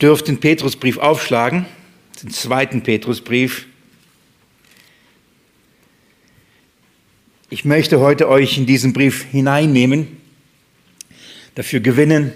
dürft 0.00 0.28
den 0.28 0.38
Petrusbrief 0.38 0.98
aufschlagen, 0.98 1.66
den 2.22 2.30
zweiten 2.30 2.82
Petrusbrief. 2.82 3.66
Ich 7.50 7.64
möchte 7.64 8.00
heute 8.00 8.28
euch 8.28 8.58
in 8.58 8.66
diesen 8.66 8.92
Brief 8.92 9.24
hineinnehmen, 9.24 10.18
dafür 11.54 11.80
gewinnen, 11.80 12.32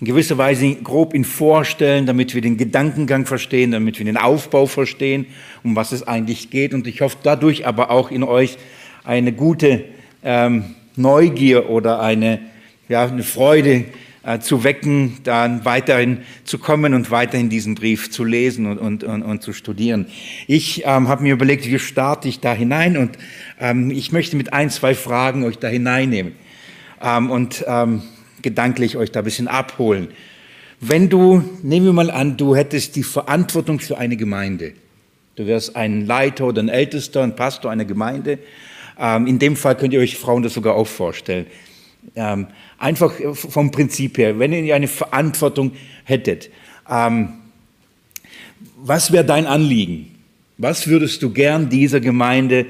in 0.00 0.06
gewisser 0.06 0.36
Weise 0.36 0.74
grob 0.74 1.14
ihn 1.14 1.24
vorstellen, 1.24 2.06
damit 2.06 2.34
wir 2.34 2.40
den 2.40 2.56
Gedankengang 2.56 3.24
verstehen, 3.24 3.70
damit 3.70 3.98
wir 3.98 4.04
den 4.04 4.16
Aufbau 4.16 4.66
verstehen, 4.66 5.26
um 5.62 5.76
was 5.76 5.92
es 5.92 6.02
eigentlich 6.08 6.50
geht. 6.50 6.74
Und 6.74 6.88
ich 6.88 7.02
hoffe 7.02 7.18
dadurch 7.22 7.68
aber 7.68 7.90
auch 7.90 8.10
in 8.10 8.24
euch 8.24 8.58
eine 9.04 9.32
gute 9.32 9.84
ähm, 10.24 10.74
Neugier 10.96 11.70
oder 11.70 12.00
eine, 12.00 12.40
ja, 12.88 13.06
eine 13.06 13.22
Freude 13.22 13.84
äh, 14.24 14.38
zu 14.38 14.64
wecken, 14.64 15.18
dann 15.24 15.64
weiterhin 15.64 16.18
zu 16.44 16.58
kommen 16.58 16.94
und 16.94 17.10
weiterhin 17.10 17.48
diesen 17.48 17.74
Brief 17.74 18.10
zu 18.10 18.24
lesen 18.24 18.66
und, 18.66 18.78
und, 18.78 19.04
und, 19.04 19.22
und 19.22 19.42
zu 19.42 19.52
studieren. 19.52 20.06
Ich 20.46 20.84
ähm, 20.84 21.08
habe 21.08 21.22
mir 21.22 21.32
überlegt, 21.32 21.66
wie 21.66 21.78
starte 21.78 22.28
ich 22.28 22.40
da 22.40 22.54
hinein 22.54 22.96
und 22.96 23.18
ähm, 23.58 23.90
ich 23.90 24.12
möchte 24.12 24.36
mit 24.36 24.52
ein, 24.52 24.70
zwei 24.70 24.94
Fragen 24.94 25.44
euch 25.44 25.58
da 25.58 25.68
hineinnehmen 25.68 26.34
ähm, 27.02 27.30
und 27.30 27.64
ähm, 27.66 28.02
gedanklich 28.42 28.96
euch 28.96 29.10
da 29.10 29.20
ein 29.20 29.24
bisschen 29.24 29.48
abholen. 29.48 30.08
Wenn 30.80 31.08
du, 31.08 31.44
nehmen 31.62 31.86
wir 31.86 31.92
mal 31.92 32.10
an, 32.10 32.36
du 32.36 32.56
hättest 32.56 32.96
die 32.96 33.04
Verantwortung 33.04 33.78
für 33.78 33.98
eine 33.98 34.16
Gemeinde. 34.16 34.72
Du 35.36 35.46
wärst 35.46 35.76
ein 35.76 36.06
Leiter 36.06 36.46
oder 36.46 36.62
ein 36.62 36.68
Ältester, 36.68 37.22
ein 37.22 37.36
Pastor 37.36 37.70
einer 37.70 37.84
Gemeinde. 37.84 38.38
Ähm, 38.98 39.26
in 39.26 39.38
dem 39.38 39.56
Fall 39.56 39.76
könnt 39.76 39.94
ihr 39.94 40.00
euch 40.00 40.18
Frauen 40.18 40.42
das 40.42 40.54
sogar 40.54 40.74
auch 40.74 40.86
vorstellen. 40.86 41.46
Ähm, 42.14 42.48
einfach 42.78 43.12
vom 43.32 43.70
Prinzip 43.70 44.18
her, 44.18 44.38
wenn 44.38 44.52
ihr 44.52 44.74
eine 44.74 44.88
Verantwortung 44.88 45.72
hättet, 46.04 46.50
ähm, 46.90 47.34
was 48.76 49.12
wäre 49.12 49.24
dein 49.24 49.46
Anliegen? 49.46 50.18
Was 50.58 50.86
würdest 50.88 51.22
du 51.22 51.30
gern 51.30 51.68
dieser 51.68 52.00
Gemeinde 52.00 52.66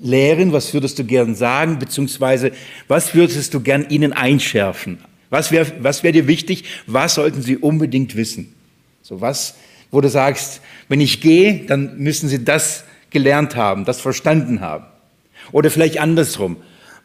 lehren? 0.00 0.52
Was 0.52 0.72
würdest 0.72 0.98
du 0.98 1.04
gern 1.04 1.34
sagen? 1.34 1.78
Beziehungsweise 1.78 2.52
was 2.88 3.14
würdest 3.14 3.52
du 3.54 3.60
gern 3.60 3.88
ihnen 3.88 4.12
einschärfen? 4.12 4.98
Was 5.30 5.50
wäre 5.50 5.66
was 5.80 6.02
wär 6.02 6.12
dir 6.12 6.26
wichtig? 6.26 6.64
Was 6.86 7.14
sollten 7.14 7.42
sie 7.42 7.56
unbedingt 7.56 8.16
wissen? 8.16 8.54
So 9.02 9.20
was, 9.20 9.56
wo 9.90 10.00
du 10.00 10.08
sagst, 10.08 10.60
wenn 10.88 11.00
ich 11.00 11.20
gehe, 11.20 11.66
dann 11.66 11.98
müssen 11.98 12.28
sie 12.28 12.44
das 12.44 12.84
gelernt 13.10 13.56
haben, 13.56 13.84
das 13.84 14.00
verstanden 14.00 14.60
haben. 14.60 14.84
Oder 15.52 15.70
vielleicht 15.70 15.98
andersrum 15.98 16.56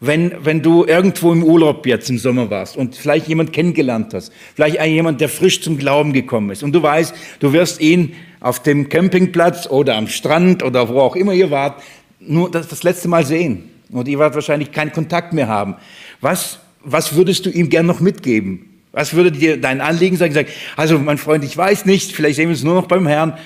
wenn, 0.03 0.33
wenn 0.43 0.63
du 0.63 0.83
irgendwo 0.83 1.31
im 1.31 1.43
Urlaub 1.43 1.85
jetzt 1.85 2.09
im 2.09 2.17
Sommer 2.17 2.49
warst 2.49 2.75
und 2.75 2.95
vielleicht 2.95 3.27
jemand 3.27 3.53
kennengelernt 3.53 4.15
hast, 4.15 4.33
vielleicht 4.55 4.83
jemand, 4.83 5.21
der 5.21 5.29
frisch 5.29 5.61
zum 5.61 5.77
Glauben 5.77 6.11
gekommen 6.11 6.49
ist 6.49 6.63
und 6.63 6.73
du 6.73 6.81
weißt, 6.81 7.13
du 7.39 7.53
wirst 7.53 7.79
ihn 7.79 8.13
auf 8.39 8.63
dem 8.63 8.89
Campingplatz 8.89 9.67
oder 9.67 9.95
am 9.95 10.07
Strand 10.07 10.63
oder 10.63 10.89
wo 10.89 10.99
auch 10.99 11.15
immer 11.15 11.33
ihr 11.33 11.51
wart, 11.51 11.81
nur 12.19 12.49
das, 12.49 12.67
das 12.67 12.81
letzte 12.81 13.07
Mal 13.07 13.25
sehen. 13.25 13.69
Und 13.91 14.07
ihr 14.07 14.17
werdet 14.17 14.35
wahrscheinlich 14.35 14.71
keinen 14.71 14.91
Kontakt 14.91 15.33
mehr 15.33 15.47
haben. 15.47 15.75
Was, 16.19 16.59
was 16.83 17.15
würdest 17.15 17.45
du 17.45 17.51
ihm 17.51 17.69
gern 17.69 17.85
noch 17.85 17.99
mitgeben? 17.99 18.67
Was 18.93 19.13
würde 19.13 19.31
dir 19.31 19.57
dein 19.57 19.81
Anliegen 19.81 20.17
sein? 20.17 20.33
Also, 20.75 20.97
mein 20.97 21.17
Freund, 21.17 21.43
ich 21.43 21.55
weiß 21.55 21.85
nicht, 21.85 22.11
vielleicht 22.11 22.37
sehen 22.37 22.49
wir 22.49 22.55
uns 22.55 22.63
nur 22.63 22.75
noch 22.75 22.87
beim 22.87 23.07
Herrn 23.07 23.37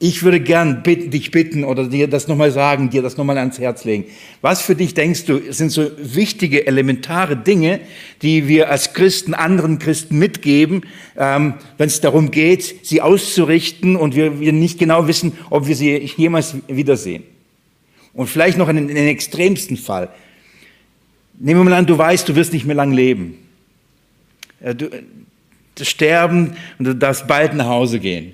ich 0.00 0.22
würde 0.22 0.40
gern 0.40 0.82
bitten, 0.82 1.10
dich 1.10 1.30
bitten 1.30 1.62
oder 1.64 1.86
dir 1.86 2.08
das 2.08 2.26
nochmal 2.26 2.50
sagen, 2.50 2.90
dir 2.90 3.00
das 3.00 3.16
nochmal 3.16 3.38
ans 3.38 3.60
Herz 3.60 3.84
legen. 3.84 4.06
Was 4.40 4.60
für 4.60 4.74
dich 4.74 4.94
denkst 4.94 5.24
du, 5.24 5.40
sind 5.52 5.70
so 5.70 5.88
wichtige, 5.96 6.66
elementare 6.66 7.36
Dinge, 7.36 7.80
die 8.20 8.48
wir 8.48 8.70
als 8.70 8.92
Christen 8.92 9.34
anderen 9.34 9.78
Christen 9.78 10.18
mitgeben, 10.18 10.82
ähm, 11.16 11.54
wenn 11.78 11.86
es 11.86 12.00
darum 12.00 12.32
geht, 12.32 12.84
sie 12.84 13.00
auszurichten 13.00 13.94
und 13.94 14.16
wir, 14.16 14.40
wir 14.40 14.52
nicht 14.52 14.78
genau 14.78 15.06
wissen, 15.06 15.32
ob 15.50 15.68
wir 15.68 15.76
sie 15.76 15.96
jemals 16.16 16.56
wiedersehen. 16.66 17.22
Und 18.14 18.26
vielleicht 18.28 18.58
noch 18.58 18.68
in, 18.68 18.76
in 18.76 18.88
den 18.88 19.08
extremsten 19.08 19.76
Fall. 19.76 20.08
Nehmen 21.38 21.60
wir 21.60 21.64
mal 21.64 21.72
an, 21.74 21.86
du 21.86 21.96
weißt, 21.96 22.28
du 22.28 22.34
wirst 22.34 22.52
nicht 22.52 22.66
mehr 22.66 22.76
lang 22.76 22.92
leben. 22.92 23.38
Äh, 24.60 24.74
du, 24.74 24.90
das 25.76 25.88
Sterben 25.88 26.56
und 26.78 26.84
du 26.84 26.94
darfst 26.94 27.26
bald 27.26 27.54
nach 27.54 27.66
Hause 27.66 28.00
gehen. 28.00 28.32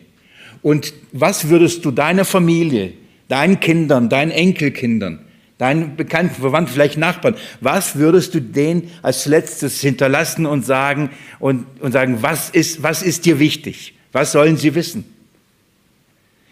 Und 0.63 0.93
was 1.13 1.49
würdest 1.49 1.85
du 1.85 1.91
deiner 1.91 2.25
Familie, 2.25 2.93
deinen 3.29 3.61
Kindern, 3.61 4.09
deinen 4.09 4.31
Enkelkindern, 4.31 5.21
deinen 5.59 5.97
Bekannten, 5.97 6.41
Verwandten, 6.41 6.73
vielleicht 6.73 6.99
Nachbarn, 6.99 7.37
was 7.61 7.97
würdest 7.97 8.35
du 8.35 8.41
denen 8.41 8.91
als 9.03 9.27
letztes 9.27 9.81
hinterlassen 9.81 10.47
und 10.47 10.65
sagen, 10.65 11.11
und, 11.39 11.67
und 11.81 11.93
sagen, 11.93 12.19
was 12.23 12.51
ist, 12.51 12.83
was 12.83 13.03
ist 13.03 13.27
dir 13.27 13.39
wichtig? 13.39 13.95
Was 14.13 14.33
sollen 14.33 14.57
sie 14.57 14.75
wissen? 14.75 15.05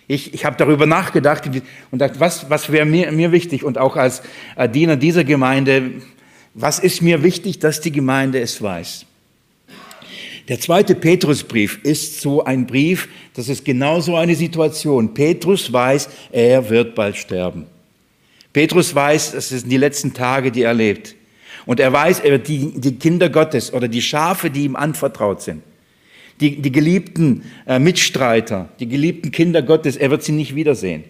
Ich, 0.06 0.32
ich 0.32 0.44
habe 0.46 0.56
darüber 0.56 0.86
nachgedacht 0.86 1.50
und 1.90 1.98
dachte, 1.98 2.18
was, 2.18 2.48
was 2.48 2.72
wäre 2.72 2.86
mir, 2.86 3.12
mir 3.12 3.30
wichtig? 3.30 3.62
Und 3.62 3.76
auch 3.76 3.96
als 3.96 4.22
Diener 4.72 4.96
dieser 4.96 5.22
Gemeinde, 5.24 5.92
was 6.54 6.78
ist 6.78 7.02
mir 7.02 7.22
wichtig, 7.22 7.58
dass 7.58 7.82
die 7.82 7.92
Gemeinde 7.92 8.40
es 8.40 8.62
weiß? 8.62 9.04
Der 10.48 10.58
zweite 10.58 10.94
Petrusbrief 10.94 11.80
ist 11.82 12.22
so 12.22 12.42
ein 12.42 12.66
Brief, 12.66 13.08
das 13.34 13.50
ist 13.50 13.64
genau 13.66 14.00
so 14.00 14.16
eine 14.16 14.34
Situation. 14.34 15.12
Petrus 15.12 15.70
weiß, 15.70 16.08
er 16.32 16.70
wird 16.70 16.94
bald 16.94 17.16
sterben. 17.16 17.66
Petrus 18.54 18.94
weiß, 18.94 19.32
das 19.32 19.50
sind 19.50 19.70
die 19.70 19.76
letzten 19.76 20.14
Tage, 20.14 20.50
die 20.50 20.62
er 20.62 20.72
lebt. 20.72 21.14
Und 21.66 21.80
er 21.80 21.92
weiß, 21.92 22.20
er 22.20 22.30
wird 22.32 22.48
die, 22.48 22.72
die 22.80 22.94
Kinder 22.94 23.28
Gottes 23.28 23.74
oder 23.74 23.88
die 23.88 24.00
Schafe, 24.00 24.48
die 24.48 24.64
ihm 24.64 24.74
anvertraut 24.74 25.42
sind, 25.42 25.62
die, 26.40 26.62
die 26.62 26.72
geliebten 26.72 27.42
äh, 27.66 27.78
Mitstreiter, 27.78 28.70
die 28.80 28.88
geliebten 28.88 29.30
Kinder 29.30 29.60
Gottes, 29.60 29.96
er 29.96 30.10
wird 30.10 30.22
sie 30.22 30.32
nicht 30.32 30.54
wiedersehen. 30.54 31.04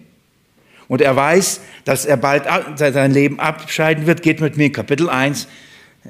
Und 0.89 1.01
er 1.01 1.15
weiß, 1.15 1.61
dass 1.85 2.05
er 2.05 2.17
bald 2.17 2.43
sein 2.75 3.13
Leben 3.13 3.39
abscheiden 3.39 4.05
wird, 4.05 4.21
geht 4.21 4.41
mit 4.41 4.57
mir 4.57 4.69
Kapitel 4.71 5.07
1, 5.07 5.47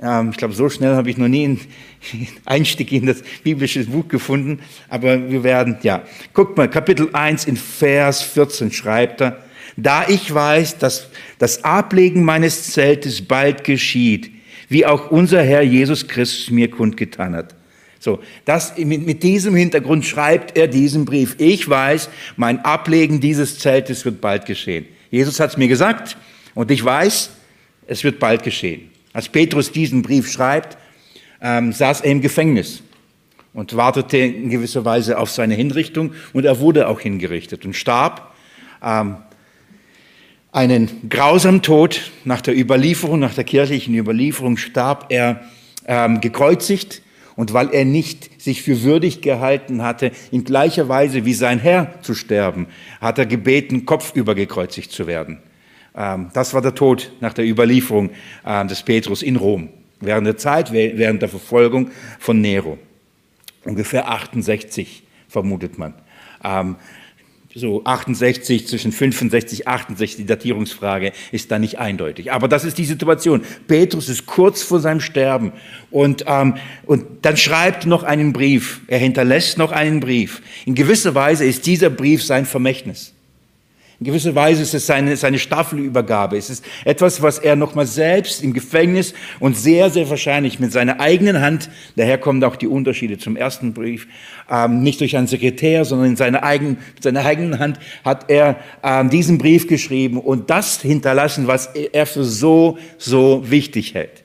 ich 0.01 0.37
glaube, 0.37 0.53
so 0.53 0.69
schnell 0.69 0.95
habe 0.95 1.09
ich 1.09 1.17
noch 1.17 1.27
nie 1.27 1.43
einen 1.43 1.59
Einstieg 2.45 2.91
in 2.93 3.05
das 3.05 3.21
biblische 3.43 3.83
Buch 3.83 4.07
gefunden, 4.07 4.59
aber 4.87 5.29
wir 5.29 5.43
werden, 5.43 5.77
ja. 5.83 6.03
Guckt 6.33 6.57
mal, 6.57 6.69
Kapitel 6.69 7.09
1 7.11 7.45
in 7.45 7.57
Vers 7.57 8.21
14 8.21 8.71
schreibt 8.71 9.21
er, 9.21 9.43
da 9.75 10.07
ich 10.07 10.33
weiß, 10.33 10.77
dass 10.77 11.07
das 11.37 11.63
Ablegen 11.63 12.23
meines 12.23 12.71
Zeltes 12.71 13.21
bald 13.21 13.63
geschieht, 13.63 14.31
wie 14.69 14.85
auch 14.85 15.11
unser 15.11 15.41
Herr 15.43 15.63
Jesus 15.63 16.07
Christus 16.07 16.49
mir 16.49 16.69
kundgetan 16.69 17.35
hat. 17.35 17.55
So, 17.99 18.19
das, 18.45 18.77
mit, 18.77 19.05
mit 19.05 19.23
diesem 19.23 19.55
Hintergrund 19.55 20.05
schreibt 20.05 20.57
er 20.57 20.67
diesen 20.67 21.03
Brief. 21.03 21.35
Ich 21.37 21.67
weiß, 21.67 22.09
mein 22.37 22.63
Ablegen 22.63 23.19
dieses 23.19 23.59
Zeltes 23.59 24.05
wird 24.05 24.21
bald 24.21 24.45
geschehen. 24.45 24.85
Jesus 25.11 25.39
hat 25.39 25.51
es 25.51 25.57
mir 25.57 25.67
gesagt 25.67 26.15
und 26.55 26.71
ich 26.71 26.83
weiß, 26.83 27.31
es 27.87 28.03
wird 28.05 28.19
bald 28.19 28.43
geschehen. 28.43 28.88
Als 29.13 29.29
Petrus 29.29 29.71
diesen 29.71 30.01
Brief 30.01 30.31
schreibt, 30.31 30.77
ähm, 31.41 31.71
saß 31.71 32.01
er 32.01 32.11
im 32.11 32.21
Gefängnis 32.21 32.83
und 33.53 33.75
wartete 33.75 34.17
in 34.17 34.49
gewisser 34.49 34.85
Weise 34.85 35.17
auf 35.17 35.31
seine 35.31 35.55
Hinrichtung 35.55 36.13
und 36.33 36.45
er 36.45 36.59
wurde 36.59 36.87
auch 36.87 36.99
hingerichtet 36.99 37.65
und 37.65 37.75
starb 37.75 38.33
ähm, 38.83 39.17
einen 40.51 41.09
grausamen 41.09 41.61
Tod 41.61 42.11
nach 42.23 42.41
der 42.41 42.57
Überlieferung, 42.57 43.19
nach 43.19 43.33
der 43.33 43.43
kirchlichen 43.43 43.95
Überlieferung 43.95 44.57
starb 44.57 45.07
er 45.09 45.43
ähm, 45.85 46.21
gekreuzigt 46.21 47.01
und 47.35 47.53
weil 47.53 47.69
er 47.69 47.85
nicht 47.85 48.41
sich 48.41 48.61
für 48.61 48.83
würdig 48.83 49.21
gehalten 49.21 49.81
hatte, 49.81 50.11
in 50.31 50.43
gleicher 50.43 50.89
Weise 50.89 51.25
wie 51.25 51.33
sein 51.33 51.59
Herr 51.59 52.01
zu 52.01 52.13
sterben, 52.13 52.67
hat 52.99 53.17
er 53.17 53.25
gebeten, 53.25 53.85
kopfüber 53.85 54.35
gekreuzigt 54.35 54.91
zu 54.91 55.07
werden. 55.07 55.39
Ähm, 55.99 56.29
das 56.33 56.53
war 56.53 56.61
der 56.61 56.73
Tod 56.73 57.11
nach 57.19 57.33
der 57.33 57.45
Überlieferung 57.45 58.09
äh, 58.45 58.65
des 58.65 58.81
Petrus 58.81 59.21
in 59.21 59.35
Rom, 59.35 59.69
während 59.99 60.25
der 60.25 60.37
Zeit, 60.37 60.71
während 60.71 61.21
der 61.21 61.29
Verfolgung 61.29 61.91
von 62.17 62.39
Nero. 62.39 62.79
Ungefähr 63.65 64.09
68 64.09 65.03
vermutet 65.27 65.77
man. 65.77 65.93
Ähm, 66.43 66.77
so 67.55 67.83
68, 67.83 68.67
zwischen 68.67 68.91
65, 68.91 69.67
68, 69.67 70.17
die 70.17 70.25
Datierungsfrage 70.25 71.11
ist 71.31 71.51
da 71.51 71.59
nicht 71.59 71.79
eindeutig. 71.79 72.31
Aber 72.31 72.47
das 72.47 72.63
ist 72.63 72.77
die 72.77 72.85
Situation. 72.85 73.41
Petrus 73.67 74.07
ist 74.07 74.27
kurz 74.27 74.61
vor 74.61 74.79
seinem 74.79 75.01
Sterben 75.01 75.51
und, 75.89 76.23
ähm, 76.27 76.55
und 76.85 77.05
dann 77.23 77.35
schreibt 77.35 77.85
noch 77.87 78.03
einen 78.03 78.33
Brief. 78.33 78.81
Er 78.87 78.99
hinterlässt 78.99 79.57
noch 79.57 79.71
einen 79.71 79.99
Brief. 79.99 80.41
In 80.65 80.75
gewisser 80.75 81.15
Weise 81.15 81.43
ist 81.43 81.65
dieser 81.65 81.89
Brief 81.89 82.23
sein 82.23 82.45
Vermächtnis. 82.45 83.13
In 83.99 84.05
gewisser 84.05 84.33
Weise 84.33 84.61
ist 84.61 84.73
es 84.73 84.85
seine, 84.85 85.17
seine 85.17 85.37
Staffelübergabe. 85.39 86.37
Es 86.37 86.49
ist 86.49 86.63
etwas, 86.85 87.21
was 87.21 87.37
er 87.37 87.57
nochmal 87.57 87.85
selbst 87.85 88.41
im 88.41 88.53
Gefängnis 88.53 89.13
und 89.41 89.57
sehr, 89.57 89.89
sehr 89.89 90.09
wahrscheinlich 90.09 90.57
mit 90.57 90.71
seiner 90.71 91.01
eigenen 91.01 91.41
Hand, 91.41 91.69
daher 91.97 92.17
kommen 92.17 92.41
auch 92.45 92.55
die 92.55 92.67
Unterschiede 92.67 93.17
zum 93.17 93.35
ersten 93.35 93.73
Brief, 93.73 94.07
ähm, 94.49 94.83
nicht 94.83 95.01
durch 95.01 95.17
einen 95.17 95.27
Sekretär, 95.27 95.83
sondern 95.83 96.11
in 96.11 96.15
seiner 96.15 96.43
eigenen, 96.43 96.77
mit 96.93 97.03
seiner 97.03 97.25
eigenen 97.25 97.59
Hand 97.59 97.77
hat 98.05 98.29
er 98.29 98.55
ähm, 98.83 99.09
diesen 99.09 99.37
Brief 99.37 99.67
geschrieben 99.67 100.17
und 100.17 100.49
das 100.49 100.81
hinterlassen, 100.81 101.47
was 101.47 101.65
er 101.67 102.05
für 102.05 102.23
so, 102.23 102.77
so 102.97 103.43
wichtig 103.51 103.95
hält. 103.95 104.23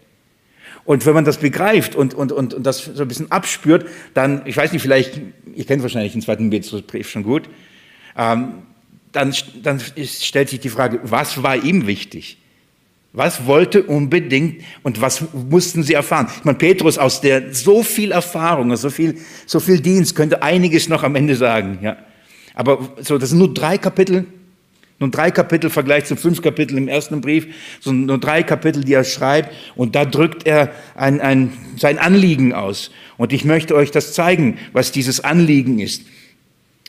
Und 0.84 1.04
wenn 1.04 1.14
man 1.14 1.24
das 1.24 1.38
begreift 1.38 1.96
und, 1.96 2.14
und, 2.14 2.30
und, 2.30 2.54
und 2.54 2.64
das 2.64 2.84
so 2.84 3.02
ein 3.02 3.08
bisschen 3.08 3.32
abspürt, 3.32 3.86
dann, 4.12 4.42
ich 4.44 4.56
weiß 4.56 4.72
nicht, 4.72 4.82
vielleicht, 4.82 5.20
ihr 5.52 5.64
kennt 5.64 5.82
wahrscheinlich 5.82 6.12
den 6.12 6.22
zweiten 6.22 6.48
Petrusbrief 6.48 7.10
schon 7.10 7.24
gut, 7.24 7.48
ähm, 8.16 8.62
dann, 9.14 9.34
dann 9.62 9.80
ist, 9.94 10.26
stellt 10.26 10.48
sich 10.50 10.60
die 10.60 10.68
Frage, 10.68 11.00
was 11.04 11.42
war 11.42 11.56
ihm 11.56 11.86
wichtig? 11.86 12.36
Was 13.12 13.46
wollte 13.46 13.84
unbedingt 13.84 14.62
und 14.82 15.00
was 15.00 15.22
mussten 15.32 15.84
sie 15.84 15.94
erfahren? 15.94 16.26
Ich 16.36 16.44
meine, 16.44 16.58
Petrus 16.58 16.98
aus 16.98 17.20
der 17.20 17.54
so 17.54 17.84
viel 17.84 18.10
Erfahrung, 18.10 18.74
so 18.76 18.90
viel, 18.90 19.18
so 19.46 19.60
viel 19.60 19.78
Dienst, 19.78 20.16
könnte 20.16 20.42
einiges 20.42 20.88
noch 20.88 21.04
am 21.04 21.14
Ende 21.14 21.36
sagen. 21.36 21.78
Ja. 21.80 21.96
Aber 22.54 22.92
so, 23.00 23.16
das 23.16 23.30
sind 23.30 23.38
nur 23.38 23.54
drei 23.54 23.78
Kapitel, 23.78 24.26
nur 24.98 25.10
drei 25.10 25.30
Kapitel 25.30 25.66
im 25.66 25.72
Vergleich 25.72 26.06
zu 26.06 26.16
fünf 26.16 26.42
Kapiteln 26.42 26.76
im 26.76 26.88
ersten 26.88 27.20
Brief, 27.20 27.46
so 27.80 27.92
nur 27.92 28.18
drei 28.18 28.42
Kapitel, 28.42 28.82
die 28.82 28.94
er 28.94 29.04
schreibt, 29.04 29.54
und 29.76 29.94
da 29.94 30.04
drückt 30.04 30.44
er 30.44 30.72
ein, 30.96 31.20
ein, 31.20 31.52
sein 31.78 31.98
Anliegen 31.98 32.52
aus. 32.52 32.90
Und 33.16 33.32
ich 33.32 33.44
möchte 33.44 33.76
euch 33.76 33.92
das 33.92 34.12
zeigen, 34.12 34.58
was 34.72 34.90
dieses 34.90 35.22
Anliegen 35.22 35.78
ist 35.78 36.02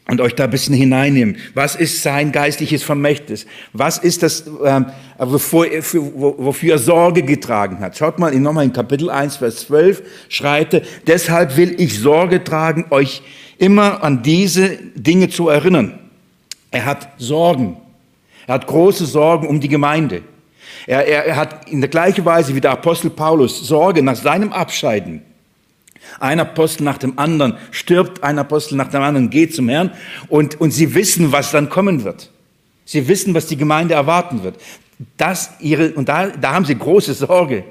und 0.07 0.21
euch 0.21 0.35
da 0.35 0.43
ein 0.43 0.49
bisschen 0.49 0.75
hineinnehmen. 0.75 1.37
Was 1.53 1.75
ist 1.75 2.03
sein 2.03 2.31
geistliches 2.31 2.83
Vermächtnis? 2.83 3.45
Was 3.73 3.97
ist 3.97 4.21
das, 4.23 4.43
ähm, 4.63 4.85
wofür, 5.17 5.83
wofür 6.13 6.73
er 6.73 6.79
Sorge 6.79 7.23
getragen 7.23 7.79
hat? 7.79 7.97
Schaut 7.97 8.19
mal 8.19 8.33
nochmal 8.35 8.65
in 8.65 8.73
Kapitel 8.73 9.09
1, 9.09 9.37
Vers 9.37 9.67
12, 9.67 10.03
schreibt 10.29 10.75
er, 10.75 10.81
deshalb 11.07 11.57
will 11.57 11.79
ich 11.79 11.99
Sorge 11.99 12.43
tragen, 12.43 12.85
euch 12.91 13.23
immer 13.57 14.03
an 14.03 14.21
diese 14.21 14.77
Dinge 14.95 15.29
zu 15.29 15.49
erinnern. 15.49 15.99
Er 16.69 16.85
hat 16.85 17.09
Sorgen. 17.17 17.77
Er 18.47 18.55
hat 18.55 18.67
große 18.67 19.05
Sorgen 19.05 19.47
um 19.47 19.59
die 19.59 19.69
Gemeinde. 19.69 20.21
Er, 20.85 21.07
er, 21.07 21.25
er 21.25 21.35
hat 21.35 21.69
in 21.69 21.81
der 21.81 21.89
gleichen 21.89 22.25
Weise 22.25 22.53
wie 22.53 22.61
der 22.61 22.71
Apostel 22.71 23.09
Paulus 23.09 23.67
Sorge 23.67 24.03
nach 24.03 24.15
seinem 24.15 24.53
Abscheiden 24.53 25.23
ein 26.19 26.39
Apostel 26.39 26.83
nach 26.83 26.97
dem 26.97 27.17
anderen 27.19 27.57
stirbt, 27.71 28.23
ein 28.23 28.39
Apostel 28.39 28.75
nach 28.75 28.89
dem 28.89 29.01
anderen 29.01 29.29
geht 29.29 29.55
zum 29.55 29.69
Herrn 29.69 29.91
und, 30.27 30.59
und 30.59 30.71
sie 30.71 30.93
wissen, 30.95 31.31
was 31.31 31.51
dann 31.51 31.69
kommen 31.69 32.03
wird. 32.03 32.31
Sie 32.85 33.07
wissen, 33.07 33.33
was 33.33 33.47
die 33.47 33.57
Gemeinde 33.57 33.95
erwarten 33.95 34.43
wird. 34.43 34.55
Das 35.17 35.51
ihre, 35.59 35.91
und 35.93 36.07
da, 36.07 36.27
da 36.27 36.53
haben 36.53 36.65
sie 36.65 36.77
große 36.77 37.13
Sorge. 37.13 37.63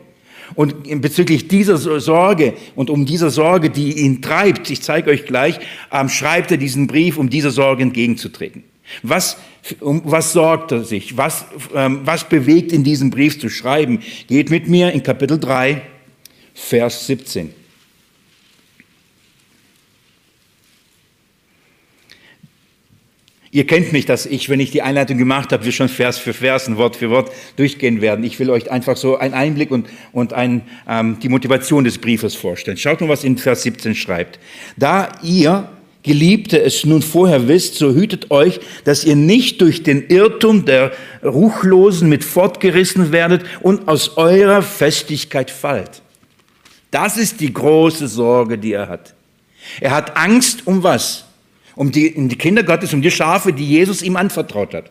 Und 0.54 1.00
bezüglich 1.00 1.48
dieser 1.48 1.78
Sorge 1.78 2.54
und 2.74 2.90
um 2.90 3.06
dieser 3.06 3.30
Sorge, 3.30 3.70
die 3.70 4.00
ihn 4.00 4.20
treibt, 4.20 4.70
ich 4.70 4.82
zeige 4.82 5.10
euch 5.10 5.24
gleich, 5.24 5.58
ähm, 5.90 6.08
schreibt 6.08 6.50
er 6.50 6.58
diesen 6.58 6.86
Brief, 6.86 7.16
um 7.16 7.30
dieser 7.30 7.50
Sorge 7.50 7.82
entgegenzutreten. 7.82 8.62
Was, 9.02 9.38
um 9.80 10.02
was 10.04 10.32
sorgt 10.32 10.72
er 10.72 10.84
sich? 10.84 11.16
Was, 11.16 11.46
ähm, 11.74 12.00
was 12.04 12.28
bewegt 12.28 12.72
in 12.72 12.84
diesem 12.84 13.10
Brief 13.10 13.40
zu 13.40 13.48
schreiben? 13.48 14.00
Geht 14.28 14.50
mit 14.50 14.68
mir 14.68 14.92
in 14.92 15.02
Kapitel 15.02 15.40
3, 15.40 15.80
Vers 16.54 17.06
17. 17.06 17.63
Ihr 23.54 23.68
kennt 23.68 23.92
mich, 23.92 24.04
dass 24.04 24.26
ich, 24.26 24.48
wenn 24.48 24.58
ich 24.58 24.72
die 24.72 24.82
Einleitung 24.82 25.16
gemacht 25.16 25.52
habe, 25.52 25.64
wir 25.64 25.70
schon 25.70 25.88
Vers 25.88 26.18
für 26.18 26.32
Vers 26.32 26.66
und 26.66 26.76
Wort 26.76 26.96
für 26.96 27.08
Wort 27.10 27.30
durchgehen 27.54 28.00
werden. 28.00 28.24
Ich 28.24 28.40
will 28.40 28.50
euch 28.50 28.68
einfach 28.68 28.96
so 28.96 29.16
einen 29.16 29.32
Einblick 29.32 29.70
und, 29.70 29.86
und 30.10 30.32
ein, 30.32 30.62
ähm, 30.88 31.18
die 31.22 31.28
Motivation 31.28 31.84
des 31.84 31.98
Briefes 31.98 32.34
vorstellen. 32.34 32.76
Schaut 32.76 33.00
mal, 33.00 33.08
was 33.08 33.22
in 33.22 33.38
Vers 33.38 33.62
17 33.62 33.94
schreibt. 33.94 34.40
Da 34.76 35.12
ihr, 35.22 35.68
Geliebte, 36.02 36.60
es 36.60 36.84
nun 36.84 37.00
vorher 37.00 37.46
wisst, 37.46 37.76
so 37.76 37.94
hütet 37.94 38.32
euch, 38.32 38.58
dass 38.82 39.04
ihr 39.04 39.14
nicht 39.14 39.60
durch 39.60 39.84
den 39.84 40.08
Irrtum 40.08 40.64
der 40.64 40.90
Ruchlosen 41.22 42.08
mit 42.08 42.24
fortgerissen 42.24 43.12
werdet 43.12 43.44
und 43.60 43.86
aus 43.86 44.16
eurer 44.16 44.62
Festigkeit 44.62 45.52
fallt. 45.52 46.02
Das 46.90 47.16
ist 47.16 47.38
die 47.38 47.54
große 47.54 48.08
Sorge, 48.08 48.58
die 48.58 48.72
er 48.72 48.88
hat. 48.88 49.14
Er 49.80 49.92
hat 49.92 50.16
Angst 50.16 50.66
um 50.66 50.82
was? 50.82 51.26
Um 51.76 51.90
die, 51.90 52.14
um 52.14 52.28
die 52.28 52.36
Kinder 52.36 52.62
Gottes, 52.62 52.94
um 52.94 53.02
die 53.02 53.10
Schafe, 53.10 53.52
die 53.52 53.66
Jesus 53.66 54.02
ihm 54.02 54.16
anvertraut 54.16 54.74
hat. 54.74 54.90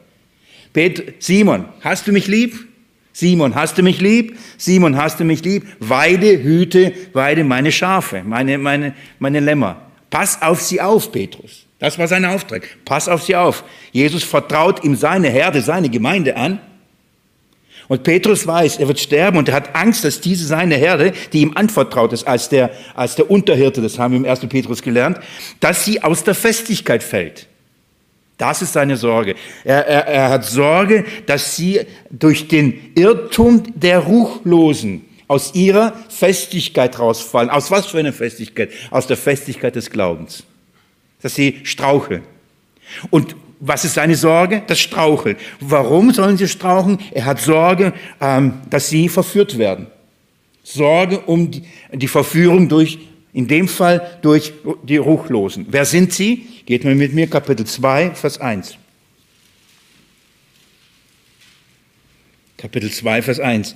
Bet, 0.74 1.16
Simon, 1.20 1.66
hast 1.82 2.08
du 2.08 2.12
mich 2.12 2.28
lieb? 2.28 2.68
Simon, 3.14 3.54
hast 3.54 3.78
du 3.78 3.84
mich 3.84 4.02
lieb? 4.02 4.38
Simon, 4.58 4.98
hast 4.98 5.20
du 5.20 5.24
mich 5.24 5.44
lieb? 5.44 5.66
Weide, 5.80 6.42
hüte, 6.42 6.94
weide 7.14 7.44
meine 7.44 7.72
Schafe, 7.72 8.24
meine, 8.26 8.58
meine, 8.58 8.96
meine 9.20 9.40
Lämmer. 9.40 9.82
Pass 10.10 10.42
auf 10.42 10.62
sie 10.62 10.82
auf, 10.82 11.12
Petrus. 11.12 11.66
Das 11.78 12.00
war 12.00 12.08
sein 12.08 12.26
Auftrag. 12.26 12.68
Pass 12.86 13.08
auf 13.10 13.24
sie 13.24 13.36
auf. 13.36 13.64
Jesus 13.92 14.24
vertraut 14.24 14.84
ihm 14.84 14.96
seine 14.96 15.30
Herde, 15.30 15.62
seine 15.62 15.90
Gemeinde 15.90 16.36
an. 16.36 16.60
Und 17.88 18.04
Petrus 18.04 18.48
weiß, 18.48 18.78
er 18.78 18.88
wird 18.88 19.00
sterben 19.00 19.38
und 19.38 19.50
er 19.50 19.56
hat 19.56 19.76
Angst, 19.76 20.04
dass 20.04 20.22
diese 20.22 20.46
seine 20.46 20.76
Herde, 20.76 21.14
die 21.34 21.42
ihm 21.42 21.52
anvertraut 21.56 22.14
ist 22.14 22.28
als 22.28 22.50
der, 22.50 22.72
als 22.96 23.16
der 23.16 23.30
Unterhirte, 23.30 23.82
das 23.82 24.00
haben 24.00 24.14
wir 24.14 24.20
im 24.20 24.26
1. 24.26 24.42
Petrus 24.48 24.82
gelernt, 24.82 25.20
dass 25.60 25.86
sie 25.86 26.02
aus 26.02 26.24
der 26.24 26.36
Festigkeit 26.36 27.04
fällt. 27.04 27.48
Das 28.38 28.62
ist 28.62 28.74
seine 28.74 28.98
Sorge. 28.98 29.36
Er, 29.64 29.86
er, 29.88 30.08
er 30.08 30.30
hat 30.30 30.46
Sorge, 30.46 31.06
dass 31.26 31.56
sie 31.56 31.82
durch 32.10 32.48
den 32.48 32.92
Irrtum 32.96 33.64
der 33.76 34.00
Ruchlosen 34.00 35.06
aus 35.28 35.54
ihrer 35.56 35.94
Festigkeit 36.10 37.00
rausfallen. 37.00 37.50
Aus 37.50 37.72
was 37.72 37.88
für 37.88 38.00
einer 38.00 38.14
Festigkeit? 38.14 38.72
Aus 38.92 39.08
der 39.08 39.18
Festigkeit 39.18 39.76
des 39.76 39.90
Glaubens. 39.90 40.44
Dass 41.22 41.36
sie 41.36 41.60
straucheln. 41.64 42.24
Und 43.10 43.36
was 43.66 43.86
ist 43.86 43.94
seine 43.94 44.16
Sorge? 44.16 44.62
Das 44.68 44.80
Straucheln. 44.80 45.38
Warum 45.62 46.12
sollen 46.12 46.38
sie 46.38 46.50
strauchen? 46.50 47.00
Er 47.12 47.24
hat 47.24 47.40
Sorge, 47.40 47.94
ähm, 48.20 48.56
dass 48.70 48.90
sie 48.90 49.08
verführt 49.08 49.58
werden. 49.58 49.88
Sorge 50.64 51.20
um 51.22 51.50
die, 51.50 51.64
die 51.94 52.10
Verführung 52.10 52.68
durch, 52.68 53.00
in 53.32 53.48
dem 53.48 53.70
Fall 53.70 54.20
durch 54.22 54.52
die 54.84 54.98
Ruchlosen. 54.98 55.68
Wer 55.70 55.86
sind 55.86 56.12
sie? 56.12 56.46
Geht 56.66 56.84
mal 56.84 56.94
mit 56.94 57.14
mir, 57.14 57.28
Kapitel 57.28 57.66
2, 57.66 58.12
Vers 58.12 58.42
1. 58.42 58.78
Kapitel 62.58 62.92
2, 62.92 63.22
Vers 63.22 63.40
1. 63.40 63.76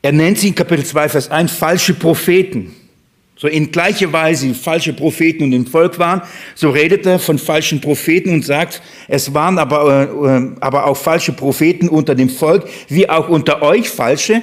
Er 0.00 0.12
nennt 0.12 0.38
sie 0.38 0.48
in 0.48 0.54
Kapitel 0.54 0.84
2, 0.84 1.10
Vers 1.10 1.30
1 1.30 1.52
falsche 1.52 1.92
Propheten. 1.92 2.74
So 3.40 3.48
in 3.48 3.72
gleicher 3.72 4.12
Weise 4.12 4.48
wie 4.48 4.54
falsche 4.54 4.92
Propheten 4.92 5.44
und 5.44 5.52
im 5.54 5.66
Volk 5.66 5.98
waren, 5.98 6.20
so 6.54 6.68
redet 6.68 7.06
er 7.06 7.18
von 7.18 7.38
falschen 7.38 7.80
Propheten 7.80 8.34
und 8.34 8.44
sagt, 8.44 8.82
es 9.08 9.32
waren 9.32 9.58
aber, 9.58 10.10
äh, 10.26 10.60
aber 10.60 10.84
auch 10.86 10.96
falsche 10.96 11.32
Propheten 11.32 11.88
unter 11.88 12.14
dem 12.14 12.28
Volk, 12.28 12.68
wie 12.88 13.08
auch 13.08 13.30
unter 13.30 13.62
euch 13.62 13.88
falsche 13.88 14.42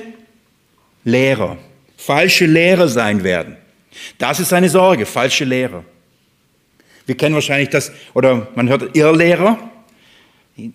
Lehrer, 1.04 1.58
falsche 1.96 2.48
Lehrer 2.48 2.88
sein 2.88 3.24
werden. 3.24 3.56
Das 4.18 4.40
ist 4.40 4.50
seine 4.50 4.68
Sorge, 4.68 5.06
falsche 5.06 5.46
Lehrer. 5.46 5.84
Wir 7.06 7.16
kennen 7.16 7.36
wahrscheinlich 7.36 7.70
das, 7.70 7.92
oder 8.16 8.48
man 8.56 8.68
hört 8.68 8.98
Irrlehrer, 8.98 9.60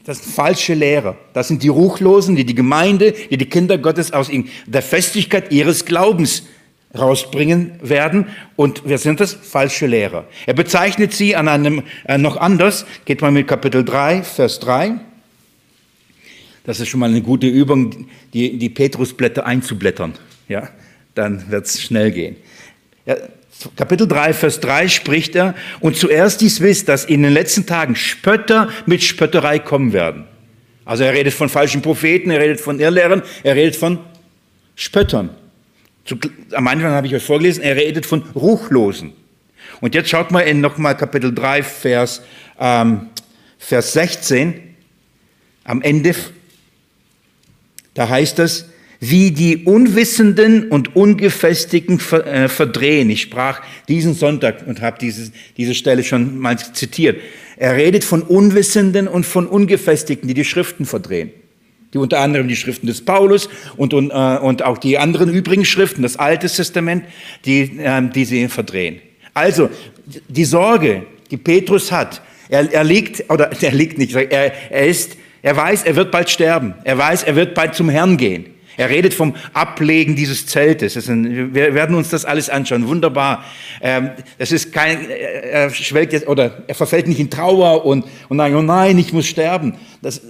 das 0.04 0.22
sind 0.22 0.32
falsche 0.32 0.74
Lehrer. 0.74 1.16
Das 1.32 1.48
sind 1.48 1.64
die 1.64 1.68
Ruchlosen, 1.68 2.36
die 2.36 2.44
die 2.44 2.54
Gemeinde, 2.54 3.14
die 3.32 3.36
die 3.36 3.48
Kinder 3.48 3.78
Gottes 3.78 4.12
aus 4.12 4.30
der 4.66 4.82
Festigkeit 4.82 5.50
ihres 5.50 5.84
Glaubens 5.84 6.44
rausbringen 6.96 7.72
werden. 7.82 8.26
Und 8.56 8.82
wer 8.84 8.98
sind 8.98 9.20
das? 9.20 9.32
Falsche 9.32 9.86
Lehrer. 9.86 10.26
Er 10.46 10.54
bezeichnet 10.54 11.12
sie 11.12 11.36
an 11.36 11.48
einem 11.48 11.82
äh, 12.06 12.18
noch 12.18 12.36
anders. 12.36 12.84
Geht 13.04 13.22
mal 13.22 13.30
mit 13.30 13.48
Kapitel 13.48 13.84
3, 13.84 14.22
Vers 14.22 14.60
3. 14.60 14.94
Das 16.64 16.78
ist 16.80 16.88
schon 16.88 17.00
mal 17.00 17.10
eine 17.10 17.22
gute 17.22 17.46
Übung, 17.46 18.08
die, 18.32 18.58
die 18.58 18.68
Petrusblätter 18.68 19.44
einzublättern. 19.46 20.14
Ja, 20.48 20.68
dann 21.14 21.50
wird 21.50 21.66
es 21.66 21.82
schnell 21.82 22.12
gehen. 22.12 22.36
Ja, 23.04 23.16
Kapitel 23.76 24.08
3, 24.08 24.32
Vers 24.32 24.60
3 24.60 24.88
spricht 24.88 25.36
er, 25.36 25.54
und 25.80 25.96
zuerst 25.96 26.40
dies 26.40 26.60
wisst, 26.60 26.88
dass 26.88 27.04
in 27.04 27.22
den 27.22 27.32
letzten 27.32 27.66
Tagen 27.66 27.94
Spötter 27.96 28.68
mit 28.86 29.02
Spötterei 29.02 29.58
kommen 29.58 29.92
werden. 29.92 30.24
Also 30.84 31.04
er 31.04 31.12
redet 31.12 31.32
von 31.32 31.48
falschen 31.48 31.82
Propheten, 31.82 32.30
er 32.30 32.40
redet 32.40 32.60
von 32.60 32.80
Irrlehrern, 32.80 33.22
er 33.44 33.54
redet 33.54 33.76
von 33.76 33.98
Spöttern. 34.74 35.30
Am 36.52 36.66
Anfang 36.66 36.90
habe 36.90 37.06
ich 37.06 37.14
euch 37.14 37.22
vorgelesen, 37.22 37.62
er 37.62 37.76
redet 37.76 38.06
von 38.06 38.22
Ruchlosen. 38.34 39.12
Und 39.80 39.94
jetzt 39.94 40.10
schaut 40.10 40.30
mal 40.30 40.40
in 40.40 40.60
nochmal 40.60 40.96
Kapitel 40.96 41.34
3, 41.34 41.62
Vers, 41.62 42.22
ähm, 42.58 43.08
Vers 43.58 43.92
16, 43.92 44.54
am 45.64 45.82
Ende, 45.82 46.14
da 47.94 48.08
heißt 48.08 48.38
es, 48.40 48.66
wie 48.98 49.32
die 49.32 49.64
Unwissenden 49.64 50.68
und 50.68 50.94
Ungefestigten 50.94 51.98
äh, 51.98 52.48
verdrehen. 52.48 53.10
Ich 53.10 53.22
sprach 53.22 53.60
diesen 53.88 54.14
Sonntag 54.14 54.64
und 54.66 54.80
habe 54.80 54.98
diese, 55.00 55.32
diese 55.56 55.74
Stelle 55.74 56.04
schon 56.04 56.38
mal 56.38 56.56
zitiert. 56.56 57.20
Er 57.56 57.76
redet 57.76 58.04
von 58.04 58.22
Unwissenden 58.22 59.08
und 59.08 59.26
von 59.26 59.46
Ungefestigten, 59.46 60.28
die 60.28 60.34
die 60.34 60.44
Schriften 60.44 60.86
verdrehen 60.86 61.32
die 61.92 61.98
unter 61.98 62.20
anderem 62.20 62.48
die 62.48 62.56
Schriften 62.56 62.86
des 62.86 63.04
Paulus 63.04 63.48
und, 63.76 63.94
und, 63.94 64.10
äh, 64.10 64.38
und 64.38 64.64
auch 64.64 64.78
die 64.78 64.98
anderen 64.98 65.32
übrigen 65.32 65.64
Schriften, 65.64 66.02
das 66.02 66.16
Alte 66.16 66.48
Testament, 66.48 67.04
die, 67.44 67.78
äh, 67.78 68.02
die 68.08 68.24
sie 68.24 68.48
verdrehen. 68.48 69.00
Also 69.34 69.70
die 70.28 70.44
Sorge, 70.44 71.04
die 71.30 71.36
Petrus 71.36 71.92
hat, 71.92 72.22
er, 72.48 72.70
er 72.72 72.84
liegt, 72.84 73.30
oder 73.30 73.50
er 73.62 73.72
liegt 73.72 73.98
nicht, 73.98 74.14
er, 74.14 74.70
er 74.70 74.86
ist, 74.86 75.16
er 75.42 75.56
weiß, 75.56 75.82
er 75.84 75.96
wird 75.96 76.10
bald 76.10 76.30
sterben. 76.30 76.74
Er 76.84 76.96
weiß, 76.96 77.24
er 77.24 77.36
wird 77.36 77.54
bald 77.54 77.74
zum 77.74 77.88
Herrn 77.88 78.16
gehen. 78.16 78.46
Er 78.76 78.88
redet 78.88 79.12
vom 79.12 79.34
Ablegen 79.52 80.16
dieses 80.16 80.46
Zeltes. 80.46 80.96
Ein, 81.08 81.54
wir 81.54 81.74
werden 81.74 81.94
uns 81.94 82.08
das 82.08 82.24
alles 82.24 82.48
anschauen. 82.48 82.86
Wunderbar. 82.86 83.44
Ähm, 83.82 84.10
das 84.38 84.50
ist 84.50 84.72
kein, 84.72 85.10
er 85.10 85.70
schwelgt 85.70 86.12
jetzt, 86.12 86.26
oder 86.26 86.62
er 86.66 86.74
verfällt 86.74 87.06
nicht 87.06 87.20
in 87.20 87.28
Trauer 87.28 87.84
und, 87.84 88.06
und 88.28 88.38
sagt, 88.38 88.54
oh 88.54 88.62
nein, 88.62 88.98
ich 88.98 89.12
muss 89.12 89.26
sterben. 89.26 89.74
Das, 90.00 90.22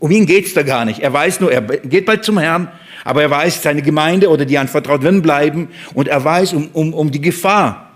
um 0.00 0.10
ihn 0.10 0.26
geht's 0.26 0.54
da 0.54 0.62
gar 0.62 0.84
nicht. 0.84 1.00
Er 1.00 1.12
weiß 1.12 1.40
nur, 1.40 1.52
er 1.52 1.62
geht 1.62 2.06
bald 2.06 2.24
zum 2.24 2.38
Herrn, 2.38 2.68
aber 3.04 3.22
er 3.22 3.30
weiß, 3.30 3.62
seine 3.62 3.82
Gemeinde 3.82 4.30
oder 4.30 4.44
die 4.44 4.58
anvertraut 4.58 5.02
werden 5.02 5.22
bleiben 5.22 5.68
und 5.94 6.08
er 6.08 6.24
weiß 6.24 6.54
um, 6.54 6.68
um, 6.72 6.94
um 6.94 7.10
die 7.10 7.20
Gefahr. 7.20 7.90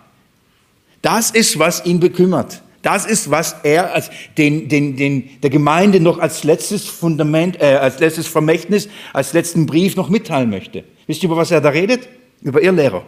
Das 1.03 1.31
ist, 1.31 1.59
was 1.59 1.85
ihn 1.85 2.01
bekümmert. 2.01 2.63
Das 2.83 3.07
ist, 3.07 3.31
was 3.31 3.57
er 3.65 3.93
als 3.93 4.11
den, 4.37 4.69
den, 4.69 4.97
den, 4.97 5.41
der 5.43 5.51
Gemeinde 5.51 6.01
noch 6.01 6.19
als 6.19 6.45
letztes 6.45 6.87
Fundament, 6.87 7.61
äh, 7.61 7.75
als 7.75 7.99
letztes 7.99 8.27
Vermächtnis, 8.29 8.89
als 9.13 9.33
letzten 9.33 9.67
Brief 9.67 9.97
noch 9.97 10.09
mitteilen 10.09 10.51
möchte. 10.51 10.85
Wisst 11.07 11.23
ihr, 11.23 11.29
über 11.29 11.37
was 11.37 11.51
er 11.51 11.61
da 11.61 11.71
redet? 11.71 12.09
Über 12.41 12.63
Irrlehrer. 12.63 13.05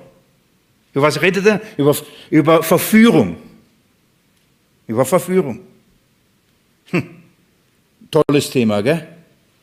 Über 0.92 1.06
was 1.06 1.22
redet 1.22 1.46
er? 1.46 1.60
Über, 1.76 1.96
über 2.30 2.62
Verführung. 2.62 3.36
Über 4.86 5.04
Verführung. 5.04 5.60
Hm. 6.90 7.19
Tolles 8.10 8.50
Thema, 8.50 8.82
gell? 8.82 9.06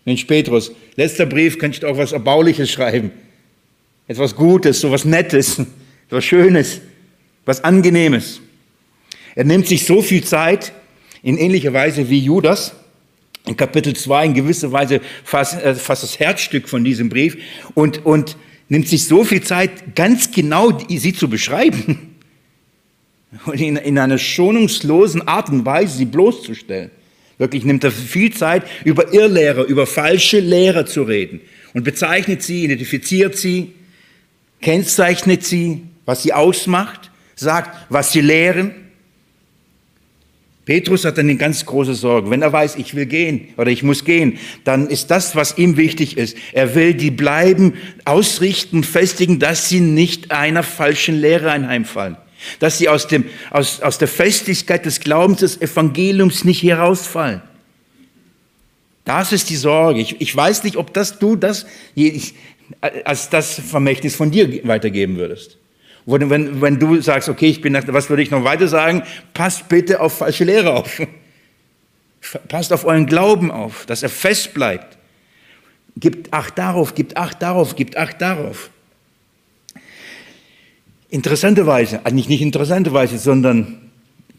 Mensch, 0.06 0.24
Petrus, 0.24 0.72
letzter 0.96 1.26
Brief, 1.26 1.60
könntest 1.60 1.84
du 1.84 1.88
auch 1.88 1.98
was 1.98 2.14
Erbauliches 2.14 2.72
schreiben. 2.72 3.12
Etwas 4.08 4.36
Gutes, 4.36 4.80
so 4.80 4.90
was 4.92 5.04
Nettes, 5.04 5.60
etwas 6.08 6.24
Schönes, 6.24 6.80
was 7.46 7.64
Angenehmes. 7.64 8.40
Er 9.36 9.44
nimmt 9.44 9.68
sich 9.68 9.86
so 9.86 10.02
viel 10.02 10.24
Zeit, 10.24 10.72
in 11.24 11.38
ähnlicher 11.38 11.74
Weise 11.74 12.10
wie 12.10 12.20
Judas, 12.20 12.74
in 13.46 13.58
Kapitel 13.58 13.96
2 13.96 14.26
in 14.28 14.34
gewisser 14.34 14.72
Weise 14.72 15.02
fast, 15.24 15.62
äh, 15.62 15.76
fast 15.76 16.04
das 16.04 16.20
Herzstück 16.20 16.70
von 16.70 16.84
diesem 16.84 17.10
Brief 17.10 17.38
und, 17.74 18.06
und 18.06 18.38
nimmt 18.70 18.88
sich 18.88 19.06
so 19.06 19.24
viel 19.24 19.42
Zeit, 19.42 19.96
ganz 19.96 20.32
genau 20.32 20.78
sie 20.88 21.14
zu 21.14 21.30
beschreiben 21.30 22.16
und 23.46 23.60
in, 23.60 23.78
in 23.78 23.98
einer 23.98 24.18
schonungslosen 24.18 25.28
Art 25.28 25.50
und 25.50 25.66
Weise 25.66 25.98
sie 25.98 26.06
bloßzustellen. 26.06 26.92
Wirklich 27.38 27.66
nimmt 27.66 27.84
er 27.84 27.92
viel 27.92 28.34
Zeit, 28.34 28.64
über 28.84 29.14
Irrlehrer, 29.14 29.64
über 29.66 29.86
falsche 29.86 30.40
Lehrer 30.40 30.86
zu 30.86 31.04
reden 31.04 31.42
und 31.74 31.84
bezeichnet 31.84 32.42
sie, 32.42 32.64
identifiziert 32.64 33.38
sie, 33.38 33.74
kennzeichnet 34.62 35.44
sie, 35.44 35.84
was 36.06 36.24
sie 36.24 36.34
ausmacht, 36.34 37.12
sagt, 37.36 37.86
was 37.90 38.12
sie 38.12 38.22
lehren 38.22 38.74
Petrus 40.68 41.06
hat 41.06 41.18
eine 41.18 41.38
ganz 41.38 41.66
große 41.66 41.94
Sorge. 41.94 42.30
Wenn 42.30 42.42
er 42.42 42.52
weiß, 42.52 42.76
ich 42.76 42.94
will 42.94 43.06
gehen 43.06 43.48
oder 43.56 43.72
ich 43.72 43.84
muss 43.84 44.04
gehen, 44.04 44.38
dann 44.66 44.88
ist 44.88 45.10
das, 45.12 45.34
was 45.34 45.58
ihm 45.58 45.78
wichtig 45.78 46.18
ist. 46.18 46.36
Er 46.52 46.76
will 46.76 46.94
die 46.94 47.10
bleiben, 47.10 47.76
ausrichten, 48.04 48.84
festigen, 48.84 49.40
dass 49.40 49.70
sie 49.70 49.80
nicht 49.80 50.32
einer 50.32 50.64
falschen 50.64 51.16
Lehre 51.16 51.52
einheimfallen. 51.52 52.18
Dass 52.60 52.78
sie 52.78 52.90
aus, 52.90 53.08
dem, 53.08 53.26
aus, 53.52 53.82
aus 53.82 53.98
der 53.98 54.08
Festigkeit 54.08 54.86
des 54.86 55.00
Glaubens 55.00 55.40
des 55.40 55.62
Evangeliums 55.62 56.44
nicht 56.44 56.64
herausfallen. 56.64 57.42
Das 59.06 59.32
ist 59.32 59.50
die 59.50 59.56
Sorge. 59.56 60.02
Ich, 60.02 60.20
ich 60.20 60.36
weiß 60.36 60.64
nicht, 60.64 60.76
ob 60.76 60.94
das 60.94 61.18
du 61.18 61.36
das 61.36 61.66
als 63.06 63.30
das 63.30 63.60
Vermächtnis 63.60 64.16
von 64.16 64.32
dir 64.32 64.68
weitergeben 64.68 65.18
würdest. 65.18 65.58
Wenn, 66.06 66.62
wenn, 66.62 66.80
du 66.80 67.02
sagst, 67.02 67.28
okay, 67.28 67.48
ich 67.48 67.62
bin, 67.62 67.78
was 67.88 68.10
würde 68.10 68.24
ich 68.24 68.32
noch 68.32 68.44
weiter 68.44 68.68
sagen? 68.68 69.04
Passt 69.34 69.68
bitte 69.68 70.00
auf 70.00 70.18
falsche 70.18 70.46
Lehre 70.46 70.74
auf. 70.74 71.02
Passt 72.48 72.74
auf 72.74 72.86
euren 72.86 73.06
Glauben 73.06 73.52
auf, 73.52 73.86
dass 73.86 74.04
er 74.04 74.10
fest 74.10 74.54
bleibt. 74.54 74.98
Gibt 75.98 76.34
Acht 76.34 76.58
darauf, 76.58 76.96
gibt 76.96 77.18
Acht 77.18 77.42
darauf, 77.42 77.76
gibt 77.76 77.98
Acht 77.98 78.22
darauf. 78.22 78.70
Interessanterweise, 81.10 82.02
also 82.04 82.16
nicht, 82.16 82.30
nicht 82.30 82.42
interessanterweise, 82.42 83.18
sondern 83.18 83.78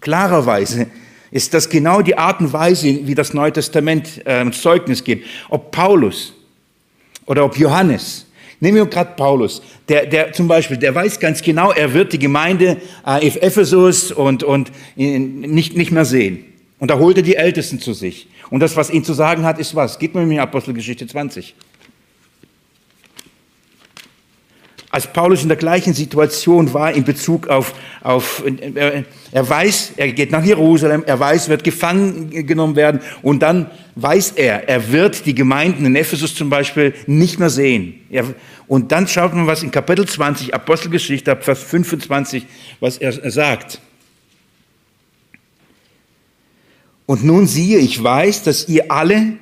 klarerweise 0.00 0.86
ist 1.30 1.54
das 1.54 1.68
genau 1.68 2.02
die 2.02 2.16
Art 2.16 2.40
und 2.40 2.52
Weise, 2.52 3.06
wie 3.06 3.14
das 3.14 3.34
Neue 3.34 3.52
Testament 3.52 4.26
äh, 4.26 4.50
Zeugnis 4.50 5.04
gibt. 5.04 5.26
Ob 5.48 5.70
Paulus 5.70 6.32
oder 7.26 7.44
ob 7.44 7.56
Johannes 7.58 8.26
Nehmen 8.60 8.76
wir 8.76 8.86
gerade 8.86 9.14
Paulus, 9.14 9.62
der, 9.88 10.06
der 10.06 10.32
zum 10.32 10.48
Beispiel, 10.48 10.76
der 10.76 10.94
weiß 10.94 11.20
ganz 11.20 11.42
genau, 11.42 11.70
er 11.70 11.94
wird 11.94 12.12
die 12.12 12.18
Gemeinde 12.18 12.78
äh, 13.06 13.28
Ephesus 13.28 14.10
und, 14.10 14.42
und 14.42 14.72
nicht, 14.96 15.76
nicht 15.76 15.92
mehr 15.92 16.04
sehen. 16.04 16.44
Und 16.80 16.90
da 16.90 16.98
holt 16.98 17.16
er 17.16 17.22
die 17.22 17.36
Ältesten 17.36 17.78
zu 17.78 17.92
sich. 17.92 18.28
Und 18.50 18.60
das, 18.60 18.76
was 18.76 18.90
ihn 18.90 19.04
zu 19.04 19.12
sagen 19.12 19.44
hat, 19.44 19.58
ist 19.58 19.74
was? 19.74 19.98
Geht 19.98 20.14
mal 20.14 20.28
in 20.28 20.38
Apostelgeschichte 20.40 21.06
20. 21.06 21.54
als 24.90 25.12
Paulus 25.12 25.42
in 25.42 25.48
der 25.48 25.58
gleichen 25.58 25.92
Situation 25.92 26.72
war 26.72 26.92
in 26.92 27.04
Bezug 27.04 27.48
auf, 27.48 27.74
auf 28.02 28.42
er, 29.32 29.48
weiß, 29.48 29.92
er 29.96 30.12
geht 30.12 30.30
nach 30.30 30.44
Jerusalem, 30.44 31.04
er 31.06 31.20
weiß, 31.20 31.50
wird 31.50 31.62
gefangen 31.62 32.30
genommen 32.46 32.74
werden 32.74 33.00
und 33.20 33.40
dann 33.40 33.70
weiß 33.96 34.32
er, 34.36 34.68
er 34.68 34.90
wird 34.90 35.26
die 35.26 35.34
Gemeinden 35.34 35.84
in 35.84 35.94
Ephesus 35.94 36.34
zum 36.34 36.48
Beispiel 36.48 36.94
nicht 37.06 37.38
mehr 37.38 37.50
sehen. 37.50 38.00
Er, 38.10 38.24
und 38.66 38.90
dann 38.92 39.06
schaut 39.08 39.34
man, 39.34 39.46
was 39.46 39.62
in 39.62 39.70
Kapitel 39.70 40.06
20, 40.06 40.54
Apostelgeschichte, 40.54 41.36
Vers 41.36 41.62
25, 41.62 42.46
was 42.80 42.96
er 42.96 43.30
sagt. 43.30 43.80
Und 47.04 47.24
nun 47.24 47.46
siehe, 47.46 47.78
ich 47.78 48.02
weiß, 48.02 48.42
dass 48.42 48.68
ihr 48.68 48.90
alle, 48.90 49.34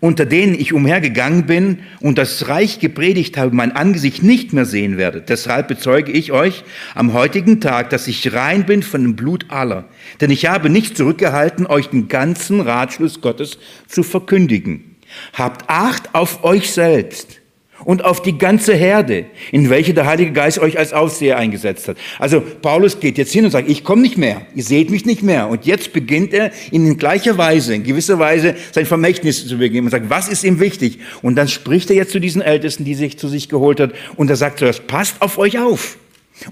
unter 0.00 0.26
denen 0.26 0.54
ich 0.54 0.72
umhergegangen 0.72 1.46
bin 1.46 1.80
und 2.00 2.18
das 2.18 2.48
Reich 2.48 2.78
gepredigt 2.78 3.36
habe, 3.36 3.54
mein 3.54 3.72
Angesicht 3.72 4.22
nicht 4.22 4.52
mehr 4.52 4.66
sehen 4.66 4.96
werde. 4.96 5.20
Deshalb 5.20 5.68
bezeuge 5.68 6.12
ich 6.12 6.32
euch 6.32 6.64
am 6.94 7.12
heutigen 7.12 7.60
Tag, 7.60 7.90
dass 7.90 8.08
ich 8.08 8.32
rein 8.32 8.66
bin 8.66 8.82
von 8.82 9.02
dem 9.02 9.16
Blut 9.16 9.46
aller. 9.48 9.84
Denn 10.20 10.30
ich 10.30 10.46
habe 10.46 10.70
nicht 10.70 10.96
zurückgehalten, 10.96 11.66
euch 11.66 11.88
den 11.88 12.08
ganzen 12.08 12.60
Ratschluss 12.60 13.20
Gottes 13.20 13.58
zu 13.86 14.02
verkündigen. 14.02 14.96
Habt 15.32 15.68
Acht 15.68 16.14
auf 16.14 16.44
euch 16.44 16.72
selbst 16.72 17.40
und 17.84 18.04
auf 18.04 18.22
die 18.22 18.38
ganze 18.38 18.74
Herde, 18.74 19.26
in 19.52 19.70
welche 19.70 19.94
der 19.94 20.06
Heilige 20.06 20.32
Geist 20.32 20.58
euch 20.58 20.78
als 20.78 20.92
Aufseher 20.92 21.36
eingesetzt 21.36 21.88
hat. 21.88 21.96
Also 22.18 22.40
Paulus 22.40 23.00
geht 23.00 23.18
jetzt 23.18 23.32
hin 23.32 23.44
und 23.44 23.50
sagt, 23.50 23.68
ich 23.68 23.84
komme 23.84 24.02
nicht 24.02 24.16
mehr, 24.16 24.42
ihr 24.54 24.64
seht 24.64 24.90
mich 24.90 25.04
nicht 25.04 25.22
mehr. 25.22 25.48
Und 25.48 25.66
jetzt 25.66 25.92
beginnt 25.92 26.32
er 26.32 26.50
in 26.70 26.96
gleicher 26.96 27.36
Weise, 27.38 27.74
in 27.74 27.84
gewisser 27.84 28.18
Weise 28.18 28.56
sein 28.72 28.86
Vermächtnis 28.86 29.46
zu 29.46 29.58
begeben 29.58 29.86
und 29.86 29.90
sagt, 29.90 30.08
was 30.10 30.28
ist 30.28 30.44
ihm 30.44 30.60
wichtig? 30.60 31.00
Und 31.22 31.36
dann 31.36 31.48
spricht 31.48 31.90
er 31.90 31.96
jetzt 31.96 32.12
zu 32.12 32.20
diesen 32.20 32.42
Ältesten, 32.42 32.84
die 32.84 32.94
sich 32.94 33.18
zu 33.18 33.28
sich 33.28 33.48
geholt 33.48 33.80
hat, 33.80 33.92
und 34.16 34.30
er 34.30 34.36
sagt 34.36 34.58
zuerst, 34.58 34.86
passt 34.86 35.20
auf 35.20 35.38
euch 35.38 35.58
auf 35.58 35.98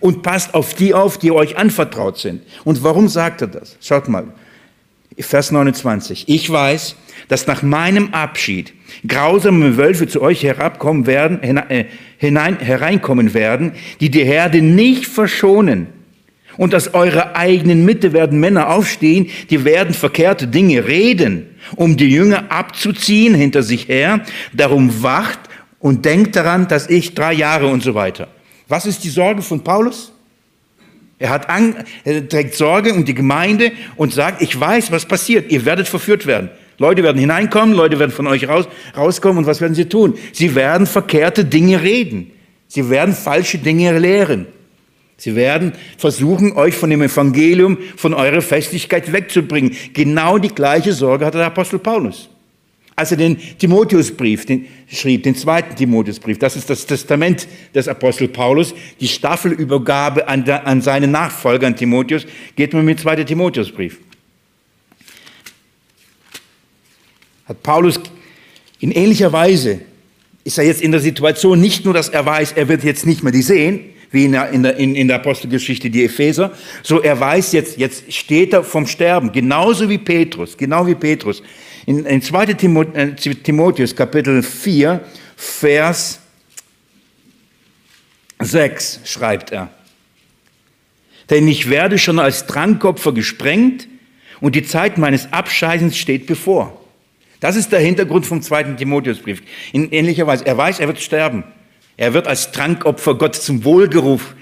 und 0.00 0.22
passt 0.22 0.54
auf 0.54 0.74
die 0.74 0.94
auf, 0.94 1.18
die 1.18 1.32
euch 1.32 1.56
anvertraut 1.56 2.18
sind. 2.18 2.42
Und 2.64 2.82
warum 2.82 3.08
sagt 3.08 3.42
er 3.42 3.48
das? 3.48 3.76
Schaut 3.80 4.08
mal, 4.08 4.24
Vers 5.18 5.52
29. 5.52 6.24
Ich 6.28 6.50
weiß, 6.50 6.96
dass 7.28 7.46
nach 7.46 7.62
meinem 7.62 8.12
Abschied 8.12 8.72
grausame 9.06 9.76
Wölfe 9.76 10.06
zu 10.06 10.22
euch 10.22 10.42
herabkommen 10.42 11.06
werden, 11.06 11.42
äh, 11.42 11.86
hinein, 12.18 12.58
hereinkommen 12.58 13.34
werden, 13.34 13.72
die 14.00 14.10
die 14.10 14.24
Herde 14.24 14.62
nicht 14.62 15.06
verschonen. 15.06 15.88
Und 16.56 16.74
aus 16.74 16.94
eurer 16.94 17.34
eigenen 17.34 17.84
Mitte 17.84 18.12
werden 18.12 18.38
Männer 18.38 18.70
aufstehen, 18.70 19.28
die 19.50 19.64
werden 19.64 19.92
verkehrte 19.92 20.46
Dinge 20.46 20.86
reden, 20.86 21.46
um 21.76 21.96
die 21.96 22.08
Jünger 22.08 22.50
abzuziehen 22.50 23.34
hinter 23.34 23.62
sich 23.62 23.88
her. 23.88 24.20
Darum 24.52 25.02
wacht 25.02 25.40
und 25.80 26.04
denkt 26.04 26.36
daran, 26.36 26.68
dass 26.68 26.88
ich 26.88 27.14
drei 27.14 27.32
Jahre 27.32 27.66
und 27.66 27.82
so 27.82 27.94
weiter. 27.94 28.28
Was 28.68 28.86
ist 28.86 29.04
die 29.04 29.10
Sorge 29.10 29.42
von 29.42 29.62
Paulus? 29.64 30.12
Er, 31.18 31.30
hat 31.30 31.48
an, 31.48 31.76
er 32.04 32.28
trägt 32.28 32.54
Sorge 32.54 32.92
um 32.92 33.04
die 33.04 33.14
Gemeinde 33.14 33.72
und 33.96 34.12
sagt, 34.12 34.42
ich 34.42 34.58
weiß, 34.58 34.90
was 34.92 35.06
passiert. 35.06 35.50
Ihr 35.50 35.64
werdet 35.64 35.88
verführt 35.88 36.26
werden. 36.26 36.50
Leute 36.78 37.02
werden 37.02 37.18
hineinkommen, 37.18 37.74
Leute 37.74 37.98
werden 37.98 38.10
von 38.10 38.26
euch 38.26 38.48
raus, 38.48 38.68
rauskommen 38.96 39.38
und 39.38 39.46
was 39.46 39.60
werden 39.60 39.74
sie 39.74 39.86
tun? 39.86 40.14
Sie 40.32 40.54
werden 40.54 40.86
verkehrte 40.86 41.44
Dinge 41.44 41.82
reden. 41.82 42.30
Sie 42.66 42.90
werden 42.90 43.14
falsche 43.14 43.58
Dinge 43.58 43.98
lehren. 43.98 44.46
Sie 45.16 45.36
werden 45.36 45.72
versuchen, 45.96 46.52
euch 46.56 46.74
von 46.74 46.90
dem 46.90 47.02
Evangelium, 47.02 47.78
von 47.96 48.14
eurer 48.14 48.42
Festigkeit 48.42 49.12
wegzubringen. 49.12 49.76
Genau 49.92 50.38
die 50.38 50.48
gleiche 50.48 50.92
Sorge 50.92 51.24
hatte 51.24 51.38
der 51.38 51.46
Apostel 51.46 51.78
Paulus. 51.78 52.28
Als 52.96 53.10
er 53.10 53.16
den 53.16 53.36
Timotheusbrief 53.58 54.46
den, 54.46 54.66
schrieb, 54.86 55.24
den 55.24 55.34
zweiten 55.34 55.74
Timotheusbrief, 55.74 56.38
das 56.38 56.54
ist 56.54 56.70
das 56.70 56.86
Testament 56.86 57.48
des 57.74 57.88
Apostel 57.88 58.28
Paulus, 58.28 58.72
die 59.00 59.08
Staffelübergabe 59.08 60.28
an, 60.28 60.48
an 60.48 60.80
seinen 60.80 61.10
Nachfolger, 61.10 61.66
an 61.66 61.74
Timotheus, 61.74 62.24
geht 62.54 62.72
man 62.72 62.84
mit 62.84 62.98
dem 62.98 63.02
zweiten 63.02 63.26
Timotheusbrief. 63.26 63.98
Hat 67.46 67.62
Paulus 67.62 68.00
in 68.80 68.90
ähnlicher 68.90 69.32
Weise, 69.32 69.80
ist 70.44 70.58
er 70.58 70.64
jetzt 70.64 70.82
in 70.82 70.92
der 70.92 71.00
Situation 71.00 71.60
nicht 71.60 71.84
nur, 71.84 71.94
dass 71.94 72.08
er 72.08 72.24
weiß, 72.24 72.52
er 72.52 72.68
wird 72.68 72.84
jetzt 72.84 73.06
nicht 73.06 73.22
mehr 73.22 73.32
die 73.32 73.42
sehen, 73.42 73.80
wie 74.10 74.26
in 74.26 74.32
der, 74.32 74.50
in 74.50 74.62
der, 74.62 74.76
in 74.76 75.08
der 75.08 75.16
Apostelgeschichte 75.16 75.90
die 75.90 76.04
Epheser, 76.04 76.52
so 76.82 77.02
er 77.02 77.18
weiß 77.18 77.52
jetzt, 77.52 77.78
jetzt 77.78 78.12
steht 78.12 78.52
er 78.52 78.62
vom 78.62 78.86
Sterben, 78.86 79.32
genauso 79.32 79.88
wie 79.88 79.98
Petrus, 79.98 80.56
genau 80.56 80.86
wie 80.86 80.94
Petrus. 80.94 81.42
In, 81.86 82.06
in 82.06 82.22
2. 82.22 82.44
Äh, 82.44 83.14
Timotheus 83.14 83.96
Kapitel 83.96 84.42
4, 84.42 85.00
Vers 85.36 86.20
6 88.38 89.00
schreibt 89.04 89.50
er. 89.50 89.70
Denn 91.30 91.48
ich 91.48 91.68
werde 91.68 91.98
schon 91.98 92.18
als 92.18 92.46
Trankopfer 92.46 93.12
gesprengt 93.12 93.88
und 94.40 94.54
die 94.54 94.62
Zeit 94.62 94.98
meines 94.98 95.32
Abscheidens 95.32 95.96
steht 95.96 96.26
bevor. 96.26 96.83
Das 97.44 97.56
ist 97.56 97.72
der 97.72 97.80
Hintergrund 97.80 98.24
vom 98.24 98.40
zweiten 98.40 98.78
Timotheusbrief. 98.78 99.42
In 99.74 99.92
ähnlicher 99.92 100.26
Weise. 100.26 100.46
Er 100.46 100.56
weiß, 100.56 100.80
er 100.80 100.86
wird 100.86 100.98
sterben. 100.98 101.44
Er 101.98 102.14
wird 102.14 102.26
als 102.26 102.52
Trankopfer 102.52 103.16
Gott 103.16 103.36
zum 103.36 103.64
Wohlgeruf 103.64 104.34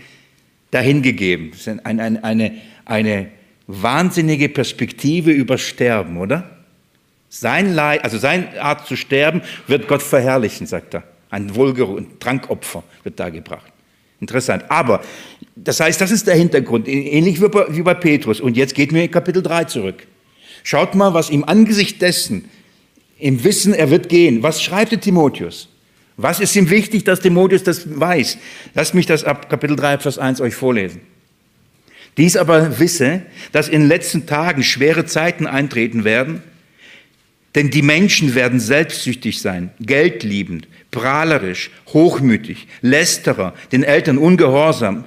dahingegeben. 0.70 1.50
Das 1.50 1.66
ist 1.66 1.84
eine, 1.84 2.00
eine, 2.00 2.22
eine, 2.22 2.52
eine 2.84 3.26
wahnsinnige 3.66 4.48
Perspektive 4.48 5.32
über 5.32 5.58
Sterben, 5.58 6.16
oder? 6.16 6.48
Sein 7.28 7.74
Leid, 7.74 8.04
also 8.04 8.18
seine 8.18 8.62
Art 8.62 8.86
zu 8.86 8.94
sterben, 8.94 9.42
wird 9.66 9.88
Gott 9.88 10.00
verherrlichen, 10.00 10.68
sagt 10.68 10.94
er. 10.94 11.02
Ein 11.28 11.56
Wohlgeruch, 11.56 11.96
ein 11.96 12.20
Trankopfer 12.20 12.84
wird 13.02 13.18
da 13.18 13.30
gebracht. 13.30 13.72
Interessant. 14.20 14.66
Aber 14.68 15.02
das 15.56 15.80
heißt, 15.80 16.00
das 16.00 16.12
ist 16.12 16.28
der 16.28 16.36
Hintergrund, 16.36 16.86
ähnlich 16.86 17.42
wie 17.42 17.48
bei, 17.48 17.64
wie 17.68 17.82
bei 17.82 17.94
Petrus. 17.94 18.40
Und 18.40 18.56
jetzt 18.56 18.76
geht 18.76 18.92
mir 18.92 19.02
in 19.02 19.10
Kapitel 19.10 19.42
3 19.42 19.64
zurück. 19.64 20.06
Schaut 20.62 20.94
mal, 20.94 21.12
was 21.14 21.30
im 21.30 21.42
Angesicht 21.42 22.00
dessen, 22.00 22.48
im 23.22 23.44
Wissen, 23.44 23.72
er 23.72 23.88
wird 23.90 24.08
gehen, 24.08 24.42
was 24.42 24.60
schreibt 24.62 24.90
der 24.90 25.00
Timotheus? 25.00 25.68
Was 26.16 26.40
ist 26.40 26.56
ihm 26.56 26.70
wichtig, 26.70 27.04
dass 27.04 27.20
Timotheus 27.20 27.62
das 27.62 27.98
weiß? 27.98 28.36
Lasst 28.74 28.94
mich 28.94 29.06
das 29.06 29.22
ab 29.22 29.48
Kapitel 29.48 29.76
3, 29.76 29.98
Vers 29.98 30.18
1 30.18 30.40
euch 30.40 30.54
vorlesen. 30.54 31.00
Dies 32.16 32.36
aber 32.36 32.80
wisse, 32.80 33.22
dass 33.52 33.68
in 33.68 33.82
den 33.82 33.88
letzten 33.88 34.26
Tagen 34.26 34.64
schwere 34.64 35.06
Zeiten 35.06 35.46
eintreten 35.46 36.02
werden, 36.02 36.42
denn 37.54 37.70
die 37.70 37.82
Menschen 37.82 38.34
werden 38.34 38.58
selbstsüchtig 38.58 39.40
sein, 39.40 39.70
geldliebend, 39.78 40.66
prahlerisch, 40.90 41.70
hochmütig, 41.92 42.66
lästerer, 42.80 43.54
den 43.70 43.84
Eltern 43.84 44.18
ungehorsam, 44.18 45.04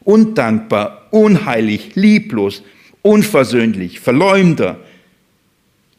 undankbar, 0.00 1.08
unheilig, 1.10 1.90
lieblos, 1.94 2.62
unversöhnlich, 3.02 4.00
verleumder, 4.00 4.80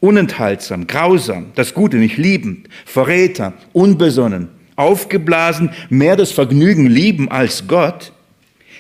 unenthaltsam, 0.02 0.88
grausam, 0.88 1.54
das 1.56 1.74
Gute 1.74 1.96
nicht 1.96 2.18
liebend, 2.18 2.68
Verräter, 2.86 3.54
unbesonnen, 3.72 4.50
aufgeblasen, 4.76 5.70
mehr 5.90 6.18
das 6.18 6.34
Vergnügen 6.34 6.88
lieben 6.88 7.32
als 7.32 7.68
Gott, 7.68 8.12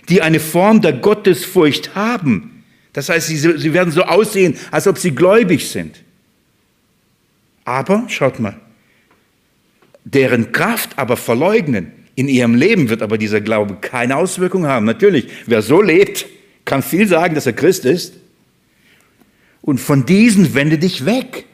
die 0.10 0.22
eine 0.22 0.42
Form 0.42 0.82
der 0.82 0.94
Gottesfurcht 0.94 1.96
haben. 1.96 2.63
Das 2.92 3.08
heißt, 3.08 3.28
sie, 3.28 3.38
sie 3.38 3.74
werden 3.74 3.94
so 3.94 4.01
aussehen, 4.04 4.58
als 4.72 4.88
ob 4.88 4.98
sie 4.98 5.12
gläubig 5.12 5.70
sind. 5.70 6.04
Aber, 7.63 8.04
schaut 8.10 8.40
mal, 8.40 8.60
deren 10.04 10.51
Kraft 10.51 10.98
aber 10.98 11.16
verleugnen. 11.16 11.94
In 12.16 12.28
ihrem 12.28 12.56
Leben 12.56 12.90
wird 12.90 13.01
aber 13.01 13.18
dieser 13.18 13.40
Glaube 13.40 13.78
keine 13.80 14.18
Auswirkung 14.18 14.66
haben. 14.66 14.86
Natürlich, 14.86 15.28
wer 15.46 15.62
so 15.62 15.82
lebt, 15.82 16.25
kann 16.66 16.82
viel 16.82 17.08
sagen, 17.08 17.36
dass 17.36 17.46
er 17.46 17.54
Christ 17.54 17.86
ist. 17.86 18.16
Und 19.62 19.80
von 19.80 20.06
diesen 20.06 20.53
wende 20.53 20.77
dich 20.77 21.06
weg. 21.06 21.46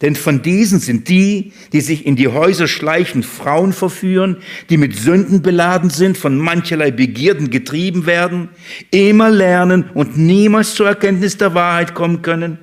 Denn 0.00 0.16
von 0.16 0.42
diesen 0.42 0.80
sind 0.80 1.08
die, 1.08 1.52
die 1.72 1.80
sich 1.80 2.06
in 2.06 2.16
die 2.16 2.26
Häuser 2.26 2.66
schleichen, 2.66 3.22
Frauen 3.22 3.72
verführen, 3.72 4.38
die 4.68 4.76
mit 4.76 4.96
Sünden 4.96 5.42
beladen 5.42 5.90
sind, 5.90 6.18
von 6.18 6.36
mancherlei 6.36 6.90
Begierden 6.90 7.50
getrieben 7.50 8.04
werden, 8.04 8.48
immer 8.90 9.30
lernen 9.30 9.90
und 9.94 10.18
niemals 10.18 10.74
zur 10.74 10.88
Erkenntnis 10.88 11.38
der 11.38 11.54
Wahrheit 11.54 11.94
kommen 11.94 12.20
können. 12.20 12.58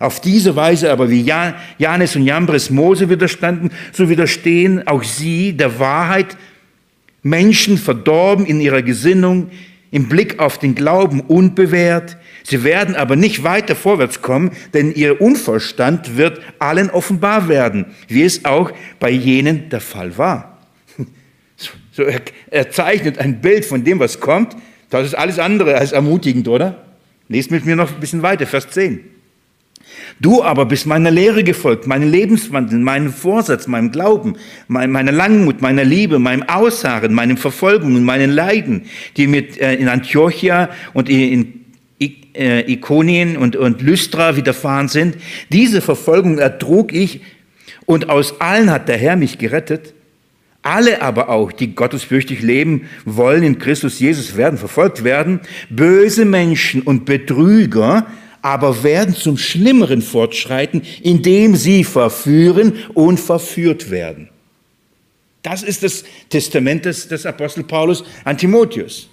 Auf 0.00 0.20
diese 0.20 0.56
Weise 0.56 0.90
aber, 0.90 1.08
wie 1.08 1.24
Janes 1.78 2.16
und 2.16 2.24
Jambres 2.24 2.68
Mose 2.68 3.08
widerstanden, 3.08 3.70
so 3.92 4.08
widerstehen 4.08 4.88
auch 4.88 5.04
sie 5.04 5.52
der 5.52 5.78
Wahrheit, 5.78 6.36
Menschen 7.22 7.78
verdorben 7.78 8.44
in 8.44 8.60
ihrer 8.60 8.82
Gesinnung, 8.82 9.50
im 9.92 10.08
Blick 10.08 10.40
auf 10.40 10.58
den 10.58 10.74
Glauben 10.74 11.20
unbewährt, 11.20 12.16
Sie 12.48 12.62
werden 12.62 12.94
aber 12.94 13.16
nicht 13.16 13.42
weiter 13.42 13.74
vorwärts 13.74 14.22
kommen, 14.22 14.52
denn 14.72 14.92
ihr 14.94 15.20
Unverstand 15.20 16.16
wird 16.16 16.40
allen 16.60 16.90
offenbar 16.90 17.48
werden, 17.48 17.86
wie 18.06 18.22
es 18.22 18.44
auch 18.44 18.70
bei 19.00 19.10
jenen 19.10 19.68
der 19.68 19.80
Fall 19.80 20.16
war. 20.16 20.58
So, 21.90 22.02
er, 22.02 22.20
er 22.50 22.70
zeichnet 22.70 23.16
ein 23.16 23.40
Bild 23.40 23.64
von 23.64 23.82
dem, 23.82 23.98
was 23.98 24.20
kommt. 24.20 24.54
Das 24.90 25.06
ist 25.06 25.14
alles 25.14 25.38
andere 25.38 25.76
als 25.76 25.92
ermutigend, 25.92 26.46
oder? 26.46 26.84
Lest 27.28 27.50
mit 27.50 27.64
mir 27.64 27.74
noch 27.74 27.90
ein 27.90 28.00
bisschen 28.00 28.20
weiter, 28.20 28.46
Vers 28.46 28.68
10. 28.68 29.00
Du 30.20 30.42
aber 30.42 30.66
bist 30.66 30.84
meiner 30.84 31.10
Lehre 31.10 31.42
gefolgt, 31.42 31.86
meinem 31.86 32.10
Lebenswandel, 32.10 32.78
meinem 32.78 33.10
Vorsatz, 33.10 33.66
meinem 33.66 33.92
Glauben, 33.92 34.36
meiner 34.68 35.10
Langmut, 35.10 35.62
meiner 35.62 35.84
Liebe, 35.84 36.18
meinem 36.18 36.42
Ausharren, 36.42 37.14
meinen 37.14 37.38
Verfolgungen, 37.38 38.04
meinen 38.04 38.30
Leiden, 38.30 38.82
die 39.16 39.26
mit 39.26 39.58
äh, 39.58 39.74
in 39.74 39.88
Antiochia 39.88 40.68
und 40.92 41.08
in 41.08 41.55
Ikonien 41.98 43.36
und, 43.36 43.56
und 43.56 43.80
Lystra 43.80 44.36
widerfahren 44.36 44.88
sind. 44.88 45.16
Diese 45.50 45.80
Verfolgung 45.80 46.38
ertrug 46.38 46.92
ich 46.92 47.20
und 47.86 48.10
aus 48.10 48.40
allen 48.40 48.70
hat 48.70 48.88
der 48.88 48.98
Herr 48.98 49.16
mich 49.16 49.38
gerettet. 49.38 49.94
Alle 50.62 51.00
aber 51.00 51.28
auch, 51.28 51.52
die 51.52 51.74
gottesfürchtig 51.74 52.42
leben 52.42 52.88
wollen 53.04 53.44
in 53.44 53.58
Christus 53.58 54.00
Jesus, 54.00 54.36
werden 54.36 54.58
verfolgt 54.58 55.04
werden. 55.04 55.40
Böse 55.70 56.24
Menschen 56.24 56.82
und 56.82 57.04
Betrüger 57.04 58.06
aber 58.42 58.82
werden 58.82 59.14
zum 59.14 59.38
Schlimmeren 59.38 60.02
fortschreiten, 60.02 60.82
indem 61.02 61.56
sie 61.56 61.82
verführen 61.84 62.74
und 62.94 63.18
verführt 63.18 63.90
werden. 63.90 64.28
Das 65.42 65.62
ist 65.62 65.82
das 65.82 66.04
Testament 66.28 66.84
des, 66.84 67.08
des 67.08 67.26
Apostel 67.26 67.64
Paulus 67.64 68.04
an 68.24 68.36
Timotheus. 68.36 69.08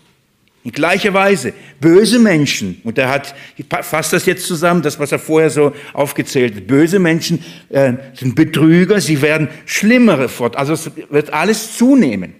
In 0.63 0.71
gleicher 0.71 1.13
Weise, 1.13 1.53
böse 1.81 2.19
Menschen, 2.19 2.79
und 2.85 2.97
er 2.97 3.09
hat, 3.09 3.35
fasst 3.81 4.13
das 4.13 4.25
jetzt 4.25 4.47
zusammen, 4.47 4.81
das, 4.81 4.97
was 4.97 5.11
er 5.11 5.19
vorher 5.19 5.49
so 5.49 5.73
aufgezählt 5.91 6.55
hat, 6.55 6.67
böse 6.67 6.99
Menschen 6.99 7.43
äh, 7.67 7.93
sind 8.13 8.35
Betrüger, 8.35 9.01
sie 9.01 9.21
werden 9.21 9.49
schlimmere 9.65 10.29
fort, 10.29 10.55
also 10.55 10.71
es 10.73 10.89
wird 11.09 11.33
alles 11.33 11.77
zunehmen, 11.77 12.33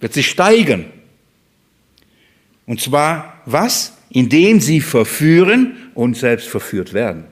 wird 0.00 0.12
sich 0.12 0.28
steigern. 0.28 0.84
Und 2.66 2.80
zwar 2.80 3.40
was? 3.46 3.94
Indem 4.10 4.60
sie 4.60 4.82
verführen 4.82 5.76
und 5.94 6.18
selbst 6.18 6.48
verführt 6.48 6.92
werden. 6.92 7.24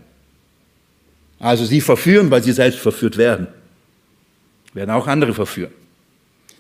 Also 1.38 1.66
sie 1.66 1.82
verführen, 1.82 2.30
weil 2.30 2.42
sie 2.42 2.52
selbst 2.52 2.80
verführt 2.80 3.18
werden. 3.18 3.48
Werden 4.72 4.90
auch 4.90 5.06
andere 5.06 5.34
verführen. 5.34 5.72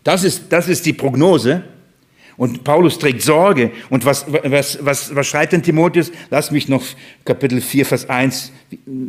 Das 0.04 0.24
ist, 0.24 0.44
das 0.50 0.68
ist 0.68 0.84
die 0.84 0.92
Prognose 0.92 1.62
und 2.40 2.64
Paulus 2.64 2.98
trägt 2.98 3.20
Sorge. 3.20 3.70
Und 3.90 4.06
was, 4.06 4.24
was, 4.26 4.78
was, 4.80 5.14
was 5.14 5.26
schreibt 5.26 5.52
denn 5.52 5.62
Timotheus? 5.62 6.10
Lass 6.30 6.50
mich 6.50 6.70
noch 6.70 6.82
Kapitel 7.26 7.60
4, 7.60 7.84
Vers 7.84 8.08
1 8.08 8.50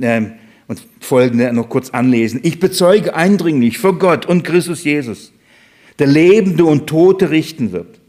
äh, 0.01 0.21
und 0.67 0.85
folgende 0.99 1.53
noch 1.53 1.69
kurz 1.69 1.91
anlesen. 1.91 2.41
Ich 2.43 2.59
bezeuge 2.59 3.15
eindringlich 3.15 3.77
vor 3.77 3.97
Gott 3.97 4.25
und 4.25 4.43
Christus 4.43 4.83
Jesus, 4.83 5.31
der 5.97 6.07
Lebende 6.07 6.65
und 6.65 6.87
Tote 6.87 7.29
richten 7.29 7.71
wird. 7.71 8.01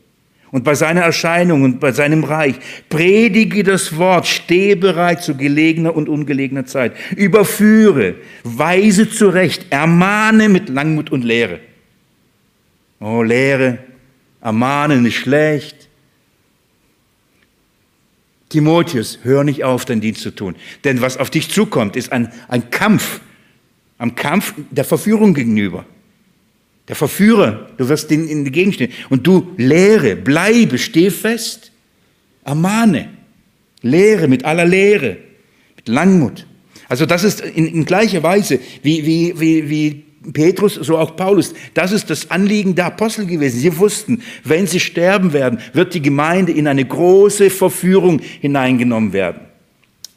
Und 0.50 0.64
bei 0.64 0.74
seiner 0.74 1.02
Erscheinung 1.02 1.62
und 1.62 1.78
bei 1.78 1.92
seinem 1.92 2.24
Reich 2.24 2.56
predige 2.88 3.62
das 3.62 3.96
Wort, 3.96 4.26
stehe 4.26 4.74
bereit 4.74 5.22
zu 5.22 5.36
gelegener 5.36 5.94
und 5.94 6.08
ungelegener 6.08 6.66
Zeit. 6.66 6.94
Überführe, 7.14 8.16
weise 8.42 9.08
zurecht, 9.08 9.66
ermahne 9.70 10.48
mit 10.48 10.68
Langmut 10.68 11.12
und 11.12 11.22
Lehre. 11.22 11.60
Oh, 12.98 13.22
Lehre, 13.22 13.78
ermahnen 14.42 15.06
ist 15.06 15.14
schlecht. 15.14 15.88
Timotheus, 18.48 19.20
hör 19.22 19.44
nicht 19.44 19.64
auf, 19.64 19.86
deinen 19.86 20.02
Dienst 20.02 20.20
zu 20.20 20.30
tun. 20.30 20.56
Denn 20.84 21.00
was 21.00 21.16
auf 21.16 21.30
dich 21.30 21.48
zukommt, 21.50 21.96
ist 21.96 22.12
ein, 22.12 22.30
ein 22.48 22.68
Kampf, 22.70 23.20
ein 23.96 24.14
Kampf 24.14 24.52
der 24.70 24.84
Verführung 24.84 25.32
gegenüber. 25.32 25.86
Der 26.88 26.96
Verführer, 26.96 27.70
du 27.78 27.88
wirst 27.88 28.10
den 28.10 28.28
in 28.28 28.44
die 28.44 28.50
Gegend 28.50 28.74
stehen. 28.74 28.92
Und 29.08 29.26
du 29.26 29.54
lehre, 29.56 30.16
bleibe, 30.16 30.76
steh 30.76 31.10
fest, 31.10 31.72
ermahne, 32.44 33.08
lehre 33.80 34.28
mit 34.28 34.44
aller 34.44 34.66
Lehre, 34.66 35.16
mit 35.76 35.88
Langmut. 35.88 36.46
Also 36.88 37.06
das 37.06 37.24
ist 37.24 37.40
in, 37.40 37.66
in 37.66 37.84
gleicher 37.86 38.22
Weise, 38.22 38.58
wie, 38.82 39.06
wie, 39.06 39.40
wie, 39.40 39.70
wie 39.70 40.04
Petrus, 40.32 40.74
so 40.74 40.98
auch 40.98 41.16
Paulus. 41.16 41.54
Das 41.74 41.92
ist 41.92 42.10
das 42.10 42.30
Anliegen 42.30 42.74
der 42.74 42.86
Apostel 42.86 43.26
gewesen. 43.26 43.58
Sie 43.58 43.76
wussten, 43.78 44.22
wenn 44.44 44.66
sie 44.66 44.80
sterben 44.80 45.32
werden, 45.32 45.58
wird 45.72 45.94
die 45.94 46.02
Gemeinde 46.02 46.52
in 46.52 46.66
eine 46.66 46.84
große 46.84 47.50
Verführung 47.50 48.20
hineingenommen 48.40 49.12
werden. 49.12 49.40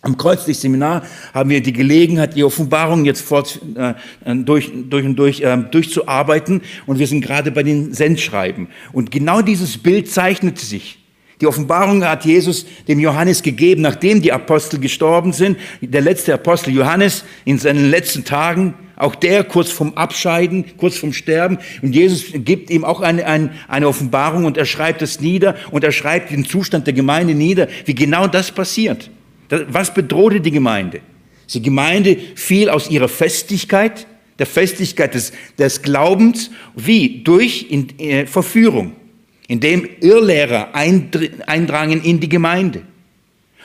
Am 0.01 0.17
Kreuzlicht-Seminar 0.17 1.01
haben 1.33 1.49
wir 1.49 1.61
die 1.61 1.73
Gelegenheit, 1.73 2.35
die 2.35 2.43
Offenbarung 2.43 3.05
jetzt 3.05 3.21
fort, 3.21 3.59
äh, 3.75 3.95
durch, 4.35 4.71
durch 4.87 5.03
und 5.03 5.15
durch 5.15 5.41
äh, 5.41 5.57
durchzuarbeiten. 5.57 6.61
Und 6.85 6.99
wir 6.99 7.07
sind 7.07 7.21
gerade 7.21 7.49
bei 7.49 7.63
den 7.63 7.91
Sendschreiben. 7.91 8.67
Und 8.93 9.09
genau 9.09 9.41
dieses 9.41 9.79
Bild 9.79 10.11
zeichnete 10.11 10.63
sich. 10.63 10.99
Die 11.41 11.47
Offenbarung 11.47 12.03
hat 12.05 12.25
Jesus 12.25 12.65
dem 12.87 12.99
Johannes 12.99 13.43
gegeben, 13.43 13.81
nachdem 13.81 14.21
die 14.21 14.31
Apostel 14.31 14.79
gestorben 14.79 15.33
sind. 15.33 15.57
Der 15.81 16.01
letzte 16.01 16.33
Apostel 16.33 16.73
Johannes 16.73 17.25
in 17.43 17.59
seinen 17.59 17.89
letzten 17.89 18.23
Tagen, 18.23 18.73
auch 18.95 19.15
der 19.15 19.43
kurz 19.43 19.69
vom 19.69 19.93
Abscheiden, 19.95 20.65
kurz 20.77 20.97
vom 20.97 21.11
Sterben. 21.11 21.57
Und 21.81 21.93
Jesus 21.93 22.27
gibt 22.33 22.69
ihm 22.69 22.85
auch 22.85 23.01
eine, 23.01 23.25
eine, 23.25 23.51
eine 23.67 23.87
Offenbarung 23.87 24.45
und 24.45 24.57
er 24.57 24.65
schreibt 24.65 25.01
es 25.01 25.19
nieder 25.19 25.55
und 25.71 25.83
er 25.83 25.91
schreibt 25.91 26.31
den 26.31 26.45
Zustand 26.45 26.87
der 26.87 26.93
Gemeinde 26.93 27.35
nieder, 27.35 27.67
wie 27.83 27.95
genau 27.95 28.27
das 28.27 28.51
passiert. 28.51 29.09
Was 29.49 29.93
bedrohte 29.93 30.39
die 30.39 30.51
Gemeinde? 30.51 31.01
Die 31.53 31.61
Gemeinde 31.61 32.17
fiel 32.35 32.69
aus 32.69 32.89
ihrer 32.89 33.09
Festigkeit, 33.09 34.07
der 34.39 34.45
Festigkeit 34.45 35.13
des, 35.13 35.33
des 35.59 35.81
Glaubens, 35.81 36.49
wie? 36.75 37.23
Durch 37.23 37.67
in, 37.69 37.99
äh, 37.99 38.25
Verführung 38.25 38.93
indem 39.47 39.87
Irrlehrer 40.01 40.73
eindrangen 40.73 42.01
in 42.01 42.19
die 42.19 42.29
Gemeinde. 42.29 42.81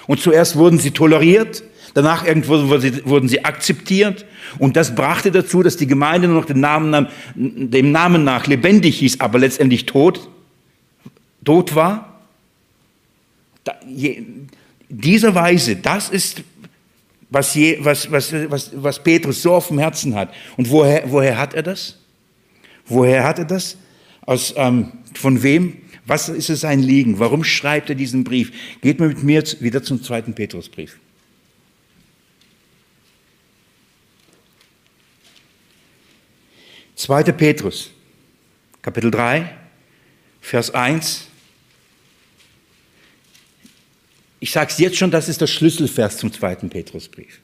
Und 0.07 0.21
zuerst 0.21 0.57
wurden 0.57 0.79
sie 0.79 0.90
toleriert, 0.90 1.62
danach 1.95 2.25
irgendwo 2.25 2.69
wurden 2.69 3.29
sie 3.29 3.45
akzeptiert 3.45 4.27
und 4.59 4.77
das 4.77 4.95
brachte 4.95 5.31
dazu, 5.31 5.62
dass 5.62 5.77
die 5.77 5.87
Gemeinde 5.87 6.29
nur 6.29 6.40
noch 6.40 6.47
den 6.47 6.61
Namen, 6.61 7.09
dem 7.35 7.93
Namen 7.93 8.25
nach 8.25 8.47
lebendig 8.47 8.99
hieß, 8.99 9.21
aber 9.21 9.38
letztendlich 9.38 9.87
tot, 9.87 10.29
tot 11.45 11.75
war. 11.75 12.21
Da, 13.64 13.75
je, 13.87 14.23
dieser 14.88 15.35
Weise, 15.35 15.77
das 15.77 16.09
ist, 16.09 16.43
was, 17.29 17.55
je, 17.55 17.79
was, 17.81 18.11
was, 18.11 18.33
was, 18.49 18.71
was 18.75 19.03
Petrus 19.03 19.43
so 19.43 19.55
auf 19.55 19.69
dem 19.69 19.79
Herzen 19.79 20.14
hat. 20.14 20.33
Und 20.57 20.69
woher, 20.71 21.05
woher 21.07 21.38
hat 21.38 21.55
er 21.55 21.62
das? 21.62 21.97
Woher 22.87 23.23
hat 23.25 23.38
er 23.38 23.45
das? 23.45 23.77
Aus, 24.22 24.54
ähm, 24.56 24.92
von 25.14 25.42
wem? 25.42 25.76
Was 26.06 26.28
ist 26.28 26.50
es 26.50 26.61
sein 26.61 26.80
Liegen? 26.80 27.18
Warum 27.18 27.44
schreibt 27.44 27.88
er 27.88 27.94
diesen 27.94 28.24
Brief? 28.24 28.52
Geht 28.80 28.98
mal 28.98 29.09
mit 29.09 29.22
mir 29.22 29.44
wieder 29.61 29.83
zum 29.83 30.02
zweiten 30.02 30.35
Petrusbrief. 30.35 30.98
Zweiter 36.96 37.33
Petrus, 37.33 37.90
Kapitel 38.83 39.11
3, 39.11 39.56
Vers 40.40 40.70
1. 40.72 41.28
Ich 44.38 44.50
sage 44.50 44.70
es 44.70 44.78
jetzt 44.78 44.96
schon, 44.98 45.11
das 45.11 45.28
ist 45.28 45.40
der 45.40 45.46
Schlüsselvers 45.46 46.18
zum 46.18 46.33
zweiten 46.33 46.68
Petrusbrief. 46.68 47.40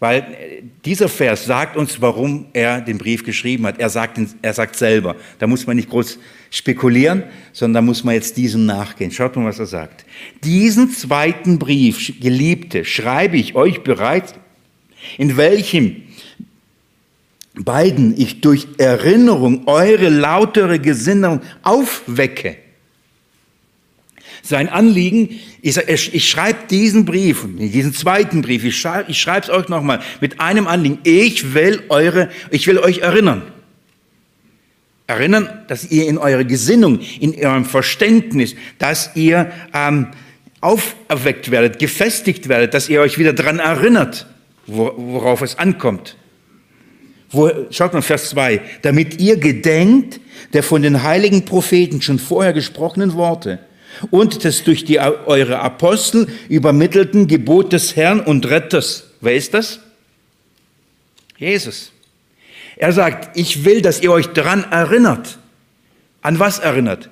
Weil 0.00 0.20
äh, 0.20 0.62
dieser 0.84 1.08
Vers 1.08 1.44
sagt 1.44 1.76
uns, 1.76 2.00
warum 2.00 2.46
er 2.52 2.80
den 2.80 2.98
Brief 2.98 3.24
geschrieben 3.24 3.66
hat. 3.66 3.78
Er 3.80 3.90
sagt, 3.90 4.20
er 4.42 4.54
sagt 4.54 4.76
selber. 4.76 5.16
Da 5.38 5.46
muss 5.46 5.66
man 5.66 5.76
nicht 5.76 5.90
groß 5.90 6.18
spekulieren, 6.50 7.24
sondern 7.52 7.82
da 7.84 7.86
muss 7.86 8.04
man 8.04 8.14
jetzt 8.14 8.36
diesem 8.36 8.64
nachgehen. 8.64 9.10
Schaut 9.10 9.36
mal, 9.36 9.46
was 9.46 9.58
er 9.58 9.66
sagt. 9.66 10.04
Diesen 10.44 10.90
zweiten 10.90 11.58
Brief, 11.58 12.20
Geliebte, 12.20 12.84
schreibe 12.84 13.36
ich 13.36 13.54
euch 13.54 13.82
bereits, 13.82 14.34
in 15.16 15.36
welchem 15.36 16.04
beiden 17.54 18.16
ich 18.16 18.40
durch 18.40 18.68
Erinnerung 18.78 19.66
eure 19.66 20.08
lautere 20.08 20.78
Gesinnung 20.78 21.40
aufwecke 21.62 22.56
sein 24.48 24.68
Anliegen 24.68 25.38
ist, 25.62 25.78
ich 25.86 26.28
schreibe 26.28 26.66
diesen 26.70 27.04
Brief, 27.04 27.44
diesen 27.46 27.92
zweiten 27.92 28.42
Brief, 28.42 28.64
ich 28.64 28.80
schreibe 28.80 29.10
ich 29.10 29.26
es 29.26 29.50
euch 29.50 29.68
nochmal 29.68 30.00
mit 30.20 30.40
einem 30.40 30.66
Anliegen. 30.66 30.98
Ich 31.04 31.54
will 31.54 31.82
eure, 31.88 32.30
ich 32.50 32.66
will 32.66 32.78
euch 32.78 32.98
erinnern. 32.98 33.42
Erinnern, 35.06 35.48
dass 35.68 35.90
ihr 35.90 36.06
in 36.06 36.18
eurer 36.18 36.44
Gesinnung, 36.44 37.00
in 37.20 37.34
eurem 37.34 37.64
Verständnis, 37.64 38.54
dass 38.78 39.10
ihr 39.14 39.50
ähm, 39.72 40.08
auferweckt 40.60 41.50
werdet, 41.50 41.78
gefestigt 41.78 42.48
werdet, 42.48 42.74
dass 42.74 42.88
ihr 42.88 43.00
euch 43.00 43.18
wieder 43.18 43.32
daran 43.32 43.58
erinnert, 43.58 44.26
worauf 44.66 45.42
es 45.42 45.58
ankommt. 45.58 46.16
Wo, 47.30 47.50
schaut 47.70 47.92
mal 47.92 48.02
Vers 48.02 48.30
2, 48.30 48.60
damit 48.82 49.20
ihr 49.20 49.36
gedenkt 49.36 50.20
der 50.52 50.62
von 50.62 50.80
den 50.82 51.02
heiligen 51.02 51.44
Propheten 51.44 52.00
schon 52.00 52.18
vorher 52.18 52.54
gesprochenen 52.54 53.14
Worte 53.14 53.58
und 54.10 54.44
das 54.44 54.64
durch 54.64 54.84
die, 54.84 54.98
eure 54.98 55.60
Apostel 55.60 56.28
übermittelten 56.48 57.26
Gebot 57.26 57.72
des 57.72 57.96
Herrn 57.96 58.20
und 58.20 58.48
Retters. 58.48 59.04
Wer 59.20 59.36
ist 59.36 59.54
das? 59.54 59.80
Jesus. 61.36 61.92
Er 62.76 62.92
sagt, 62.92 63.36
ich 63.36 63.64
will, 63.64 63.82
dass 63.82 64.00
ihr 64.00 64.12
euch 64.12 64.28
daran 64.28 64.64
erinnert. 64.70 65.38
An 66.22 66.38
was 66.38 66.58
erinnert? 66.58 67.10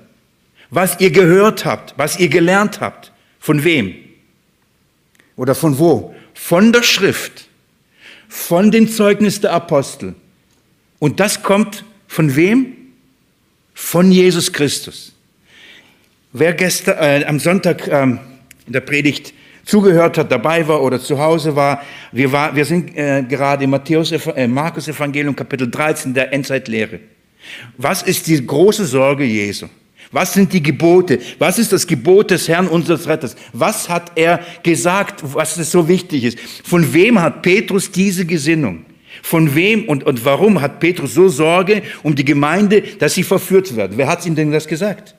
Was 0.69 0.99
ihr 0.99 1.11
gehört 1.11 1.65
habt, 1.65 1.93
was 1.97 2.19
ihr 2.19 2.29
gelernt 2.29 2.81
habt. 2.81 3.11
Von 3.39 3.63
wem? 3.63 3.95
Oder 5.35 5.55
von 5.55 5.77
wo? 5.79 6.15
Von 6.33 6.71
der 6.71 6.83
Schrift, 6.83 7.47
von 8.27 8.71
dem 8.71 8.89
Zeugnis 8.89 9.41
der 9.41 9.53
Apostel. 9.53 10.15
Und 10.99 11.19
das 11.19 11.43
kommt 11.43 11.83
von 12.07 12.35
wem? 12.35 12.75
Von 13.73 14.11
Jesus 14.11 14.51
Christus. 14.51 15.13
Wer 16.33 16.53
gestern, 16.53 16.97
äh, 16.99 17.25
am 17.25 17.39
Sonntag 17.39 17.87
ähm, 17.87 18.19
in 18.65 18.73
der 18.73 18.81
Predigt 18.81 19.33
zugehört 19.63 20.17
hat, 20.17 20.31
dabei 20.31 20.67
war 20.67 20.81
oder 20.81 20.99
zu 20.99 21.17
Hause 21.19 21.55
war, 21.55 21.81
wir, 22.11 22.31
war, 22.31 22.55
wir 22.55 22.65
sind 22.65 22.95
äh, 22.97 23.23
gerade 23.23 23.63
im 23.63 23.69
Matthäus, 23.69 24.11
äh, 24.11 24.47
Markus 24.47 24.87
Evangelium 24.87 25.35
Kapitel 25.35 25.69
13 25.69 26.13
der 26.13 26.33
Endzeitlehre. 26.33 26.99
Was 27.77 28.03
ist 28.03 28.27
die 28.27 28.45
große 28.45 28.85
Sorge 28.85 29.23
Jesu? 29.23 29.67
Was 30.11 30.33
sind 30.33 30.53
die 30.53 30.63
Gebote? 30.63 31.19
Was 31.37 31.59
ist 31.59 31.73
das 31.73 31.85
Gebot 31.85 32.31
des 32.31 32.47
Herrn 32.47 32.67
unseres 32.67 33.07
Retters? 33.07 33.35
Was 33.53 33.89
hat 33.89 34.11
er 34.15 34.39
gesagt, 34.63 35.21
was 35.23 35.57
es 35.57 35.71
so 35.71 35.87
wichtig 35.87 36.23
ist? 36.23 36.39
Von 36.39 36.93
wem 36.93 37.21
hat 37.21 37.41
Petrus 37.41 37.91
diese 37.91 38.25
Gesinnung? 38.25 38.85
Von 39.21 39.55
wem 39.55 39.85
und, 39.85 40.03
und 40.03 40.23
warum 40.23 40.61
hat 40.61 40.79
Petrus 40.79 41.13
so 41.13 41.27
Sorge 41.27 41.81
um 42.03 42.15
die 42.15 42.23
Gemeinde, 42.23 42.81
dass 42.81 43.15
sie 43.15 43.23
verführt 43.23 43.75
wird? 43.75 43.97
Wer 43.97 44.07
hat 44.07 44.25
ihm 44.25 44.35
denn 44.35 44.51
das 44.51 44.67
gesagt? 44.67 45.16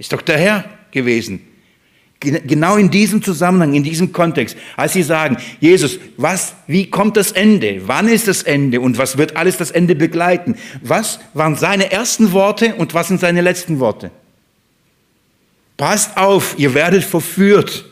Ist 0.00 0.14
doch 0.14 0.22
der 0.22 0.38
Herr 0.38 0.64
gewesen. 0.92 1.42
Genau 2.20 2.76
in 2.76 2.90
diesem 2.90 3.22
Zusammenhang, 3.22 3.74
in 3.74 3.82
diesem 3.82 4.12
Kontext, 4.12 4.56
als 4.74 4.94
sie 4.94 5.02
sagen, 5.02 5.36
Jesus, 5.60 5.98
was, 6.16 6.54
wie 6.66 6.88
kommt 6.88 7.18
das 7.18 7.32
Ende? 7.32 7.82
Wann 7.86 8.08
ist 8.08 8.26
das 8.26 8.42
Ende? 8.42 8.80
Und 8.80 8.96
was 8.96 9.18
wird 9.18 9.36
alles 9.36 9.58
das 9.58 9.70
Ende 9.70 9.94
begleiten? 9.94 10.56
Was 10.80 11.20
waren 11.34 11.54
seine 11.54 11.92
ersten 11.92 12.32
Worte 12.32 12.74
und 12.76 12.94
was 12.94 13.08
sind 13.08 13.20
seine 13.20 13.42
letzten 13.42 13.78
Worte? 13.78 14.10
Passt 15.76 16.16
auf, 16.16 16.54
ihr 16.58 16.72
werdet 16.72 17.04
verführt. 17.04 17.84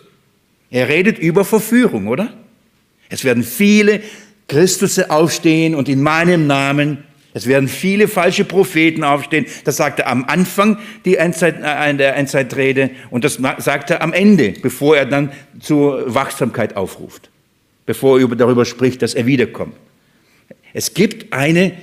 Er 0.71 0.89
redet 0.89 1.19
über 1.19 1.45
Verführung, 1.45 2.09
oder? 2.09 2.33
Es 3.11 3.23
werden 3.23 3.43
viele 3.43 4.03
Christusse 4.47 5.11
aufstehen 5.11 5.75
und 5.75 5.91
in 5.91 6.03
meinem 6.03 6.47
Namen 6.47 7.05
es 7.39 7.47
werden 7.47 7.69
viele 7.69 8.09
falsche 8.09 8.45
Propheten 8.45 9.05
aufstehen. 9.05 9.47
Das 9.63 9.77
sagt 9.77 10.01
er 10.01 10.09
am 10.09 10.25
Anfang 10.25 10.77
die 11.05 11.17
Endzeit, 11.17 11.63
äh, 11.63 11.95
der 11.95 12.17
Endzeitrede 12.17 12.91
und 13.11 13.23
das 13.23 13.35
sagt 13.59 13.91
er 13.91 14.03
am 14.03 14.13
Ende, 14.13 14.55
bevor 14.61 14.97
er 14.97 15.07
dann 15.07 15.31
zur 15.61 16.13
Wachsamkeit 16.13 16.75
aufruft, 16.75 17.31
bevor 17.87 18.19
er 18.19 18.27
darüber 18.27 18.65
spricht, 18.65 19.03
dass 19.03 19.15
er 19.15 19.27
wiederkommt. 19.27 19.75
Es 20.75 20.95
gibt 20.95 21.33
eine, 21.33 21.75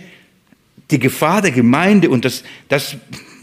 die 0.92 1.00
Gefahr 1.00 1.42
der 1.42 1.52
Gemeinde 1.52 2.10
und 2.10 2.26
das, 2.26 2.44
das, 2.68 2.98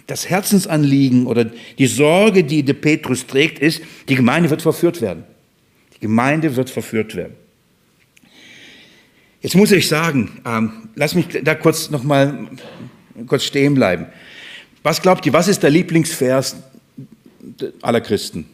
das 0.07 0.29
Herzensanliegen 0.29 1.27
oder 1.27 1.47
die 1.79 1.87
Sorge, 1.87 2.45
die 2.45 2.63
der 2.63 2.75
Petrus 2.75 3.27
trägt, 3.27 3.59
ist, 3.59 3.81
die 4.11 4.17
Gemeinde 4.17 4.51
wird 4.51 4.61
verführt 4.61 5.01
werden. 5.01 5.25
Die 5.95 6.01
Gemeinde 6.01 6.57
wird 6.57 6.69
verführt 6.69 7.17
werden. 7.17 7.42
Jetzt 9.43 9.57
muss 9.57 9.73
ich 9.73 9.89
sagen, 9.89 10.41
ähm, 10.47 10.89
lass 10.95 11.17
mich 11.17 11.27
da 11.43 11.57
kurz 11.57 11.91
noch 11.91 12.05
mal 12.05 12.47
kurz 13.27 13.43
stehen 13.43 13.75
bleiben. 13.75 14.07
Was 14.85 15.03
glaubt 15.03 15.27
ihr, 15.27 15.33
was 15.33 15.49
ist 15.49 15.65
der 15.65 15.71
Lieblingsvers 15.71 16.57
aller 17.83 18.01
Christen? 18.01 18.49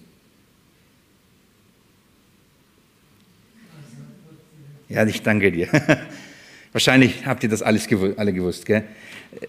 Ja, 4.88 5.06
ich 5.06 5.22
danke 5.22 5.52
dir. 5.52 5.68
Wahrscheinlich 6.72 7.26
habt 7.26 7.42
ihr 7.42 7.50
das 7.50 7.60
alles 7.60 7.86
gewusst, 7.86 8.18
alle 8.18 8.32
gewusst. 8.32 8.64
Gell? 8.64 8.84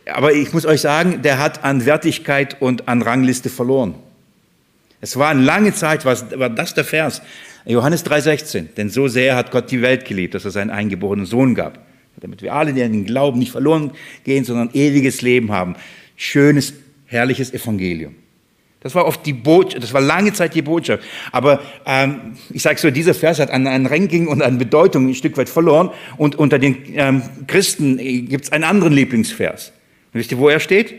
Aber 0.08 0.34
ich 0.34 0.52
muss 0.52 0.66
euch 0.66 0.82
sagen, 0.82 1.22
der 1.22 1.40
hat 1.40 1.64
an 1.64 1.86
Wertigkeit 1.86 2.62
und 2.62 2.90
an 2.90 3.02
Rangliste 3.02 3.50
verloren. 3.50 3.96
Es 5.00 5.16
war 5.16 5.30
eine 5.30 5.42
lange 5.42 5.74
Zeit, 5.74 6.04
was, 6.04 6.38
war 6.38 6.50
das 6.50 6.74
der 6.74 6.84
Vers, 6.84 7.22
Johannes 7.70 8.06
3,16. 8.06 8.74
Denn 8.76 8.90
so 8.90 9.08
sehr 9.08 9.36
hat 9.36 9.52
Gott 9.52 9.72
die 9.72 9.82
Welt 9.82 10.06
geliebt, 10.06 10.34
dass 10.34 10.46
er 10.46 10.52
seinen 10.52 10.72
eingeborenen 10.72 11.26
Sohn 11.26 11.56
gab. 11.56 11.86
Damit 12.18 12.42
wir 12.42 12.54
alle, 12.54 12.74
die 12.74 12.84
an 12.84 12.92
den 12.92 13.06
Glauben 13.06 13.40
nicht 13.40 13.52
verloren 13.52 13.92
gehen, 14.26 14.44
sondern 14.44 14.72
ewiges 14.74 15.22
Leben 15.22 15.52
haben. 15.52 15.76
Schönes, 16.18 16.74
herrliches 17.06 17.54
Evangelium. 17.54 18.16
Das 18.82 18.96
war 18.96 19.06
oft 19.06 19.26
die 19.26 19.34
Botschaft, 19.34 19.84
das 19.84 19.94
war 19.94 20.00
lange 20.00 20.32
Zeit 20.32 20.56
die 20.56 20.62
Botschaft. 20.62 21.04
Aber 21.32 21.62
ähm, 21.86 22.38
ich 22.50 22.62
sage 22.62 22.80
so, 22.80 22.90
dieser 22.92 23.14
Vers 23.14 23.40
hat 23.40 23.52
an, 23.52 23.68
an 23.68 23.86
Ranking 23.86 24.28
und 24.28 24.42
an 24.42 24.58
Bedeutung 24.58 25.10
ein 25.10 25.16
Stück 25.16 25.38
weit 25.38 25.50
verloren. 25.50 25.90
Und 26.18 26.36
unter 26.36 26.60
den 26.60 26.78
ähm, 26.96 27.22
Christen 27.48 27.98
gibt 27.98 28.46
es 28.46 28.52
einen 28.52 28.64
anderen 28.64 28.94
Lieblingsvers. 28.94 29.74
Und 30.14 30.20
wisst 30.20 30.32
ihr, 30.32 30.38
wo 30.38 30.50
er 30.50 30.60
steht? 30.60 30.96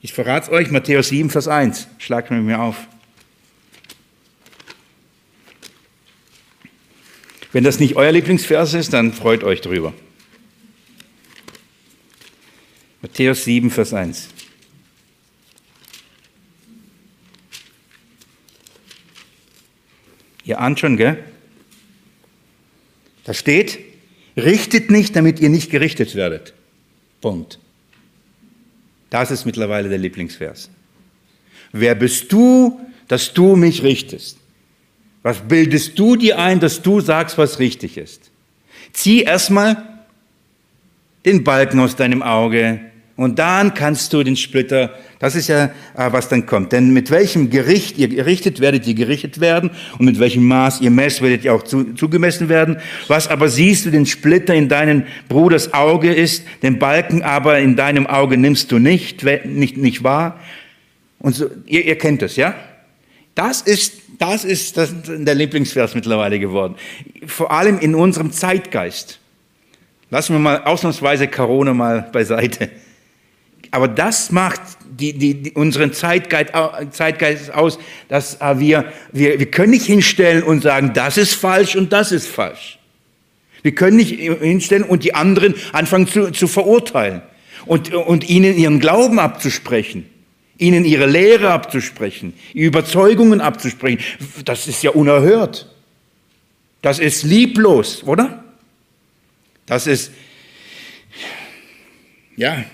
Ich 0.00 0.12
verrate 0.12 0.46
es 0.46 0.52
euch, 0.52 0.70
Matthäus 0.70 1.08
7, 1.10 1.30
Vers 1.30 1.46
1. 1.46 1.88
Schlagt 1.98 2.30
mir 2.30 2.60
auf. 2.60 2.76
Wenn 7.52 7.64
das 7.64 7.80
nicht 7.80 7.96
euer 7.96 8.12
Lieblingsvers 8.12 8.74
ist, 8.74 8.92
dann 8.92 9.12
freut 9.12 9.42
euch 9.42 9.60
drüber. 9.60 9.92
Matthäus 13.02 13.44
7, 13.44 13.70
Vers 13.70 13.92
1. 13.92 14.28
Ihr 20.44 20.60
ahnt 20.60 20.80
schon, 20.80 20.96
gell? 20.96 21.22
Da 23.24 23.34
steht, 23.34 23.78
richtet 24.36 24.90
nicht, 24.90 25.14
damit 25.14 25.38
ihr 25.38 25.48
nicht 25.48 25.70
gerichtet 25.70 26.14
werdet. 26.14 26.54
Punkt. 27.20 27.58
Das 29.10 29.30
ist 29.30 29.44
mittlerweile 29.44 29.88
der 29.88 29.98
Lieblingsvers. 29.98 30.70
Wer 31.72 31.94
bist 31.94 32.32
du, 32.32 32.80
dass 33.06 33.32
du 33.32 33.54
mich 33.56 33.82
richtest? 33.82 34.39
Was 35.22 35.40
bildest 35.40 35.98
du 35.98 36.16
dir 36.16 36.38
ein, 36.38 36.60
dass 36.60 36.82
du 36.82 37.00
sagst, 37.00 37.36
was 37.38 37.58
richtig 37.58 37.98
ist? 37.98 38.30
Zieh 38.92 39.22
erstmal 39.22 40.00
den 41.24 41.44
Balken 41.44 41.78
aus 41.80 41.96
deinem 41.96 42.22
Auge, 42.22 42.80
und 43.20 43.38
dann 43.38 43.74
kannst 43.74 44.14
du 44.14 44.22
den 44.22 44.34
Splitter, 44.34 44.94
das 45.18 45.34
ist 45.34 45.48
ja, 45.48 45.64
äh, 45.64 45.70
was 46.10 46.30
dann 46.30 46.46
kommt. 46.46 46.72
Denn 46.72 46.94
mit 46.94 47.10
welchem 47.10 47.50
Gericht 47.50 47.98
ihr 47.98 48.08
gerichtet, 48.08 48.60
werdet 48.60 48.86
ihr 48.86 48.94
gerichtet 48.94 49.40
werden. 49.40 49.72
Und 49.98 50.06
mit 50.06 50.18
welchem 50.18 50.48
Maß 50.48 50.80
ihr 50.80 50.90
messt, 50.90 51.20
werdet 51.20 51.44
ihr 51.44 51.52
auch 51.52 51.62
zu, 51.62 51.92
zugemessen 51.92 52.48
werden. 52.48 52.78
Was 53.08 53.28
aber 53.28 53.50
siehst 53.50 53.84
du 53.84 53.90
den 53.90 54.06
Splitter 54.06 54.54
in 54.54 54.70
deinem 54.70 55.04
Bruders 55.28 55.74
Auge 55.74 56.14
ist, 56.14 56.46
den 56.62 56.78
Balken 56.78 57.22
aber 57.22 57.58
in 57.58 57.76
deinem 57.76 58.06
Auge 58.06 58.38
nimmst 58.38 58.72
du 58.72 58.78
nicht, 58.78 59.22
nicht, 59.44 59.76
nicht 59.76 60.02
wahr. 60.02 60.40
Und 61.18 61.34
so, 61.34 61.50
ihr, 61.66 61.84
ihr 61.84 61.98
kennt 61.98 62.22
es, 62.22 62.36
ja? 62.36 62.54
Das 63.34 63.60
ist, 63.60 63.99
das 64.20 64.44
ist 64.44 64.76
das, 64.76 64.94
der 65.06 65.34
Lieblingsvers 65.34 65.94
mittlerweile 65.94 66.38
geworden. 66.38 66.76
Vor 67.26 67.50
allem 67.50 67.78
in 67.78 67.94
unserem 67.94 68.32
Zeitgeist. 68.32 69.18
Lassen 70.10 70.34
wir 70.34 70.40
mal 70.40 70.64
ausnahmsweise 70.64 71.26
Corona 71.28 71.72
mal 71.72 72.08
beiseite. 72.12 72.70
Aber 73.70 73.88
das 73.88 74.30
macht 74.30 74.60
die, 74.90 75.12
die, 75.12 75.42
die, 75.42 75.52
unseren 75.52 75.92
Zeitgeist, 75.92 76.52
Zeitgeist 76.90 77.54
aus, 77.54 77.78
dass 78.08 78.40
äh, 78.40 78.58
wir, 78.58 78.92
wir, 79.12 79.38
wir 79.38 79.50
können 79.50 79.70
nicht 79.70 79.86
hinstellen 79.86 80.42
und 80.42 80.62
sagen, 80.62 80.92
das 80.92 81.16
ist 81.16 81.34
falsch 81.34 81.76
und 81.76 81.92
das 81.92 82.12
ist 82.12 82.26
falsch. 82.26 82.78
Wir 83.62 83.74
können 83.74 83.96
nicht 83.96 84.18
hinstellen 84.18 84.82
und 84.82 85.04
die 85.04 85.14
anderen 85.14 85.54
anfangen 85.72 86.06
zu, 86.06 86.30
zu 86.32 86.48
verurteilen 86.48 87.22
und, 87.66 87.94
und 87.94 88.28
ihnen 88.28 88.56
ihren 88.56 88.80
Glauben 88.80 89.18
abzusprechen, 89.18 90.08
ihnen 90.60 90.84
ihre 90.84 91.06
Lehre 91.06 91.50
abzusprechen, 91.50 92.34
ihre 92.52 92.68
Überzeugungen 92.68 93.40
abzusprechen. 93.40 94.00
Das 94.44 94.68
ist 94.68 94.82
ja 94.82 94.90
unerhört. 94.90 95.68
Das 96.82 96.98
ist 96.98 97.22
lieblos, 97.24 98.02
oder? 98.04 98.44
Das 99.66 99.86
ist, 99.86 100.12
ja, 102.36 102.64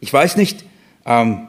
ich 0.00 0.12
weiß 0.12 0.36
nicht, 0.36 0.64
ähm, 1.06 1.48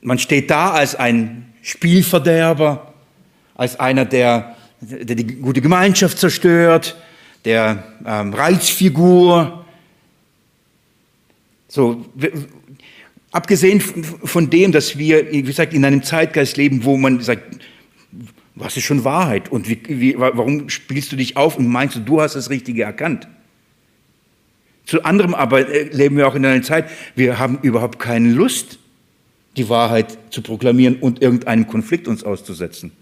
man 0.00 0.18
steht 0.18 0.50
da 0.50 0.72
als 0.72 0.94
ein 0.94 1.52
Spielverderber, 1.62 2.94
als 3.54 3.78
einer, 3.78 4.04
der, 4.04 4.56
der 4.80 5.16
die 5.16 5.26
gute 5.26 5.60
Gemeinschaft 5.60 6.18
zerstört, 6.18 6.96
der 7.44 7.84
ähm, 8.06 8.32
Reizfigur. 8.32 9.64
So, 11.68 12.06
abgesehen 13.30 13.80
von 13.80 14.50
dem, 14.50 14.72
dass 14.72 14.98
wir, 14.98 15.30
wie 15.32 15.42
gesagt, 15.42 15.74
in 15.74 15.84
einem 15.84 16.02
Zeitgeist 16.02 16.56
leben, 16.56 16.84
wo 16.84 16.96
man 16.96 17.20
sagt, 17.20 17.60
was 18.54 18.76
ist 18.76 18.84
schon 18.84 19.04
Wahrheit 19.04 19.50
und 19.52 19.68
wie, 19.68 19.80
wie, 19.88 20.18
warum 20.18 20.68
spielst 20.68 21.12
du 21.12 21.16
dich 21.16 21.36
auf 21.36 21.56
und 21.56 21.68
meinst 21.68 21.96
du, 21.96 22.00
du 22.00 22.20
hast 22.20 22.34
das 22.34 22.50
Richtige 22.50 22.82
erkannt? 22.82 23.28
Zu 24.84 25.04
anderem 25.04 25.34
aber 25.34 25.68
äh, 25.68 25.84
leben 25.94 26.16
wir 26.16 26.26
auch 26.26 26.34
in 26.34 26.44
einer 26.44 26.62
Zeit, 26.62 26.90
wir 27.14 27.38
haben 27.38 27.58
überhaupt 27.62 27.98
keine 27.98 28.32
Lust, 28.32 28.78
die 29.56 29.68
Wahrheit 29.68 30.18
zu 30.30 30.42
proklamieren 30.42 30.96
und 30.96 31.20
irgendeinem 31.22 31.66
Konflikt 31.66 32.08
uns 32.08 32.24
auszusetzen. 32.24 32.92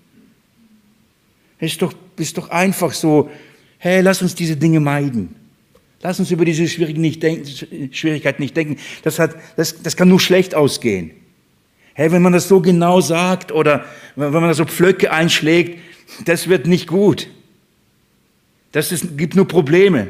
Es 1.58 1.72
ist 1.72 1.82
doch, 1.82 1.94
ist 2.16 2.36
doch 2.36 2.50
einfach 2.50 2.92
so, 2.92 3.30
hey, 3.78 4.00
lass 4.00 4.20
uns 4.20 4.34
diese 4.34 4.56
Dinge 4.56 4.80
meiden. 4.80 5.36
Lass 6.02 6.20
uns 6.20 6.30
über 6.30 6.44
diese. 6.44 6.68
Schwierigkeit 6.68 8.38
nicht 8.40 8.56
denken. 8.56 8.76
Das, 9.02 9.18
hat, 9.18 9.34
das, 9.56 9.82
das 9.82 9.96
kann 9.96 10.08
nur 10.08 10.20
schlecht 10.20 10.54
ausgehen. 10.54 11.10
Hey, 11.94 12.12
wenn 12.12 12.22
man 12.22 12.32
das 12.34 12.48
so 12.48 12.60
genau 12.60 13.00
sagt 13.00 13.52
oder 13.52 13.86
wenn 14.16 14.32
man 14.32 14.42
da 14.44 14.54
so 14.54 14.66
Pflöcke 14.66 15.10
einschlägt, 15.12 15.78
das 16.26 16.48
wird 16.48 16.66
nicht 16.66 16.86
gut. 16.86 17.28
Das 18.72 18.92
ist, 18.92 19.16
gibt 19.16 19.34
nur 19.34 19.48
Probleme. 19.48 20.08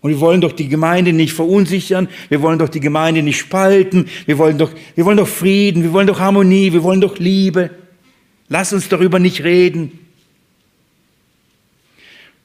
Und 0.00 0.10
wir 0.10 0.20
wollen 0.20 0.40
doch 0.40 0.52
die 0.52 0.68
Gemeinde 0.68 1.12
nicht 1.12 1.32
verunsichern, 1.32 2.08
wir 2.28 2.42
wollen 2.42 2.58
doch 2.58 2.68
die 2.68 2.80
Gemeinde 2.80 3.22
nicht 3.22 3.38
spalten, 3.38 4.08
wir 4.26 4.38
wollen 4.38 4.58
doch, 4.58 4.72
wir 4.94 5.04
wollen 5.04 5.16
doch 5.16 5.28
Frieden, 5.28 5.82
wir 5.82 5.92
wollen 5.92 6.06
doch 6.06 6.20
Harmonie, 6.20 6.72
wir 6.72 6.82
wollen 6.82 7.00
doch 7.00 7.18
Liebe. 7.18 7.70
Lass 8.48 8.72
uns 8.72 8.88
darüber 8.88 9.18
nicht 9.18 9.42
reden. 9.42 10.05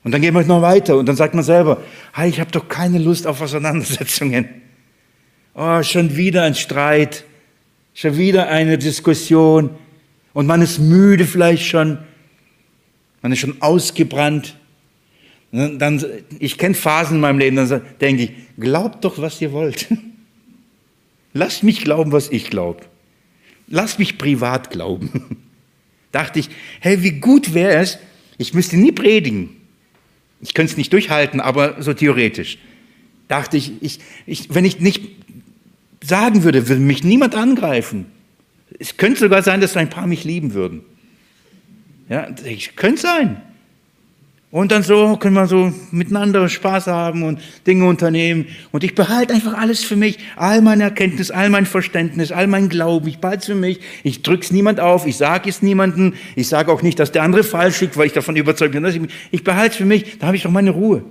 Und 0.04 0.12
dann 0.12 0.22
gehen 0.22 0.34
wir 0.34 0.44
noch 0.44 0.62
weiter 0.62 0.98
und 0.98 1.06
dann 1.06 1.16
sagt 1.16 1.36
man 1.36 1.44
selber, 1.44 1.82
hey, 2.14 2.30
ich 2.30 2.40
habe 2.40 2.52
doch 2.52 2.68
keine 2.68 2.98
Lust 2.98 3.28
auf 3.28 3.42
Auseinandersetzungen. 3.42 4.50
Oh, 5.54 5.84
schon 5.84 6.16
wieder 6.16 6.44
ein 6.44 6.56
Streit, 6.56 7.26
schon 7.94 8.18
wieder 8.18 8.48
eine 8.48 8.78
Diskussion 8.78 9.72
und 10.34 10.48
man 10.48 10.62
ist 10.62 10.80
müde 10.80 11.26
vielleicht 11.26 11.66
schon, 11.68 12.00
man 13.22 13.32
ist 13.32 13.40
schon 13.40 13.62
ausgebrannt. 13.62 14.58
Ne, 15.52 15.78
dann, 15.78 16.04
ich 16.40 16.58
kenne 16.58 16.74
Phasen 16.74 17.18
in 17.18 17.22
meinem 17.22 17.38
Leben, 17.38 17.58
dann 17.58 17.82
denke 18.00 18.24
ich, 18.24 18.32
glaubt 18.58 19.04
doch, 19.04 19.22
was 19.22 19.42
ihr 19.42 19.52
wollt. 19.52 19.88
Lasst 21.34 21.64
mich 21.64 21.84
glauben, 21.84 22.12
was 22.12 22.30
ich 22.30 22.50
glaube. 22.50 22.86
Lasst 23.68 24.00
mich 24.00 24.18
privat 24.18 24.70
glauben. 24.72 25.38
Dachte 26.12 26.40
ich, 26.40 26.50
hey, 26.80 27.04
wie 27.04 27.20
gut 27.20 27.54
wäre 27.54 27.76
es, 27.76 28.00
ich 28.38 28.54
müsste 28.54 28.78
nie 28.78 28.92
predigen. 28.92 29.61
Ich 30.42 30.54
könnte 30.54 30.72
es 30.72 30.78
nicht 30.78 30.92
durchhalten, 30.92 31.40
aber 31.40 31.82
so 31.82 31.94
theoretisch. 31.94 32.58
Dachte 33.28 33.58
ich, 33.58 33.74
ich, 33.82 34.00
ich, 34.26 34.54
wenn 34.54 34.66
ich 34.66 34.80
nicht 34.80 35.04
sagen 36.04 36.44
würde, 36.44 36.68
würde 36.68 36.82
mich 36.82 37.04
niemand 37.04 37.36
angreifen. 37.36 38.08
Es 38.80 38.98
könnte 38.98 39.20
sogar 39.20 39.44
sein, 39.44 39.62
dass 39.62 39.78
ein 39.78 39.90
paar 39.90 40.08
mich 40.08 40.24
lieben 40.24 40.54
würden. 40.54 40.82
Ja, 42.10 42.28
könnte 42.76 43.02
sein. 43.02 43.42
Und 44.52 44.74
dann 44.74 44.84
so 44.84 45.16
können 45.16 45.36
wir 45.36 45.48
so 45.48 45.72
miteinander 45.92 46.50
Spaß 46.50 46.88
haben 46.88 47.24
und 47.24 47.40
Dinge 47.66 47.88
unternehmen. 47.88 48.48
Und 48.74 48.84
ich 48.84 48.96
behalte 48.96 49.34
einfach 49.34 49.54
alles 49.54 49.82
für 49.82 49.96
mich. 49.96 50.20
All 50.36 50.62
meine 50.62 50.84
Erkenntnis, 50.84 51.32
all 51.32 51.50
mein 51.50 51.66
Verständnis, 51.66 52.34
all 52.34 52.48
mein 52.48 52.68
Glauben. 52.68 53.08
Ich 53.08 53.20
behalte 53.20 53.40
es 53.40 53.46
für 53.46 53.56
mich. 53.56 53.80
Ich 54.04 54.24
drücke 54.24 54.44
es 54.44 54.52
niemand 54.52 54.82
auf. 54.82 55.08
Ich 55.08 55.16
sage 55.16 55.50
es 55.50 55.62
niemandem. 55.62 56.16
Ich 56.36 56.50
sage 56.50 56.70
auch 56.70 56.82
nicht, 56.82 57.00
dass 57.00 57.14
der 57.14 57.24
andere 57.24 57.46
falsch 57.46 57.80
liegt, 57.80 57.96
weil 57.96 58.08
ich 58.08 58.14
davon 58.14 58.36
überzeugt 58.36 58.74
bin. 58.74 58.84
Ich, 58.84 59.00
ich 59.32 59.44
behalte 59.46 59.72
es 59.72 59.78
für 59.78 59.86
mich. 59.86 60.20
Da 60.20 60.28
habe 60.28 60.36
ich 60.36 60.44
doch 60.44 60.52
meine 60.52 60.72
Ruhe. 60.72 61.02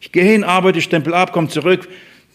Ich 0.00 0.10
gehe 0.10 0.24
hin, 0.24 0.42
arbeite, 0.42 0.80
stempel 0.80 1.12
ab, 1.12 1.32
komme 1.32 1.48
zurück, 1.48 1.88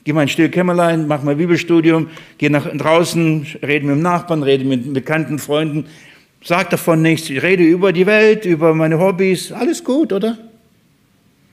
gehe 0.04 0.14
mein 0.14 0.28
still 0.28 0.50
Kämmerlein, 0.50 1.08
mache 1.08 1.26
mein 1.26 1.38
Bibelstudium, 1.38 2.10
gehe 2.38 2.50
nach 2.50 2.68
draußen, 2.68 3.48
rede 3.62 3.86
mit 3.86 3.96
dem 3.96 4.02
Nachbarn, 4.02 4.44
rede 4.44 4.66
mit 4.66 4.94
bekannten 4.94 5.40
Freunden 5.40 5.86
Sag 6.44 6.70
davon 6.72 7.02
nichts. 7.02 7.30
Ich 7.30 7.42
rede 7.42 7.64
über 7.64 7.94
die 7.94 8.06
Welt, 8.06 8.46
über 8.46 8.74
meine 8.74 9.00
Hobbys. 9.00 9.52
Alles 9.52 9.84
gut, 9.84 10.12
oder? 10.12 10.38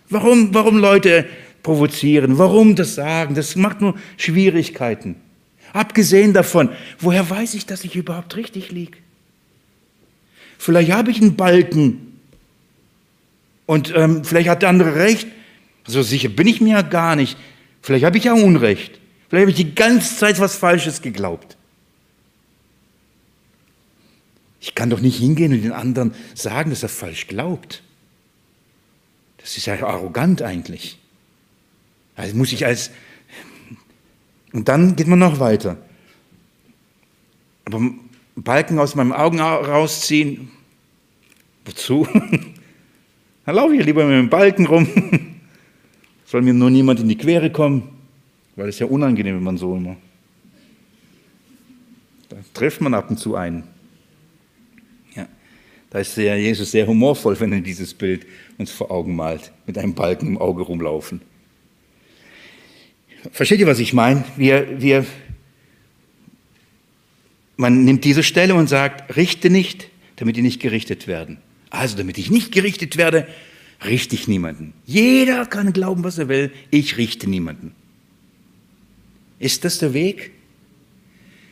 Warum, 0.08 0.54
warum 0.54 0.78
Leute 0.78 1.26
provozieren? 1.62 2.38
Warum 2.38 2.74
das 2.74 2.94
sagen? 2.94 3.34
Das 3.34 3.56
macht 3.56 3.80
nur 3.80 3.94
Schwierigkeiten. 4.16 5.16
Abgesehen 5.74 6.32
davon, 6.32 6.70
woher 6.98 7.28
weiß 7.28 7.54
ich, 7.54 7.66
dass 7.66 7.84
ich 7.84 7.94
überhaupt 7.94 8.36
richtig 8.36 8.70
liege? 8.70 8.96
Vielleicht 10.56 10.90
habe 10.90 11.10
ich 11.10 11.20
einen 11.20 11.36
Balken 11.36 12.18
und 13.66 13.92
ähm, 13.94 14.24
vielleicht 14.24 14.48
hat 14.48 14.62
der 14.62 14.70
andere 14.70 14.94
recht. 14.96 15.28
So 15.86 16.00
sicher 16.00 16.30
bin 16.30 16.46
ich 16.46 16.62
mir 16.62 16.76
ja 16.76 16.82
gar 16.82 17.16
nicht. 17.16 17.36
Vielleicht 17.82 18.06
habe 18.06 18.16
ich 18.16 18.24
ja 18.24 18.32
Unrecht. 18.32 18.98
Vielleicht 19.28 19.42
habe 19.42 19.50
ich 19.50 19.56
die 19.56 19.74
ganze 19.74 20.16
Zeit 20.16 20.40
was 20.40 20.56
Falsches 20.56 21.02
geglaubt. 21.02 21.57
Ich 24.60 24.74
kann 24.74 24.90
doch 24.90 25.00
nicht 25.00 25.18
hingehen 25.18 25.52
und 25.52 25.62
den 25.62 25.72
anderen 25.72 26.14
sagen, 26.34 26.70
dass 26.70 26.82
er 26.82 26.88
falsch 26.88 27.26
glaubt. 27.28 27.82
Das 29.38 29.56
ist 29.56 29.66
ja 29.66 29.74
arrogant 29.86 30.42
eigentlich. 30.42 30.98
Also 32.16 32.36
muss 32.36 32.52
ich 32.52 32.66
als. 32.66 32.90
Und 34.52 34.68
dann 34.68 34.96
geht 34.96 35.06
man 35.06 35.20
noch 35.20 35.38
weiter. 35.40 35.76
Aber 37.64 37.80
Balken 38.34 38.78
aus 38.78 38.94
meinem 38.94 39.12
Augen 39.12 39.40
rausziehen, 39.40 40.50
wozu? 41.64 42.08
Dann 43.44 43.54
laufe 43.54 43.74
ich 43.74 43.84
lieber 43.84 44.04
mit 44.04 44.18
dem 44.18 44.28
Balken 44.28 44.66
rum. 44.66 44.86
Soll 46.26 46.42
mir 46.42 46.52
nur 46.52 46.70
niemand 46.70 47.00
in 47.00 47.08
die 47.08 47.16
Quere 47.16 47.50
kommen. 47.50 47.88
weil 48.56 48.68
es 48.68 48.78
ja 48.78 48.86
unangenehm, 48.86 49.36
wenn 49.36 49.42
man 49.42 49.56
so 49.56 49.76
immer. 49.76 49.96
Da 52.28 52.36
trifft 52.52 52.80
man 52.80 52.92
ab 52.92 53.08
und 53.08 53.18
zu 53.18 53.36
einen. 53.36 53.64
Da 55.90 56.00
ist 56.00 56.16
der 56.16 56.38
Jesus 56.38 56.70
sehr 56.70 56.86
humorvoll, 56.86 57.38
wenn 57.40 57.52
er 57.52 57.60
dieses 57.60 57.94
Bild 57.94 58.26
uns 58.58 58.70
vor 58.70 58.90
Augen 58.90 59.16
malt, 59.16 59.52
mit 59.66 59.78
einem 59.78 59.94
Balken 59.94 60.26
im 60.26 60.38
Auge 60.38 60.62
rumlaufen. 60.62 61.22
Versteht 63.32 63.60
ihr, 63.60 63.66
was 63.66 63.78
ich 63.78 63.92
meine? 63.92 64.24
Wir, 64.36 64.80
wir, 64.80 65.06
man 67.56 67.84
nimmt 67.84 68.04
diese 68.04 68.22
Stelle 68.22 68.54
und 68.54 68.68
sagt, 68.68 69.16
richte 69.16 69.50
nicht, 69.50 69.88
damit 70.16 70.36
die 70.36 70.42
nicht 70.42 70.60
gerichtet 70.60 71.06
werden. 71.06 71.38
Also, 71.70 71.96
damit 71.96 72.18
ich 72.18 72.30
nicht 72.30 72.52
gerichtet 72.52 72.96
werde, 72.96 73.26
richte 73.84 74.14
ich 74.14 74.28
niemanden. 74.28 74.72
Jeder 74.84 75.46
kann 75.46 75.72
glauben, 75.72 76.04
was 76.04 76.18
er 76.18 76.28
will, 76.28 76.52
ich 76.70 76.96
richte 76.96 77.28
niemanden. 77.28 77.74
Ist 79.38 79.64
das 79.64 79.78
der 79.78 79.94
Weg? 79.94 80.32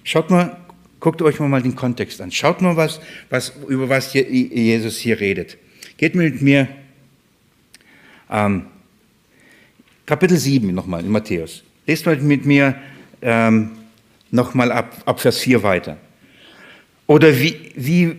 Schaut 0.04 0.30
mal, 0.30 0.56
guckt 1.00 1.22
euch 1.22 1.38
mal 1.40 1.62
den 1.62 1.76
Kontext 1.76 2.20
an. 2.20 2.30
Schaut 2.30 2.62
mal, 2.62 2.76
was, 2.76 3.00
was, 3.30 3.52
über 3.68 3.88
was 3.88 4.12
Jesus 4.12 4.98
hier 4.98 5.20
redet. 5.20 5.58
Geht 5.96 6.14
mit 6.14 6.42
mir 6.42 6.68
ähm, 8.30 8.66
Kapitel 10.04 10.36
7 10.36 10.74
nochmal 10.74 11.04
in 11.04 11.10
Matthäus. 11.10 11.62
Lest 11.86 12.06
mal 12.06 12.16
mit 12.16 12.44
mir 12.44 12.76
ähm, 13.22 13.72
nochmal 14.30 14.72
ab, 14.72 15.02
ab 15.04 15.20
Vers 15.20 15.38
4 15.38 15.62
weiter. 15.62 15.96
Oder 17.06 17.38
wie, 17.38 17.72
wie 17.76 18.16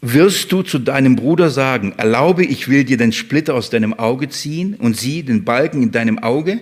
wirst 0.00 0.52
du 0.52 0.62
zu 0.62 0.78
deinem 0.78 1.16
Bruder 1.16 1.50
sagen, 1.50 1.94
erlaube, 1.96 2.44
ich 2.44 2.68
will 2.68 2.84
dir 2.84 2.96
den 2.96 3.12
Splitter 3.12 3.54
aus 3.54 3.70
deinem 3.70 3.94
Auge 3.94 4.28
ziehen 4.28 4.74
und 4.74 4.96
sieh 4.96 5.22
den 5.22 5.44
Balken 5.44 5.82
in 5.82 5.92
deinem 5.92 6.18
Auge? 6.18 6.60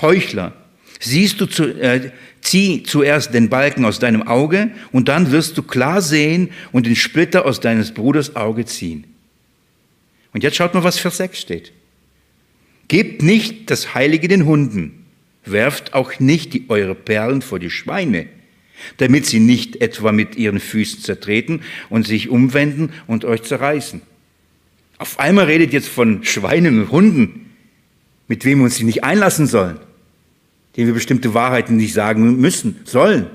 Heuchler, 0.00 0.52
siehst 1.00 1.40
du 1.40 1.46
zu, 1.46 1.64
äh, 1.64 2.10
zieh 2.40 2.82
zuerst 2.82 3.34
den 3.34 3.48
Balken 3.48 3.84
aus 3.84 3.98
deinem 3.98 4.22
Auge 4.22 4.70
und 4.92 5.08
dann 5.08 5.32
wirst 5.32 5.58
du 5.58 5.62
klar 5.62 6.02
sehen 6.02 6.50
und 6.72 6.86
den 6.86 6.96
Splitter 6.96 7.46
aus 7.46 7.60
deines 7.60 7.92
Bruders 7.92 8.36
Auge 8.36 8.64
ziehen. 8.64 9.04
Und 10.32 10.42
jetzt 10.42 10.56
schaut 10.56 10.74
mal, 10.74 10.84
was 10.84 10.98
Vers 10.98 11.16
6 11.18 11.40
steht. 11.40 11.72
Gebt 12.88 13.22
nicht 13.22 13.70
das 13.70 13.94
Heilige 13.94 14.28
den 14.28 14.44
Hunden, 14.44 15.06
werft 15.44 15.94
auch 15.94 16.18
nicht 16.20 16.52
die, 16.52 16.66
eure 16.68 16.94
Perlen 16.94 17.40
vor 17.40 17.58
die 17.58 17.70
Schweine, 17.70 18.26
damit 18.98 19.26
sie 19.26 19.40
nicht 19.40 19.80
etwa 19.80 20.12
mit 20.12 20.36
ihren 20.36 20.60
Füßen 20.60 21.00
zertreten 21.00 21.62
und 21.88 22.06
sich 22.06 22.28
umwenden 22.28 22.92
und 23.06 23.24
euch 23.24 23.42
zerreißen. 23.42 24.02
Auf 24.98 25.18
einmal 25.18 25.46
redet 25.46 25.72
jetzt 25.72 25.88
von 25.88 26.24
Schweinen 26.24 26.80
und 26.80 26.90
Hunden, 26.90 27.52
mit 28.28 28.44
wem 28.44 28.58
wir 28.58 28.64
uns 28.64 28.80
nicht 28.80 29.04
einlassen 29.04 29.46
sollen, 29.46 29.78
denen 30.76 30.88
wir 30.88 30.94
bestimmte 30.94 31.34
Wahrheiten 31.34 31.76
nicht 31.76 31.94
sagen 31.94 32.36
müssen, 32.36 32.80
sollen. 32.84 33.26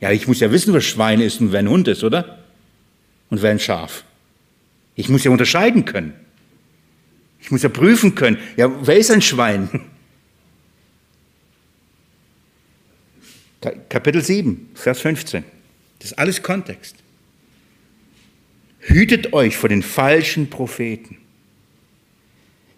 Ja, 0.00 0.10
ich 0.10 0.28
muss 0.28 0.40
ja 0.40 0.50
wissen, 0.50 0.74
was 0.74 0.84
Schwein 0.84 1.20
ist 1.20 1.40
und 1.40 1.52
wer 1.52 1.60
ein 1.60 1.68
Hund 1.68 1.88
ist, 1.88 2.04
oder? 2.04 2.38
Und 3.30 3.42
wer 3.42 3.50
ein 3.50 3.60
Schaf. 3.60 4.04
Ich 4.94 5.08
muss 5.08 5.24
ja 5.24 5.30
unterscheiden 5.30 5.84
können. 5.84 6.14
Ich 7.40 7.50
muss 7.50 7.62
ja 7.62 7.68
prüfen 7.68 8.14
können. 8.14 8.38
Ja, 8.56 8.70
wer 8.84 8.96
ist 8.96 9.10
ein 9.10 9.22
Schwein? 9.22 9.68
Kapitel 13.88 14.22
7, 14.22 14.70
Vers 14.74 15.00
15. 15.00 15.44
Das 15.98 16.10
ist 16.12 16.18
alles 16.18 16.42
Kontext. 16.42 16.96
Hütet 18.80 19.32
euch 19.32 19.56
vor 19.56 19.68
den 19.68 19.82
falschen 19.82 20.48
Propheten, 20.48 21.18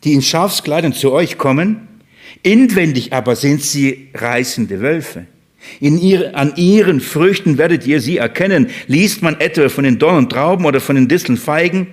die 0.05 0.15
in 0.15 0.23
Schafskleidern 0.23 0.93
zu 0.93 1.13
euch 1.13 1.37
kommen, 1.37 1.88
inwendig 2.49 3.13
aber 3.13 3.37
sind 3.37 3.63
sie 3.63 4.09
reißende 4.15 4.81
Wölfe. 4.81 5.27
Ihr, 5.81 6.37
an 6.37 6.55
ihren 6.57 7.01
Früchten 7.01 7.59
werdet 7.59 7.87
ihr 7.87 8.01
sie 8.01 8.17
erkennen. 8.17 8.69
Liest 8.87 9.23
man 9.23 9.39
etwa 9.41 9.69
von 9.69 9.85
den 9.85 9.99
Dornen 9.99 10.29
Trauben 10.29 10.65
oder 10.65 10.81
von 10.81 10.97
den 10.97 11.09
Disteln 11.09 11.37
Feigen? 11.37 11.89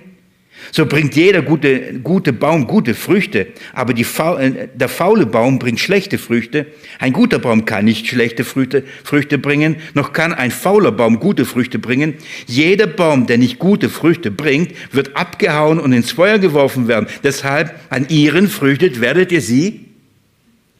So 0.72 0.86
bringt 0.86 1.14
jeder 1.14 1.42
gute, 1.42 2.00
gute 2.02 2.32
Baum 2.32 2.66
gute 2.66 2.94
Früchte, 2.94 3.48
aber 3.72 3.92
die, 3.92 4.02
äh, 4.02 4.68
der 4.74 4.88
faule 4.88 5.26
Baum 5.26 5.58
bringt 5.58 5.78
schlechte 5.78 6.18
Früchte. 6.18 6.66
Ein 6.98 7.12
guter 7.12 7.38
Baum 7.38 7.66
kann 7.66 7.84
nicht 7.84 8.06
schlechte 8.06 8.42
Früchte, 8.42 8.82
Früchte 9.04 9.38
bringen, 9.38 9.76
noch 9.94 10.12
kann 10.12 10.32
ein 10.32 10.50
fauler 10.50 10.92
Baum 10.92 11.20
gute 11.20 11.44
Früchte 11.44 11.78
bringen. 11.78 12.14
Jeder 12.46 12.86
Baum, 12.86 13.26
der 13.26 13.38
nicht 13.38 13.58
gute 13.58 13.88
Früchte 13.88 14.30
bringt, 14.30 14.72
wird 14.92 15.16
abgehauen 15.16 15.78
und 15.78 15.92
ins 15.92 16.12
Feuer 16.12 16.38
geworfen 16.38 16.88
werden. 16.88 17.06
Deshalb 17.22 17.74
an 17.90 18.06
ihren 18.08 18.48
Früchten 18.48 19.00
werdet 19.00 19.30
ihr 19.32 19.42
sie 19.42 19.85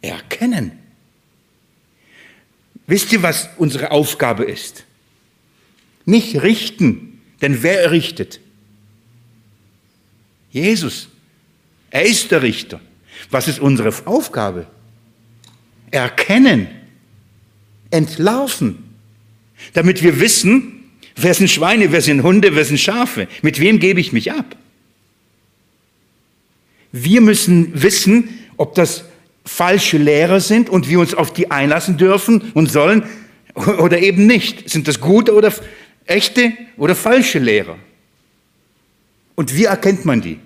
erkennen. 0.07 0.73
Wisst 2.87 3.12
ihr, 3.12 3.23
was 3.23 3.49
unsere 3.57 3.90
Aufgabe 3.90 4.45
ist? 4.45 4.85
Nicht 6.05 6.42
richten, 6.42 7.21
denn 7.42 7.62
wer 7.62 7.90
richtet? 7.90 8.40
Jesus. 10.51 11.09
Er 11.90 12.05
ist 12.05 12.31
der 12.31 12.42
Richter. 12.42 12.81
Was 13.31 13.49
ist 13.49 13.59
unsere 13.59 13.92
Aufgabe? 14.07 14.66
Erkennen, 15.90 16.69
entlarven, 17.90 18.85
damit 19.73 20.03
wir 20.03 20.21
wissen, 20.21 20.90
wer 21.16 21.35
sind 21.35 21.51
Schweine, 21.51 21.92
wer 21.92 22.03
sind 22.03 22.23
Hunde, 22.23 22.55
wer 22.55 22.64
sind 22.64 22.79
Schafe, 22.79 23.29
mit 23.42 23.61
wem 23.61 23.79
gebe 23.79 24.01
ich 24.01 24.12
mich 24.12 24.33
ab. 24.33 24.57
Wir 26.92 27.21
müssen 27.21 27.83
wissen, 27.83 28.29
ob 28.57 28.75
das 28.75 29.05
falsche 29.47 29.97
Lehrer 29.97 30.41
sind 30.41 30.69
und 30.69 30.91
wir 30.91 30.99
uns 30.99 31.15
auf 31.15 31.33
die 31.33 31.51
einlassen 31.51 31.97
dürfen 31.97 32.53
und 32.53 32.71
sollen 32.71 33.05
oder 33.55 33.99
eben 33.99 34.27
nicht. 34.27 34.69
Sind 34.69 34.89
das 34.89 35.01
gute 35.01 35.35
oder 35.35 35.53
echte 36.05 36.53
oder 36.77 36.95
falsche 36.95 37.39
Lehrer? 37.39 37.79
Und 39.35 39.55
wie 39.55 39.65
erkennt 39.65 40.05
man 40.05 40.21
die? 40.21 40.39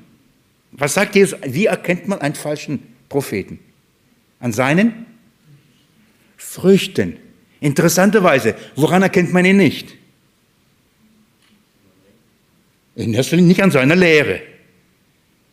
Was 0.73 0.95
sagt 0.95 1.17
Jesus? 1.17 1.39
Wie 1.45 1.67
erkennt 1.67 2.07
man 2.07 2.21
einen 2.21 2.35
falschen 2.35 2.83
Propheten? 3.09 3.59
An 4.39 4.53
seinen 4.53 5.07
Früchten. 6.37 7.17
Interessanterweise, 7.61 8.55
woran 8.77 9.03
erkennt 9.03 9.33
man 9.33 9.45
ihn 9.45 9.57
nicht? 9.57 9.95
In 12.97 13.15
erster 13.15 13.37
Linie 13.37 13.49
nicht 13.49 13.63
an 13.63 13.71
seiner 13.71 13.97
Lehre. 13.97 14.41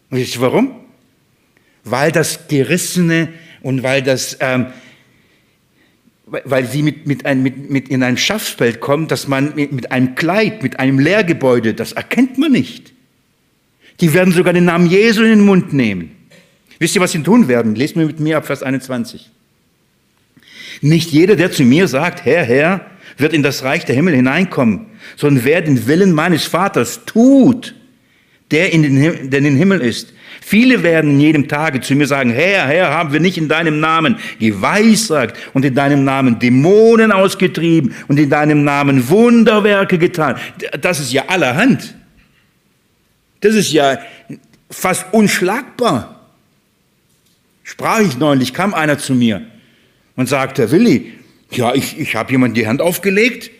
Und 0.09 0.17
ihr 0.17 0.41
warum? 0.41 0.86
Weil 1.89 2.11
das 2.11 2.47
Gerissene 2.47 3.29
und 3.61 3.83
weil 3.83 4.01
das, 4.01 4.37
ähm, 4.39 4.67
weil 6.25 6.65
sie 6.65 6.83
mit, 6.83 7.07
mit, 7.07 7.25
ein, 7.25 7.41
mit, 7.41 7.69
mit 7.69 7.89
in 7.89 8.03
ein 8.03 8.17
Schafsfeld 8.17 8.79
kommen, 8.79 9.07
dass 9.07 9.27
man 9.27 9.55
mit, 9.55 9.71
mit 9.71 9.91
einem 9.91 10.15
Kleid, 10.15 10.63
mit 10.63 10.79
einem 10.79 10.99
Lehrgebäude, 10.99 11.73
das 11.73 11.93
erkennt 11.93 12.37
man 12.37 12.51
nicht. 12.51 12.93
Die 14.01 14.13
werden 14.13 14.33
sogar 14.33 14.53
den 14.53 14.65
Namen 14.65 14.87
Jesu 14.87 15.23
in 15.23 15.29
den 15.29 15.45
Mund 15.45 15.73
nehmen. 15.73 16.11
Wisst 16.79 16.95
ihr, 16.95 17.01
was 17.01 17.11
sie 17.11 17.23
tun 17.23 17.47
werden? 17.47 17.75
Lest 17.75 17.95
mir 17.95 18.05
mit 18.05 18.19
mir 18.19 18.37
ab 18.37 18.45
Vers 18.45 18.61
21. 18.61 19.31
Nicht 20.81 21.11
jeder, 21.11 21.35
der 21.35 21.51
zu 21.51 21.63
mir 21.63 21.87
sagt, 21.87 22.25
Herr, 22.25 22.43
Herr, 22.43 22.85
wird 23.17 23.33
in 23.33 23.41
das 23.41 23.63
Reich 23.63 23.85
der 23.85 23.95
Himmel 23.95 24.15
hineinkommen, 24.15 24.85
sondern 25.15 25.43
wer 25.43 25.61
den 25.61 25.87
Willen 25.87 26.11
meines 26.11 26.45
Vaters 26.45 27.05
tut, 27.05 27.73
der 28.51 28.71
in 28.73 28.83
den, 28.83 28.97
Himmel, 28.97 29.29
der 29.29 29.39
in 29.39 29.45
den 29.45 29.55
Himmel 29.55 29.81
ist. 29.81 30.13
Viele 30.49 30.81
werden 30.81 31.11
in 31.11 31.19
jedem 31.19 31.47
Tage 31.49 31.81
zu 31.81 31.93
mir 31.93 32.07
sagen, 32.07 32.29
Herr, 32.29 32.67
Herr, 32.67 32.91
haben 32.91 33.11
wir 33.11 33.19
nicht 33.19 33.37
in 33.37 33.49
deinem 33.49 33.81
Namen 33.81 34.17
geweissagt 34.39 35.37
und 35.53 35.65
in 35.65 35.75
deinem 35.75 36.05
Namen 36.05 36.39
Dämonen 36.39 37.11
ausgetrieben 37.11 37.93
und 38.07 38.17
in 38.17 38.29
deinem 38.29 38.63
Namen 38.63 39.09
Wunderwerke 39.09 39.97
getan. 39.97 40.37
Das 40.79 41.01
ist 41.01 41.11
ja 41.11 41.25
allerhand. 41.27 41.95
Das 43.41 43.55
ist 43.55 43.73
ja 43.73 43.97
fast 44.71 45.07
unschlagbar. 45.11 46.29
Sprach 47.63 47.99
ich 47.99 48.17
neulich, 48.17 48.53
kam 48.53 48.73
einer 48.73 48.97
zu 48.97 49.15
mir 49.15 49.41
und 50.15 50.29
sagte, 50.29 50.71
Willi, 50.71 51.11
ja, 51.51 51.75
ich, 51.75 51.99
ich 51.99 52.15
habe 52.15 52.31
jemand 52.31 52.55
die 52.55 52.67
Hand 52.67 52.81
aufgelegt 52.81 53.51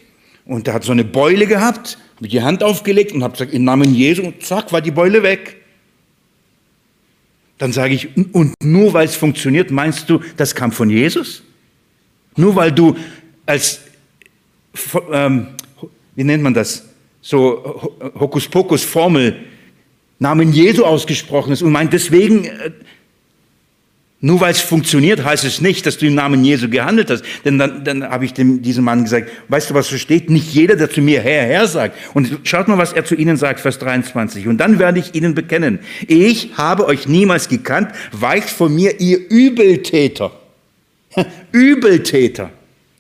und 0.46 0.68
der 0.68 0.74
hat 0.76 0.86
so 0.86 0.94
eine 0.94 1.04
Beule 1.04 1.48
gehabt, 1.48 1.98
habe 2.16 2.30
die 2.30 2.42
Hand 2.42 2.64
aufgelegt 2.64 3.12
und 3.12 3.26
habe 3.26 3.34
gesagt, 3.34 3.54
im 3.54 3.66
Namen 3.66 3.94
Jesu, 3.94 4.24
und 4.24 4.42
zack, 4.42 4.72
war 4.72 4.80
die 4.80 4.92
Beule 4.92 5.22
weg. 5.22 5.58
Dann 7.58 7.72
sage 7.72 7.94
ich, 7.94 8.10
und 8.34 8.54
nur 8.64 8.94
weil 8.94 9.06
es 9.06 9.16
funktioniert, 9.16 9.72
meinst 9.72 10.10
du, 10.10 10.22
das 10.36 10.54
kam 10.54 10.72
von 10.72 10.90
Jesus? 10.90 11.44
Nur 12.36 12.56
weil 12.56 12.72
du 12.72 12.96
als, 13.46 13.82
ähm, 15.12 15.48
wie 16.16 16.24
nennt 16.24 16.44
man 16.44 16.54
das, 16.54 16.86
so 17.22 17.92
Hokuspokus-Formel 18.20 19.44
Namen 20.20 20.52
Jesu 20.52 20.84
ausgesprochen 20.84 21.54
ist 21.54 21.62
und 21.62 21.72
meint 21.72 21.94
deswegen, 21.94 22.46
äh, 22.46 22.72
nur 24.20 24.42
weil 24.42 24.52
es 24.52 24.62
funktioniert, 24.62 25.24
heißt 25.24 25.44
es 25.44 25.62
nicht, 25.62 25.86
dass 25.86 26.00
du 26.00 26.08
im 26.08 26.16
Namen 26.16 26.44
Jesu 26.44 26.70
gehandelt 26.70 27.12
hast. 27.12 27.24
Denn 27.46 27.60
dann, 27.60 27.84
dann 27.84 28.04
habe 28.04 28.26
ich 28.26 28.34
dem, 28.34 28.64
diesem 28.64 28.84
Mann 28.84 29.04
gesagt, 29.04 29.30
weißt 29.50 29.70
du, 29.70 29.74
was 29.76 29.90
da 29.92 29.98
steht? 29.98 30.32
Nicht 30.32 30.52
jeder, 30.54 30.76
der 30.76 30.90
zu 30.90 31.02
mir 31.02 31.22
Herr, 31.22 31.46
Herr 31.46 31.68
sagt. 31.68 31.96
Und 32.16 32.40
schaut 32.44 32.68
mal, 32.68 32.80
was 32.80 32.94
er 32.94 33.06
zu 33.06 33.14
ihnen 33.14 33.38
sagt, 33.38 33.60
Vers 33.60 33.78
23. 33.78 34.48
Und 34.48 34.58
dann 34.58 34.80
werde 34.80 34.98
ich 34.98 35.14
ihnen 35.14 35.36
bekennen, 35.36 35.80
ich 36.08 36.58
habe 36.58 36.88
euch 36.88 37.08
niemals 37.08 37.48
gekannt, 37.48 37.92
weicht 38.12 38.50
von 38.50 38.74
mir, 38.74 39.00
ihr 39.00 39.20
Übeltäter. 39.30 40.32
Übeltäter, 41.52 42.50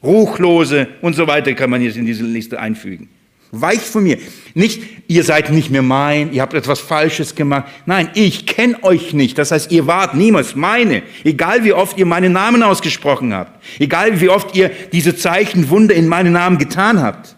Ruchlose 0.03 0.87
und 1.01 1.15
so 1.15 1.25
weiter 1.25 1.53
kann 1.53 1.71
man 1.71 1.81
jetzt 1.81 1.97
in 1.97 2.05
diese 2.05 2.23
Liste 2.23 2.59
einfügen. 2.59 3.09
Weicht 3.51 3.83
von 3.83 4.03
mir. 4.03 4.17
Nicht, 4.53 4.81
ihr 5.07 5.23
seid 5.23 5.51
nicht 5.51 5.69
mehr 5.69 5.81
mein, 5.81 6.33
ihr 6.33 6.41
habt 6.41 6.53
etwas 6.53 6.79
Falsches 6.79 7.35
gemacht. 7.35 7.71
Nein, 7.85 8.09
ich 8.13 8.45
kenne 8.45 8.83
euch 8.83 9.13
nicht. 9.13 9.37
Das 9.37 9.51
heißt, 9.51 9.71
ihr 9.71 9.87
wart 9.87 10.15
niemals 10.15 10.55
meine. 10.55 11.03
Egal 11.23 11.63
wie 11.63 11.73
oft 11.73 11.97
ihr 11.97 12.05
meinen 12.05 12.33
Namen 12.33 12.63
ausgesprochen 12.63 13.33
habt. 13.33 13.63
Egal 13.79 14.19
wie 14.19 14.29
oft 14.29 14.55
ihr 14.55 14.69
diese 14.91 15.15
Zeichen, 15.15 15.69
Wunder 15.69 15.95
in 15.95 16.07
meinen 16.07 16.33
Namen 16.33 16.57
getan 16.57 17.01
habt. 17.01 17.35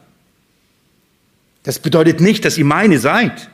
Das 1.63 1.77
bedeutet 1.79 2.21
nicht, 2.21 2.45
dass 2.45 2.57
ihr 2.57 2.65
meine 2.65 2.99
seid. 2.99 3.49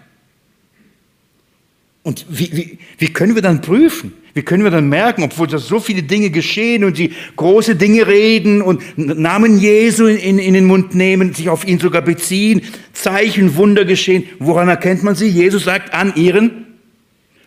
Und 2.03 2.25
wie, 2.29 2.55
wie, 2.55 2.79
wie 2.99 3.11
können 3.11 3.35
wir 3.35 3.41
dann 3.41 3.61
prüfen? 3.61 4.13
Wie 4.35 4.43
können 4.43 4.65
wir 4.65 4.69
dann 4.69 4.89
merken, 4.89 5.23
obwohl 5.23 5.47
da 5.47 5.57
so 5.57 5.79
viele 5.79 6.03
Dinge 6.03 6.29
geschehen 6.29 6.83
und 6.83 6.97
sie 6.97 7.13
große 7.37 7.77
Dinge 7.77 8.05
reden 8.05 8.61
und 8.61 8.97
Namen 8.97 9.57
Jesu 9.61 10.07
in, 10.07 10.39
in, 10.39 10.53
den 10.53 10.65
Mund 10.65 10.93
nehmen, 10.93 11.33
sich 11.33 11.47
auf 11.47 11.65
ihn 11.65 11.79
sogar 11.79 12.01
beziehen, 12.01 12.61
Zeichen, 12.91 13.55
Wunder 13.55 13.85
geschehen. 13.85 14.25
Woran 14.39 14.67
erkennt 14.67 15.03
man 15.03 15.15
sie? 15.15 15.29
Jesus 15.29 15.63
sagt, 15.63 15.93
an 15.93 16.17
ihren 16.17 16.65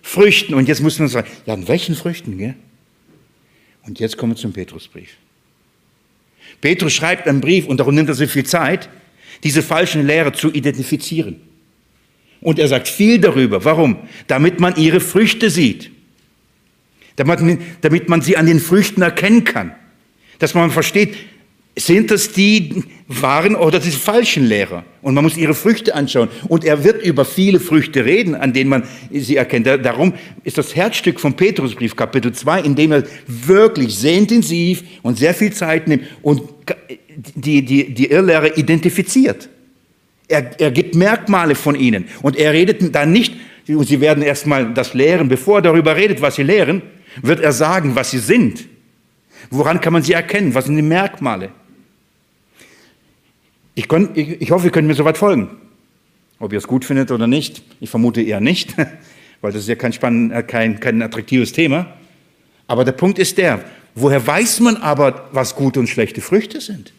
Früchten. 0.01 0.55
Und 0.55 0.67
jetzt 0.67 0.81
muss 0.81 0.99
man 0.99 1.09
sagen, 1.09 1.29
ja, 1.45 1.53
an 1.53 1.69
welchen 1.69 1.95
Früchten? 1.95 2.39
Gell? 2.39 2.55
Und 3.87 4.01
jetzt 4.01 4.17
kommen 4.17 4.33
wir 4.33 4.37
zum 4.39 4.55
Petrusbrief. 4.55 5.11
Petrus 6.63 6.95
schreibt 6.95 7.29
einen 7.29 7.43
Brief 7.43 7.67
und 7.67 7.81
darum 7.81 7.95
nimmt 7.97 8.09
er 8.09 8.15
so 8.15 8.27
viel 8.27 8.47
Zeit, 8.47 8.89
diese 9.45 9.63
falschen 9.63 10.07
Lehrer 10.07 10.33
zu 10.33 10.51
identifizieren. 10.51 11.37
Und 12.41 12.59
er 12.59 12.69
sagt 12.69 12.89
viel 12.89 13.19
darüber. 13.19 13.63
Warum? 13.67 13.99
Damit 14.27 14.59
man 14.59 14.75
ihre 14.77 15.01
Früchte 15.01 15.51
sieht 15.51 15.91
damit, 17.19 17.61
damit 17.81 18.09
man 18.09 18.23
sie 18.23 18.37
an 18.37 18.47
den 18.47 18.61
Früchten 18.61 19.03
erkennen 19.03 19.45
kann. 19.45 19.73
Dass 20.39 20.55
man 20.55 20.71
versteht, 20.71 21.17
sind 21.77 22.11
das 22.11 22.33
die 22.33 22.83
wahren 23.07 23.55
oder 23.55 23.79
die 23.79 23.91
falschen 23.91 24.45
Lehrer? 24.45 24.85
Und 25.01 25.15
man 25.15 25.25
muss 25.25 25.37
ihre 25.37 25.55
Früchte 25.55 25.95
anschauen. 25.95 26.29
Und 26.49 26.65
er 26.65 26.83
wird 26.85 27.05
über 27.05 27.25
viele 27.25 27.61
Früchte 27.61 28.05
reden, 28.05 28.35
an 28.35 28.53
denen 28.53 28.71
man 28.71 28.83
sie 29.13 29.37
erkennt. 29.37 29.67
Darum 29.67 30.15
ist 30.45 30.59
das 30.59 30.75
Herzstück 30.75 31.21
vom 31.21 31.35
Petrusbrief, 31.35 31.95
Kapitel 31.95 32.33
2, 32.33 32.63
in 32.63 32.75
dem 32.75 32.93
er 32.93 33.05
wirklich 33.27 33.95
sehr 33.97 34.15
intensiv 34.15 34.83
und 35.03 35.19
sehr 35.19 35.35
viel 35.35 35.53
Zeit 35.53 35.87
nimmt 35.89 36.05
und 36.23 36.43
die, 37.35 37.65
die, 37.65 37.95
die 37.95 38.11
Irrlehrer 38.11 38.57
identifiziert. 38.57 39.49
Er, 40.27 40.51
er 40.61 40.71
gibt 40.71 40.95
Merkmale 40.95 41.55
von 41.55 41.75
ihnen. 41.75 42.07
Und 42.23 42.37
er 42.37 42.53
redet 42.53 42.95
dann 42.95 43.13
nicht, 43.13 43.35
sie 43.67 44.01
werden 44.01 44.23
erstmal 44.23 44.73
das 44.75 44.95
lehren, 44.95 45.29
bevor 45.29 45.59
er 45.59 45.63
darüber 45.63 45.97
redet, 45.97 46.21
was 46.21 46.37
sie 46.37 46.43
lehren, 46.43 46.83
wird 47.23 47.41
er 47.41 47.53
sagen, 47.53 47.95
was 47.95 48.11
sie 48.11 48.19
sind. 48.19 48.67
Woran 49.51 49.81
kann 49.81 49.93
man 49.93 50.03
sie 50.03 50.13
erkennen? 50.13 50.55
Was 50.55 50.67
sind 50.67 50.77
die 50.77 50.83
Merkmale? 50.83 51.51
Ich, 53.75 53.87
kon, 53.89 54.11
ich, 54.15 54.41
ich 54.41 54.51
hoffe, 54.51 54.67
ihr 54.67 54.73
könnt 54.73 54.89
mir 54.89 54.95
soweit 54.95 55.17
folgen. 55.17 55.51
Ob 56.41 56.53
ihr 56.53 56.59
es 56.59 56.67
gut 56.67 56.85
findet 56.85 57.11
oder 57.11 57.27
nicht, 57.27 57.63
ich 57.81 57.91
vermute 57.91 58.23
eher 58.23 58.41
nicht, 58.41 58.77
weil 59.41 59.53
das 59.53 59.63
ist 59.63 59.69
ja 59.69 59.75
kein, 59.75 59.93
spannend, 59.93 60.33
äh, 60.33 60.43
kein, 60.43 60.81
kein 60.81 61.01
attraktives 61.03 61.53
Thema. 61.53 61.87
Aber 62.67 62.85
der 62.85 62.93
Punkt 62.93 63.19
ist 63.19 63.39
der, 63.39 63.65
woher 63.95 64.25
weiß 64.25 64.61
man 64.61 64.77
aber, 64.77 65.29
was 65.33 65.55
gute 65.55 65.81
und 65.81 65.89
schlechte 65.89 66.21
Früchte 66.21 66.61
sind? 66.61 66.93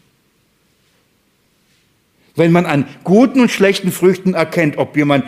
Wenn 2.36 2.52
man 2.52 2.66
an 2.66 2.86
guten 3.04 3.40
und 3.40 3.50
schlechten 3.50 3.92
Früchten 3.92 4.34
erkennt, 4.34 4.78
ob 4.78 4.96
jemand 4.96 5.24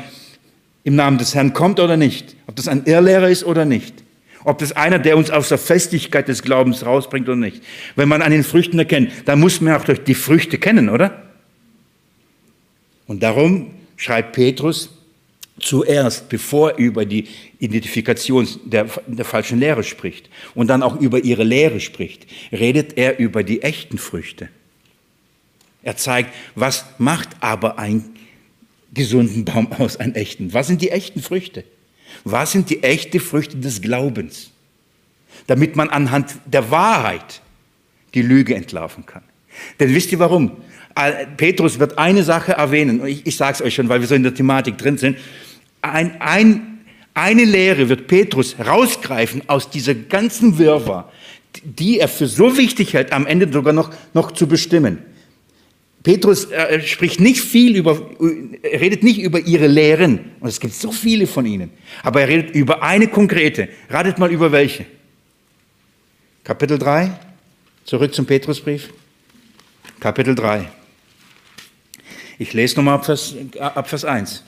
im 0.84 0.97
Namen 0.97 1.18
des 1.18 1.34
Herrn 1.34 1.53
kommt 1.53 1.80
oder 1.80 1.97
nicht, 1.97 2.36
ob 2.47 2.57
das 2.57 2.68
ein 2.68 2.84
Irrlehrer 2.84 3.28
ist 3.28 3.45
oder 3.45 3.64
nicht, 3.64 4.01
ob 4.45 4.59
das 4.59 4.72
einer, 4.72 4.99
der 4.99 5.16
uns 5.16 5.30
aus 5.30 5.49
der 5.49 5.59
Festigkeit 5.59 6.28
des 6.28 6.43
Glaubens 6.43 6.84
rausbringt 6.84 7.28
oder 7.28 7.36
nicht. 7.36 7.62
Wenn 7.97 8.09
man 8.09 8.22
an 8.22 8.32
den 8.32 8.45
Früchten 8.45 8.78
erkennt, 8.78 9.12
dann 9.26 9.40
muss 9.40 9.61
man 9.61 9.74
auch 9.74 9.84
durch 9.84 10.03
die 10.03 10.14
Früchte 10.14 10.59
kennen, 10.59 10.88
oder? 10.88 11.22
Und 13.07 13.22
darum 13.22 13.70
schreibt 13.97 14.32
Petrus 14.32 14.90
zuerst, 15.61 16.28
bevor 16.28 16.72
er 16.72 16.78
über 16.78 17.05
die 17.05 17.28
Identifikation 17.59 18.49
der, 18.64 18.88
der 19.07 19.24
falschen 19.24 19.61
Lehre 19.61 19.84
spricht 19.84 20.28
und 20.55 20.68
dann 20.68 20.82
auch 20.82 21.01
über 21.01 21.22
ihre 21.22 21.45
Lehre 21.45 21.80
spricht, 21.80 22.26
redet 22.51 22.99
er 22.99 23.18
über 23.18 23.45
die 23.45 23.62
echten 23.62 23.99
Früchte. 23.99 24.49
Er 25.82 25.97
zeigt, 25.97 26.32
was 26.55 26.84
macht 26.99 27.28
aber 27.40 27.78
einen 27.78 28.16
gesunden 28.93 29.45
Baum 29.45 29.72
aus, 29.72 29.97
einen 29.97 30.14
echten? 30.14 30.53
Was 30.53 30.66
sind 30.66 30.80
die 30.82 30.90
echten 30.90 31.22
Früchte? 31.22 31.64
Was 32.24 32.52
sind 32.52 32.70
die 32.70 32.82
echten 32.82 33.20
Früchte 33.20 33.56
des 33.56 33.80
Glaubens? 33.80 34.50
Damit 35.46 35.76
man 35.76 35.88
anhand 35.88 36.34
der 36.46 36.70
Wahrheit 36.70 37.40
die 38.14 38.22
Lüge 38.22 38.54
entlarven 38.54 39.06
kann. 39.06 39.22
Denn 39.80 39.94
wisst 39.94 40.12
ihr 40.12 40.18
warum? 40.18 40.52
Petrus 41.36 41.78
wird 41.78 41.98
eine 41.98 42.22
Sache 42.22 42.52
erwähnen, 42.52 43.04
ich, 43.06 43.26
ich 43.26 43.36
sage 43.36 43.54
es 43.54 43.62
euch 43.62 43.74
schon, 43.74 43.88
weil 43.88 44.00
wir 44.00 44.06
so 44.06 44.14
in 44.14 44.22
der 44.22 44.34
Thematik 44.34 44.76
drin 44.76 44.98
sind. 44.98 45.18
Ein, 45.80 46.20
ein, 46.20 46.80
eine 47.14 47.44
Lehre 47.44 47.88
wird 47.88 48.06
Petrus 48.06 48.56
rausgreifen 48.58 49.48
aus 49.48 49.70
dieser 49.70 49.94
ganzen 49.94 50.58
Wirrwarr, 50.58 51.10
die 51.64 51.98
er 51.98 52.08
für 52.08 52.26
so 52.26 52.56
wichtig 52.56 52.94
hält, 52.94 53.12
am 53.12 53.26
Ende 53.26 53.50
sogar 53.50 53.72
noch, 53.72 53.90
noch 54.12 54.32
zu 54.32 54.46
bestimmen. 54.46 54.98
Petrus 56.03 56.50
äh, 56.50 56.80
spricht 56.82 57.20
nicht 57.20 57.40
viel 57.40 57.76
über, 57.76 58.11
er 58.62 58.80
redet 58.80 59.03
nicht 59.05 59.20
über 59.20 59.40
ihre 59.40 59.68
Lehren, 59.68 60.32
und 60.40 60.48
es 60.48 60.59
gibt 60.59 60.74
so 60.74 60.90
viele 60.90 61.26
von 61.26 61.46
ihnen, 61.46 61.70
aber 62.03 62.22
er 62.22 62.28
redet 62.28 62.55
über 62.57 62.82
eine 62.82 63.07
konkrete. 63.07 63.68
Ratet 63.88 64.18
mal 64.18 64.30
über 64.32 64.50
welche. 64.50 64.86
Kapitel 66.42 66.78
3, 66.78 67.12
zurück 67.84 68.14
zum 68.14 68.26
Petrusbrief. 68.26 68.92
Kapitel 70.00 70.34
3. 70.34 70.68
Ich 72.38 72.53
lese 72.53 72.76
nochmal 72.76 72.96
ab 72.96 73.09
ab 73.76 73.88
Vers 73.88 74.05
1. 74.05 74.42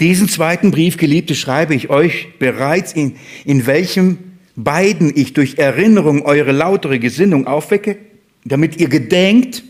Diesen 0.00 0.28
zweiten 0.28 0.70
Brief, 0.70 0.96
Geliebte, 0.96 1.34
schreibe 1.34 1.74
ich 1.74 1.90
euch 1.90 2.38
bereits, 2.38 2.92
in, 2.92 3.16
in 3.44 3.66
welchem 3.66 4.27
beiden 4.58 5.12
ich 5.14 5.32
durch 5.32 5.56
Erinnerung 5.56 6.22
eure 6.22 6.52
lautere 6.52 6.98
Gesinnung 6.98 7.46
aufwecke, 7.46 7.96
damit 8.44 8.80
ihr 8.80 8.88
gedenkt, 8.88 9.62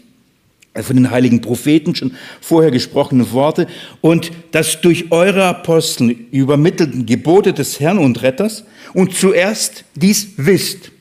von 0.75 0.97
den 0.97 1.11
heiligen 1.11 1.41
Propheten 1.41 1.95
schon 1.95 2.13
vorher 2.41 2.71
gesprochene 2.71 3.33
Worte 3.33 3.67
und 4.01 4.31
das 4.53 4.81
durch 4.81 5.11
eure 5.11 5.45
Apostel 5.45 6.11
übermittelten 6.31 7.05
Gebote 7.05 7.53
des 7.53 7.81
Herrn 7.81 7.99
und 7.99 8.23
Retters 8.23 8.65
und 8.95 9.15
zuerst 9.15 9.85
dies 9.95 10.29
wisst, 10.37 10.93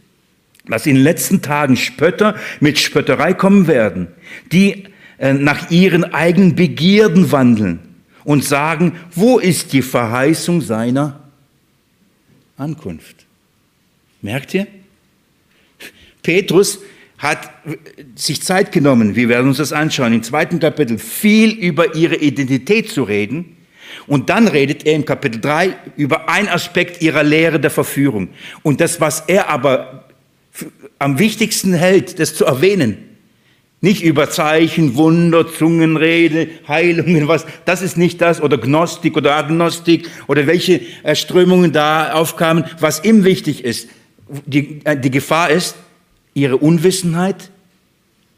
dass 0.68 0.86
in 0.86 0.96
den 0.96 1.04
letzten 1.04 1.42
Tagen 1.42 1.78
Spötter 1.78 2.36
mit 2.60 2.80
Spötterei 2.80 3.34
kommen 3.34 3.68
werden, 3.68 4.08
die 4.52 4.86
äh, 5.20 5.34
nach 5.34 5.70
ihren 5.70 6.04
eigenen 6.06 6.56
Begierden 6.56 7.32
wandeln 7.32 7.80
und 8.24 8.44
sagen, 8.44 8.94
wo 9.14 9.38
ist 9.38 9.74
die 9.74 9.84
Verheißung 9.84 10.62
seiner 10.62 11.22
Ankunft? 12.58 13.27
Merkt 14.22 14.54
ihr? 14.54 14.68
Petrus 16.24 16.80
hat 17.18 17.50
sich 18.16 18.42
Zeit 18.44 18.72
genommen, 18.72 19.16
wir 19.16 19.30
werden 19.30 19.48
uns 19.48 19.58
das 19.58 19.74
anschauen, 19.74 20.14
im 20.14 20.24
zweiten 20.24 20.60
Kapitel 20.60 21.00
viel 21.00 21.52
über 21.52 21.96
ihre 21.96 22.16
Identität 22.16 22.90
zu 22.90 23.04
reden. 23.04 23.58
Und 24.06 24.30
dann 24.30 24.48
redet 24.48 24.86
er 24.86 24.94
im 24.94 25.06
Kapitel 25.06 25.42
3 25.42 25.76
über 25.96 26.30
einen 26.30 26.48
Aspekt 26.48 27.02
ihrer 27.02 27.24
Lehre 27.24 27.60
der 27.60 27.72
Verführung. 27.72 28.30
Und 28.62 28.82
das, 28.82 29.02
was 29.02 29.24
er 29.28 29.50
aber 29.50 30.06
am 31.00 31.20
wichtigsten 31.20 31.74
hält, 31.74 32.20
das 32.20 32.36
zu 32.36 32.46
erwähnen, 32.46 32.98
nicht 33.80 34.02
über 34.02 34.30
Zeichen, 34.30 34.96
Wunder, 34.96 35.52
Zungenrede, 35.52 36.50
Heilungen, 36.68 37.28
was, 37.28 37.46
das 37.66 37.82
ist 37.82 37.98
nicht 37.98 38.22
das, 38.22 38.42
oder 38.42 38.58
Gnostik 38.58 39.16
oder 39.16 39.36
Agnostik, 39.36 40.10
oder 40.28 40.48
welche 40.48 40.82
Strömungen 41.14 41.72
da 41.72 42.14
aufkamen. 42.14 42.66
Was 42.80 43.04
ihm 43.04 43.24
wichtig 43.24 43.64
ist, 43.64 43.88
die, 44.46 44.82
äh, 44.86 45.00
die 45.00 45.12
Gefahr 45.12 45.50
ist 45.50 45.76
ihre 46.34 46.58
Unwissenheit 46.58 47.52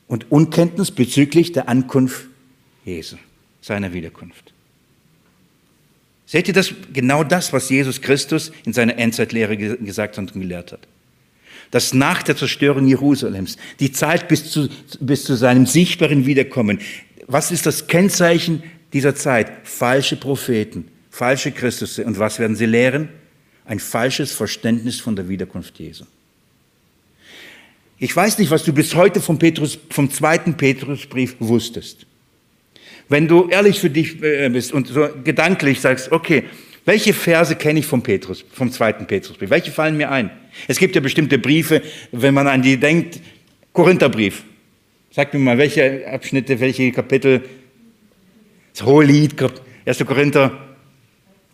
und 0.08 0.32
Unkenntnis 0.32 0.92
bezüglich 0.92 1.52
der 1.52 1.70
Ankunft 1.70 2.28
Jesu, 2.86 3.18
seiner 3.62 3.94
Wiederkunft. 3.94 4.54
Seht 6.26 6.48
ihr 6.48 6.54
das? 6.54 6.74
Genau 6.94 7.24
das, 7.24 7.54
was 7.54 7.70
Jesus 7.70 8.02
Christus 8.02 8.52
in 8.66 8.74
seiner 8.74 8.98
Endzeitlehre 8.98 9.58
gesagt 9.58 10.18
und 10.18 10.34
gelehrt 10.34 10.72
hat. 10.72 10.88
Dass 11.72 11.94
nach 11.94 12.24
der 12.24 12.36
Zerstörung 12.36 12.88
Jerusalems, 12.88 13.58
die 13.80 13.92
Zeit 13.92 14.28
bis 14.28 14.52
zu, 14.52 14.70
bis 15.00 15.24
zu 15.24 15.36
seinem 15.36 15.66
sichtbaren 15.66 16.26
Wiederkommen, 16.26 16.80
was 17.26 17.52
ist 17.52 17.66
das 17.66 17.88
Kennzeichen 17.88 18.64
dieser 18.94 19.16
Zeit? 19.16 19.52
Falsche 19.64 20.16
Propheten, 20.16 20.88
falsche 21.10 21.52
Christus. 21.52 22.00
Und 22.00 22.18
was 22.20 22.40
werden 22.40 22.56
sie 22.56 22.66
lehren? 22.66 23.10
Ein 23.70 23.80
falsches 23.80 24.34
Verständnis 24.34 25.00
von 25.00 25.16
der 25.16 25.30
Wiederkunft 25.30 25.80
Jesu. 25.80 26.04
Ich 27.98 28.14
weiß 28.14 28.38
nicht, 28.40 28.52
was 28.52 28.64
du 28.64 28.74
bis 28.74 28.96
heute 28.96 29.22
vom, 29.22 29.40
Petrus, 29.40 29.80
vom 29.90 30.12
zweiten 30.12 30.58
Petrusbrief 30.58 31.36
wusstest. 31.40 32.06
Wenn 33.08 33.28
du 33.28 33.48
ehrlich 33.48 33.80
für 33.80 33.90
dich 33.90 34.22
äh, 34.22 34.50
bist 34.50 34.74
und 34.74 34.88
so 34.88 35.08
gedanklich 35.24 35.80
sagst, 35.80 36.12
okay, 36.12 36.44
Welche 36.90 37.14
Verse 37.14 37.56
kenne 37.56 37.82
ich 37.82 37.86
vom 37.86 38.02
Petrus, 38.02 38.44
vom 38.52 38.72
zweiten 38.72 39.06
Petrusbrief? 39.06 39.52
Welche 39.52 39.70
fallen 39.70 39.96
mir 39.96 40.10
ein? 40.10 40.32
Es 40.68 40.80
gibt 40.80 40.96
ja 40.96 41.02
bestimmte 41.02 41.38
Briefe, 41.38 41.84
wenn 42.12 42.34
man 42.34 42.48
an 42.48 42.64
die 42.64 42.78
denkt, 42.78 43.20
Korintherbrief. 43.74 44.44
Sagt 45.12 45.36
mir 45.36 45.40
mal, 45.40 45.60
welche 45.60 46.08
Abschnitte, 46.08 46.60
welche 46.60 46.92
Kapitel? 46.92 47.44
Das 48.74 48.84
hohe 48.88 49.06
Lied, 49.06 49.36
1. 49.86 50.04
Korinther 50.04 50.76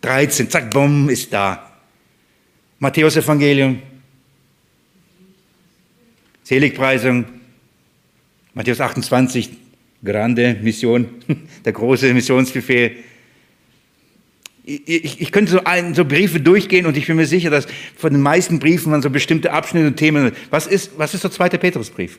13, 0.00 0.48
zack, 0.48 0.70
bumm, 0.70 1.10
ist 1.10 1.30
da. 1.34 1.65
Matthäus 2.78 3.16
Evangelium, 3.16 3.80
Seligpreisung, 6.42 7.24
Matthäus 8.54 8.80
28, 8.80 9.50
Grande 10.04 10.56
Mission, 10.62 11.08
der 11.64 11.72
große 11.72 12.12
Missionsbefehl. 12.12 12.96
Ich, 14.64 15.20
ich, 15.20 15.32
könnte 15.32 15.52
so, 15.52 15.64
ein, 15.64 15.94
so 15.94 16.04
Briefe 16.04 16.40
durchgehen 16.40 16.86
und 16.86 16.96
ich 16.96 17.06
bin 17.06 17.16
mir 17.16 17.26
sicher, 17.26 17.50
dass 17.50 17.66
von 17.96 18.12
den 18.12 18.20
meisten 18.20 18.58
Briefen 18.58 18.90
man 18.90 19.00
so 19.00 19.10
bestimmte 19.10 19.52
Abschnitte 19.52 19.86
und 19.86 19.96
Themen. 19.96 20.32
Was 20.50 20.66
ist, 20.66 20.98
was 20.98 21.14
ist 21.14 21.22
der 21.22 21.30
zweite 21.30 21.56
Petrusbrief? 21.56 22.18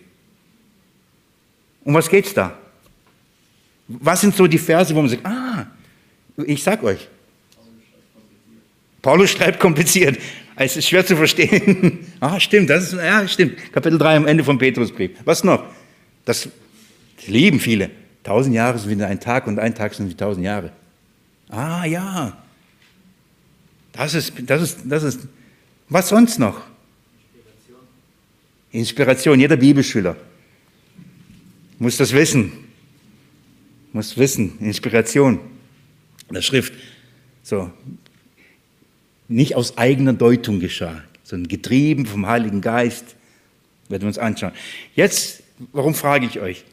Um 1.83 1.93
was 1.93 2.09
geht's 2.09 2.33
da? 2.33 2.57
Was 3.87 4.21
sind 4.21 4.35
so 4.35 4.47
die 4.47 4.57
Verse, 4.57 4.95
wo 4.95 5.01
man 5.01 5.09
sagt, 5.09 5.25
ah, 5.25 5.67
ich 6.45 6.63
sag 6.63 6.83
euch. 6.83 7.07
Paulus 9.01 9.31
schreibt 9.31 9.59
kompliziert. 9.59 10.19
Es 10.55 10.75
ist 10.75 10.87
schwer 10.87 11.05
zu 11.05 11.15
verstehen. 11.15 11.99
ah, 12.19 12.39
stimmt, 12.39 12.69
das 12.69 12.91
ist, 12.91 12.93
ja, 12.93 13.27
stimmt. 13.27 13.71
Kapitel 13.71 13.99
3 13.99 14.17
am 14.17 14.27
Ende 14.27 14.43
vom 14.43 14.57
Petrusbrief. 14.57 15.11
Was 15.23 15.43
noch? 15.43 15.63
Das 16.25 16.49
lieben 17.27 17.59
viele. 17.59 17.91
Tausend 18.23 18.55
Jahre 18.55 18.79
sind 18.79 18.99
wie 18.99 19.03
ein 19.03 19.19
Tag 19.19 19.47
und 19.47 19.59
ein 19.59 19.75
Tag 19.75 19.93
sind 19.93 20.09
wie 20.09 20.15
tausend 20.15 20.45
Jahre. 20.45 20.71
Ah, 21.49 21.85
ja. 21.85 22.37
Das 23.93 24.13
ist, 24.13 24.33
das 24.45 24.61
ist, 24.61 24.79
das 24.83 25.03
ist, 25.03 25.21
was 25.89 26.09
sonst 26.09 26.39
noch? 26.39 26.61
Inspiration. 27.33 27.79
Inspiration. 28.71 29.39
Jeder 29.39 29.55
Bibelschüler 29.57 30.15
muss 31.79 31.97
das 31.97 32.11
wissen. 32.13 32.51
Muss 33.93 34.17
wissen. 34.17 34.57
Inspiration. 34.59 35.39
Der 36.29 36.41
Schrift. 36.41 36.73
So. 37.43 37.71
Nicht 39.27 39.55
aus 39.55 39.77
eigener 39.77 40.13
Deutung 40.13 40.59
geschah, 40.59 41.03
sondern 41.23 41.49
getrieben 41.49 42.05
vom 42.05 42.27
Heiligen 42.27 42.61
Geist. 42.61 43.15
Werden 43.89 44.03
wir 44.03 44.07
uns 44.07 44.17
anschauen. 44.17 44.53
Jetzt, 44.95 45.43
warum 45.71 45.93
frage 45.93 46.25
ich 46.25 46.39
euch? 46.39 46.63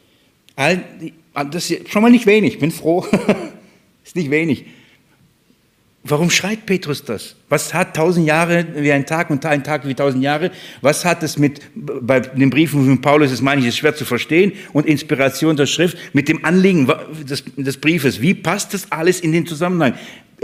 Das 0.56 1.70
ist 1.70 1.90
schon 1.90 2.02
mal 2.02 2.10
nicht 2.10 2.26
wenig, 2.26 2.58
bin 2.58 2.70
froh. 2.70 3.06
ist 4.04 4.16
nicht 4.16 4.30
wenig. 4.30 4.66
Warum 6.06 6.28
schreit 6.28 6.66
Petrus 6.66 7.02
das? 7.02 7.34
Was 7.48 7.72
hat 7.72 7.96
tausend 7.96 8.26
Jahre 8.26 8.66
wie 8.76 8.92
ein 8.92 9.06
Tag 9.06 9.30
und 9.30 9.44
ein 9.46 9.64
Tag 9.64 9.88
wie 9.88 9.94
tausend 9.94 10.22
Jahre? 10.22 10.50
Was 10.82 11.02
hat 11.06 11.22
es 11.22 11.38
mit, 11.38 11.62
bei 11.74 12.20
den 12.20 12.50
Briefen 12.50 12.84
von 12.84 13.00
Paulus, 13.00 13.30
das 13.30 13.40
meine 13.40 13.62
ich, 13.62 13.68
ist 13.68 13.78
schwer 13.78 13.96
zu 13.96 14.04
verstehen, 14.04 14.52
und 14.74 14.86
Inspiration 14.86 15.56
der 15.56 15.64
Schrift, 15.64 15.96
mit 16.12 16.28
dem 16.28 16.44
Anliegen 16.44 16.92
des, 17.26 17.42
des 17.56 17.78
Briefes? 17.78 18.20
Wie 18.20 18.34
passt 18.34 18.74
das 18.74 18.92
alles 18.92 19.20
in 19.20 19.32
den 19.32 19.46
Zusammenhang? 19.46 19.94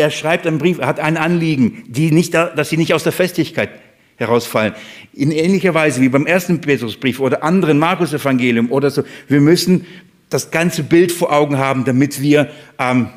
Er 0.00 0.10
schreibt 0.10 0.46
einen 0.46 0.56
Brief, 0.56 0.78
er 0.78 0.86
hat 0.86 0.98
ein 0.98 1.18
Anliegen, 1.18 1.84
die 1.86 2.10
nicht, 2.10 2.32
dass 2.32 2.70
sie 2.70 2.78
nicht 2.78 2.94
aus 2.94 3.02
der 3.02 3.12
Festigkeit 3.12 3.68
herausfallen. 4.16 4.72
In 5.12 5.30
ähnlicher 5.30 5.74
Weise 5.74 6.00
wie 6.00 6.08
beim 6.08 6.24
ersten 6.24 6.62
Petrusbrief 6.62 7.20
oder 7.20 7.42
anderen 7.42 7.78
Markus-Evangelium 7.78 8.72
oder 8.72 8.90
so. 8.90 9.02
Wir 9.28 9.42
müssen 9.42 9.86
das 10.30 10.50
ganze 10.50 10.84
Bild 10.84 11.12
vor 11.12 11.32
Augen 11.32 11.58
haben, 11.58 11.84
damit 11.84 12.22
wir 12.22 12.48
ähm, 12.78 13.10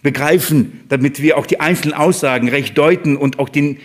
begreifen, 0.00 0.80
damit 0.88 1.20
wir 1.20 1.36
auch 1.36 1.44
die 1.44 1.60
einzelnen 1.60 1.92
Aussagen 1.92 2.48
recht 2.48 2.78
deuten 2.78 3.18
und 3.18 3.38
auch 3.38 3.50
den, 3.50 3.76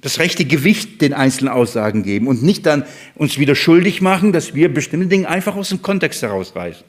das 0.00 0.20
rechte 0.20 0.44
Gewicht 0.44 1.00
den 1.00 1.12
einzelnen 1.12 1.52
Aussagen 1.52 2.04
geben 2.04 2.28
und 2.28 2.40
nicht 2.40 2.66
dann 2.66 2.84
uns 3.16 3.36
wieder 3.36 3.56
schuldig 3.56 4.00
machen, 4.00 4.30
dass 4.32 4.54
wir 4.54 4.72
bestimmte 4.72 5.08
Dinge 5.08 5.28
einfach 5.28 5.56
aus 5.56 5.70
dem 5.70 5.82
Kontext 5.82 6.22
herausreißen 6.22 6.84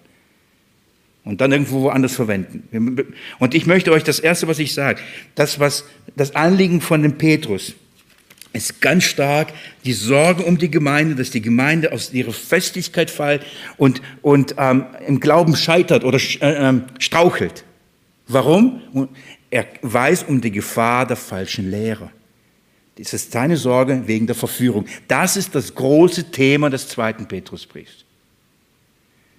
und 1.23 1.41
dann 1.41 1.51
irgendwo 1.51 1.81
woanders 1.81 2.15
verwenden. 2.15 3.13
Und 3.39 3.53
ich 3.53 3.65
möchte 3.65 3.91
euch 3.91 4.03
das 4.03 4.19
Erste, 4.19 4.47
was 4.47 4.59
ich 4.59 4.73
sage, 4.73 5.01
das, 5.35 5.59
was 5.59 5.85
das 6.15 6.35
Anliegen 6.35 6.81
von 6.81 7.03
dem 7.03 7.17
Petrus, 7.17 7.73
ist 8.53 8.81
ganz 8.81 9.05
stark 9.05 9.53
die 9.85 9.93
Sorge 9.93 10.43
um 10.43 10.57
die 10.57 10.69
Gemeinde, 10.69 11.15
dass 11.15 11.31
die 11.31 11.41
Gemeinde 11.41 11.93
aus 11.93 12.11
ihrer 12.11 12.33
Festigkeit 12.33 13.09
fällt 13.09 13.45
und, 13.77 14.01
und 14.21 14.55
ähm, 14.57 14.85
im 15.07 15.19
Glauben 15.19 15.55
scheitert 15.55 16.03
oder 16.03 16.17
äh, 16.17 16.69
ähm, 16.69 16.83
strauchelt. 16.99 17.63
Warum? 18.27 18.81
Er 19.49 19.67
weiß 19.81 20.23
um 20.23 20.41
die 20.41 20.51
Gefahr 20.51 21.05
der 21.05 21.17
falschen 21.17 21.69
Lehre. 21.69 22.09
Das 22.95 23.13
ist 23.13 23.31
seine 23.31 23.57
Sorge 23.57 24.03
wegen 24.05 24.27
der 24.27 24.35
Verführung. 24.35 24.85
Das 25.07 25.37
ist 25.37 25.55
das 25.55 25.73
große 25.73 26.31
Thema 26.31 26.69
des 26.69 26.87
zweiten 26.87 27.27
Petrusbriefs. 27.27 28.05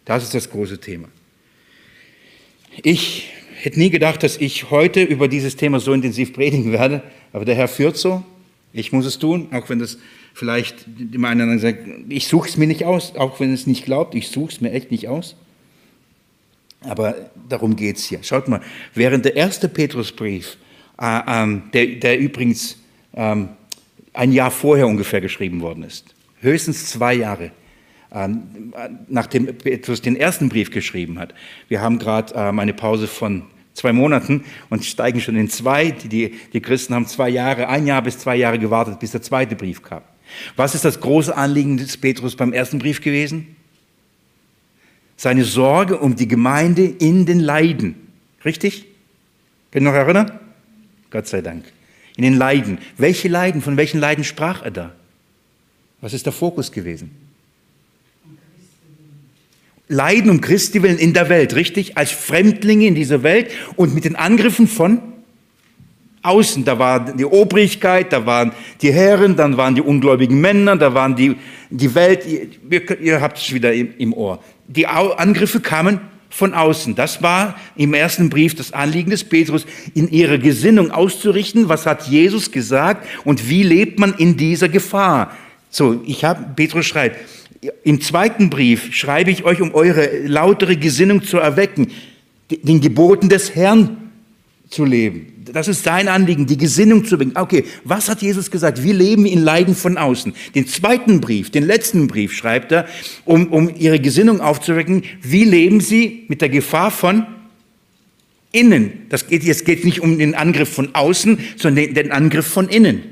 Das 0.04 0.22
ist 0.22 0.34
das 0.34 0.48
große 0.48 0.78
Thema. 0.80 1.08
Ich 2.82 3.30
hätte 3.60 3.78
nie 3.78 3.90
gedacht, 3.90 4.22
dass 4.22 4.36
ich 4.36 4.70
heute 4.70 5.02
über 5.02 5.28
dieses 5.28 5.56
Thema 5.56 5.80
so 5.80 5.92
intensiv 5.92 6.32
predigen 6.32 6.72
werde, 6.72 7.02
aber 7.32 7.44
der 7.44 7.54
Herr 7.54 7.68
führt 7.68 7.96
so 7.96 8.24
ich 8.72 8.92
muss 8.92 9.06
es 9.06 9.18
tun, 9.18 9.48
auch 9.52 9.68
wenn 9.68 9.78
das 9.78 9.98
vielleicht 10.34 10.84
die 10.86 11.18
meinen 11.18 11.58
sagt, 11.58 11.78
ich 12.08 12.26
suche 12.26 12.48
es 12.48 12.56
mir 12.56 12.66
nicht 12.66 12.84
aus, 12.84 13.16
auch 13.16 13.38
wenn 13.38 13.52
es 13.52 13.66
nicht 13.66 13.84
glaubt, 13.84 14.14
ich 14.14 14.28
suche 14.28 14.52
es 14.52 14.60
mir 14.60 14.72
echt 14.72 14.90
nicht 14.90 15.08
aus. 15.08 15.36
Aber 16.80 17.14
darum 17.48 17.76
geht 17.76 17.98
es 17.98 18.04
hier. 18.04 18.22
Schaut 18.22 18.48
mal, 18.48 18.60
während 18.94 19.24
der 19.24 19.36
erste 19.36 19.68
Petrusbrief, 19.68 20.56
äh, 20.98 21.20
ähm, 21.26 21.64
der, 21.72 21.86
der, 21.86 22.18
übrigens 22.18 22.78
ähm, 23.14 23.50
ein 24.12 24.32
Jahr 24.32 24.50
vorher 24.50 24.86
ungefähr 24.86 25.20
geschrieben 25.20 25.60
worden 25.60 25.84
ist, 25.84 26.14
höchstens 26.40 26.86
zwei 26.86 27.14
Jahre, 27.14 27.52
nachdem 29.08 29.46
Petrus 29.46 30.02
den 30.02 30.16
ersten 30.16 30.48
Brief 30.48 30.70
geschrieben 30.70 31.18
hat. 31.18 31.34
Wir 31.68 31.80
haben 31.80 31.98
gerade 31.98 32.34
ähm, 32.36 32.58
eine 32.58 32.74
Pause 32.74 33.06
von 33.06 33.44
zwei 33.74 33.92
Monaten 33.92 34.44
und 34.68 34.84
steigen 34.84 35.20
schon 35.20 35.36
in 35.36 35.48
zwei. 35.48 35.92
Die, 35.92 36.34
die, 36.52 36.60
Christen 36.60 36.94
haben 36.94 37.06
zwei 37.06 37.30
Jahre, 37.30 37.68
ein 37.68 37.86
Jahr 37.86 38.02
bis 38.02 38.18
zwei 38.18 38.36
Jahre 38.36 38.58
gewartet, 38.58 39.00
bis 39.00 39.12
der 39.12 39.22
zweite 39.22 39.56
Brief 39.56 39.82
kam. 39.82 40.02
Was 40.56 40.74
ist 40.74 40.84
das 40.84 41.00
große 41.00 41.34
Anliegen 41.34 41.78
des 41.78 41.96
Petrus 41.96 42.36
beim 42.36 42.52
ersten 42.52 42.78
Brief 42.78 43.00
gewesen? 43.00 43.56
Seine 45.16 45.44
Sorge 45.44 45.98
um 45.98 46.16
die 46.16 46.28
Gemeinde 46.28 46.84
in 46.84 47.26
den 47.26 47.40
Leiden. 47.40 47.94
Richtig? 48.44 48.86
Könnt 49.70 49.86
ihr 49.86 49.90
noch 49.90 49.96
erinnern? 49.96 50.38
Gott 51.10 51.28
sei 51.28 51.40
Dank. 51.40 51.64
In 52.16 52.24
den 52.24 52.34
Leiden. 52.34 52.78
Welche 52.98 53.28
Leiden? 53.28 53.62
Von 53.62 53.76
welchen 53.76 54.00
Leiden 54.00 54.24
sprach 54.24 54.62
er 54.62 54.70
da? 54.70 54.92
Was 56.00 56.12
ist 56.12 56.26
der 56.26 56.32
Fokus 56.32 56.72
gewesen? 56.72 57.21
Leiden 59.92 60.30
um 60.30 60.40
Christi 60.40 60.82
willen 60.82 60.98
in 60.98 61.12
der 61.12 61.28
Welt, 61.28 61.54
richtig? 61.54 61.96
Als 61.96 62.10
Fremdlinge 62.10 62.86
in 62.86 62.94
dieser 62.94 63.22
Welt 63.22 63.50
und 63.76 63.94
mit 63.94 64.04
den 64.04 64.16
Angriffen 64.16 64.66
von 64.66 65.00
außen. 66.22 66.64
Da 66.64 66.78
war 66.78 67.12
die 67.12 67.24
Obrigkeit, 67.24 68.12
da 68.12 68.24
waren 68.24 68.52
die 68.80 68.92
Herren, 68.92 69.36
dann 69.36 69.56
waren 69.56 69.74
die 69.74 69.82
ungläubigen 69.82 70.40
Männer, 70.40 70.76
da 70.76 70.94
waren 70.94 71.14
die, 71.14 71.36
die 71.70 71.94
Welt. 71.94 72.26
Ihr, 72.26 73.00
ihr 73.00 73.20
habt 73.20 73.38
es 73.38 73.52
wieder 73.52 73.72
im, 73.72 73.94
im 73.98 74.12
Ohr. 74.14 74.42
Die 74.66 74.86
Angriffe 74.86 75.60
kamen 75.60 76.00
von 76.30 76.54
außen. 76.54 76.94
Das 76.94 77.22
war 77.22 77.56
im 77.76 77.92
ersten 77.92 78.30
Brief 78.30 78.54
das 78.54 78.72
Anliegen 78.72 79.10
des 79.10 79.24
Petrus, 79.24 79.66
in 79.94 80.08
ihrer 80.10 80.38
Gesinnung 80.38 80.90
auszurichten, 80.90 81.68
was 81.68 81.84
hat 81.84 82.08
Jesus 82.08 82.50
gesagt 82.50 83.06
und 83.24 83.50
wie 83.50 83.62
lebt 83.62 83.98
man 83.98 84.14
in 84.14 84.38
dieser 84.38 84.70
Gefahr. 84.70 85.36
So, 85.68 86.00
ich 86.06 86.24
habe, 86.24 86.46
Petrus 86.56 86.86
schreibt, 86.86 87.18
im 87.84 88.00
zweiten 88.00 88.50
Brief 88.50 88.92
schreibe 88.92 89.30
ich 89.30 89.44
euch, 89.44 89.60
um 89.60 89.74
eure 89.74 90.26
lautere 90.26 90.76
Gesinnung 90.76 91.22
zu 91.22 91.38
erwecken, 91.38 91.88
den 92.50 92.80
Geboten 92.80 93.28
des 93.28 93.54
Herrn 93.54 94.10
zu 94.68 94.84
leben. 94.84 95.28
Das 95.52 95.68
ist 95.68 95.84
sein 95.84 96.08
Anliegen, 96.08 96.46
die 96.46 96.56
Gesinnung 96.56 97.04
zu 97.04 97.20
wecken. 97.20 97.36
Okay, 97.36 97.64
was 97.84 98.08
hat 98.08 98.22
Jesus 98.22 98.50
gesagt? 98.50 98.82
Wir 98.82 98.94
leben 98.94 99.26
in 99.26 99.42
Leiden 99.42 99.74
von 99.74 99.96
außen. 99.96 100.32
Den 100.54 100.66
zweiten 100.66 101.20
Brief, 101.20 101.50
den 101.50 101.64
letzten 101.64 102.08
Brief 102.08 102.32
schreibt 102.32 102.72
er, 102.72 102.86
um, 103.24 103.48
um 103.48 103.70
ihre 103.76 104.00
Gesinnung 104.00 104.40
aufzuwecken. 104.40 105.04
Wie 105.20 105.44
leben 105.44 105.80
sie 105.80 106.24
mit 106.28 106.40
der 106.40 106.48
Gefahr 106.48 106.90
von 106.90 107.26
innen? 108.50 109.06
Das 109.08 109.28
geht, 109.28 109.44
jetzt 109.44 109.64
geht 109.64 109.84
nicht 109.84 110.00
um 110.00 110.18
den 110.18 110.34
Angriff 110.34 110.72
von 110.72 110.94
außen, 110.94 111.38
sondern 111.56 111.84
den, 111.84 111.94
den 111.94 112.12
Angriff 112.12 112.46
von 112.46 112.68
innen. 112.68 113.02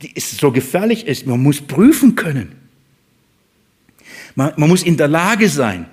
die 0.03 0.12
ist 0.12 0.38
so 0.38 0.51
gefährlich 0.51 1.07
ist. 1.07 1.26
Man 1.26 1.42
muss 1.42 1.61
prüfen 1.61 2.14
können. 2.16 2.53
Man, 4.34 4.53
man 4.57 4.68
muss 4.68 4.82
in 4.82 4.96
der 4.96 5.09
Lage 5.09 5.48
sein. 5.48 5.86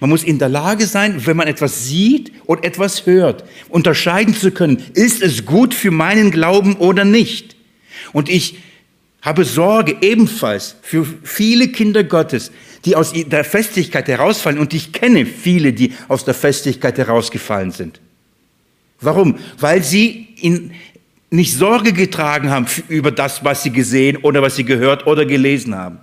Man 0.00 0.10
muss 0.10 0.24
in 0.24 0.38
der 0.38 0.48
Lage 0.48 0.86
sein, 0.86 1.24
wenn 1.26 1.36
man 1.36 1.46
etwas 1.46 1.86
sieht 1.86 2.32
und 2.46 2.64
etwas 2.64 3.06
hört, 3.06 3.44
unterscheiden 3.68 4.34
zu 4.34 4.50
können, 4.50 4.82
ist 4.94 5.22
es 5.22 5.46
gut 5.46 5.74
für 5.74 5.92
meinen 5.92 6.32
Glauben 6.32 6.74
oder 6.76 7.04
nicht. 7.04 7.54
Und 8.12 8.28
ich 8.28 8.58
habe 9.22 9.44
Sorge 9.44 9.96
ebenfalls 10.00 10.76
für 10.82 11.06
viele 11.22 11.68
Kinder 11.68 12.02
Gottes, 12.04 12.50
die 12.84 12.96
aus 12.96 13.12
der 13.12 13.44
Festigkeit 13.44 14.08
herausfallen. 14.08 14.58
Und 14.58 14.74
ich 14.74 14.92
kenne 14.92 15.26
viele, 15.26 15.72
die 15.72 15.92
aus 16.08 16.24
der 16.24 16.34
Festigkeit 16.34 16.98
herausgefallen 16.98 17.70
sind. 17.70 18.00
Warum? 19.00 19.38
Weil 19.58 19.82
sie 19.82 20.28
in, 20.40 20.72
nicht 21.30 21.54
Sorge 21.54 21.92
getragen 21.92 22.50
haben 22.50 22.66
über 22.88 23.10
das, 23.10 23.44
was 23.44 23.62
sie 23.62 23.70
gesehen 23.70 24.18
oder 24.18 24.42
was 24.42 24.56
sie 24.56 24.64
gehört 24.64 25.06
oder 25.06 25.26
gelesen 25.26 25.74
haben. 25.74 25.98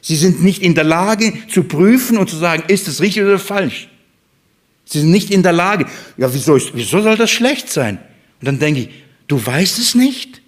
Sie 0.00 0.16
sind 0.16 0.42
nicht 0.42 0.62
in 0.62 0.74
der 0.74 0.84
Lage 0.84 1.32
zu 1.48 1.64
prüfen 1.64 2.16
und 2.16 2.30
zu 2.30 2.36
sagen, 2.36 2.64
ist 2.68 2.88
es 2.88 3.00
richtig 3.00 3.24
oder 3.24 3.38
falsch. 3.38 3.88
Sie 4.84 5.00
sind 5.00 5.10
nicht 5.10 5.30
in 5.30 5.42
der 5.42 5.52
Lage. 5.52 5.86
Ja, 6.16 6.32
wieso, 6.32 6.58
wieso 6.74 7.02
soll 7.02 7.16
das 7.16 7.30
schlecht 7.30 7.68
sein? 7.68 7.98
Und 8.40 8.46
dann 8.46 8.58
denke 8.58 8.82
ich, 8.82 8.88
du 9.26 9.44
weißt 9.44 9.78
es 9.78 9.94
nicht? 9.94 10.40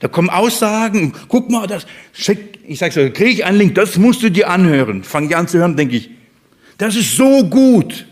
Da 0.00 0.08
kommen 0.08 0.30
Aussagen, 0.30 1.12
guck 1.28 1.50
mal, 1.50 1.66
das, 1.66 1.86
schick, 2.12 2.58
ich 2.64 2.78
sage 2.78 2.92
so, 2.92 3.00
kriege 3.10 3.30
ich 3.30 3.44
einen 3.44 3.58
Link, 3.58 3.74
das 3.74 3.96
musst 3.96 4.22
du 4.22 4.30
dir 4.30 4.48
anhören. 4.48 5.02
Fange 5.04 5.28
ich 5.28 5.36
an 5.36 5.48
zu 5.48 5.58
hören, 5.58 5.76
denke 5.76 5.96
ich, 5.96 6.10
das 6.78 6.94
ist 6.94 7.16
so 7.16 7.48
gut. 7.48 8.06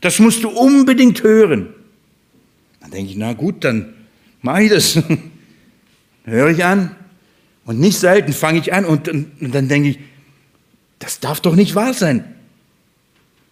Das 0.00 0.18
musst 0.18 0.42
du 0.42 0.48
unbedingt 0.48 1.22
hören. 1.22 1.68
Dann 2.82 2.90
denke 2.90 3.10
ich, 3.12 3.16
na 3.16 3.32
gut, 3.32 3.64
dann 3.64 3.94
mache 4.42 4.64
ich 4.64 4.70
das. 4.70 4.98
Höre 6.24 6.50
ich 6.50 6.64
an. 6.64 6.94
Und 7.64 7.78
nicht 7.78 7.96
selten 7.96 8.32
fange 8.32 8.58
ich 8.58 8.72
an 8.72 8.84
und, 8.84 9.08
und, 9.08 9.40
und, 9.40 9.54
dann 9.54 9.68
denke 9.68 9.90
ich, 9.90 9.98
das 10.98 11.20
darf 11.20 11.40
doch 11.40 11.54
nicht 11.54 11.74
wahr 11.74 11.94
sein. 11.94 12.24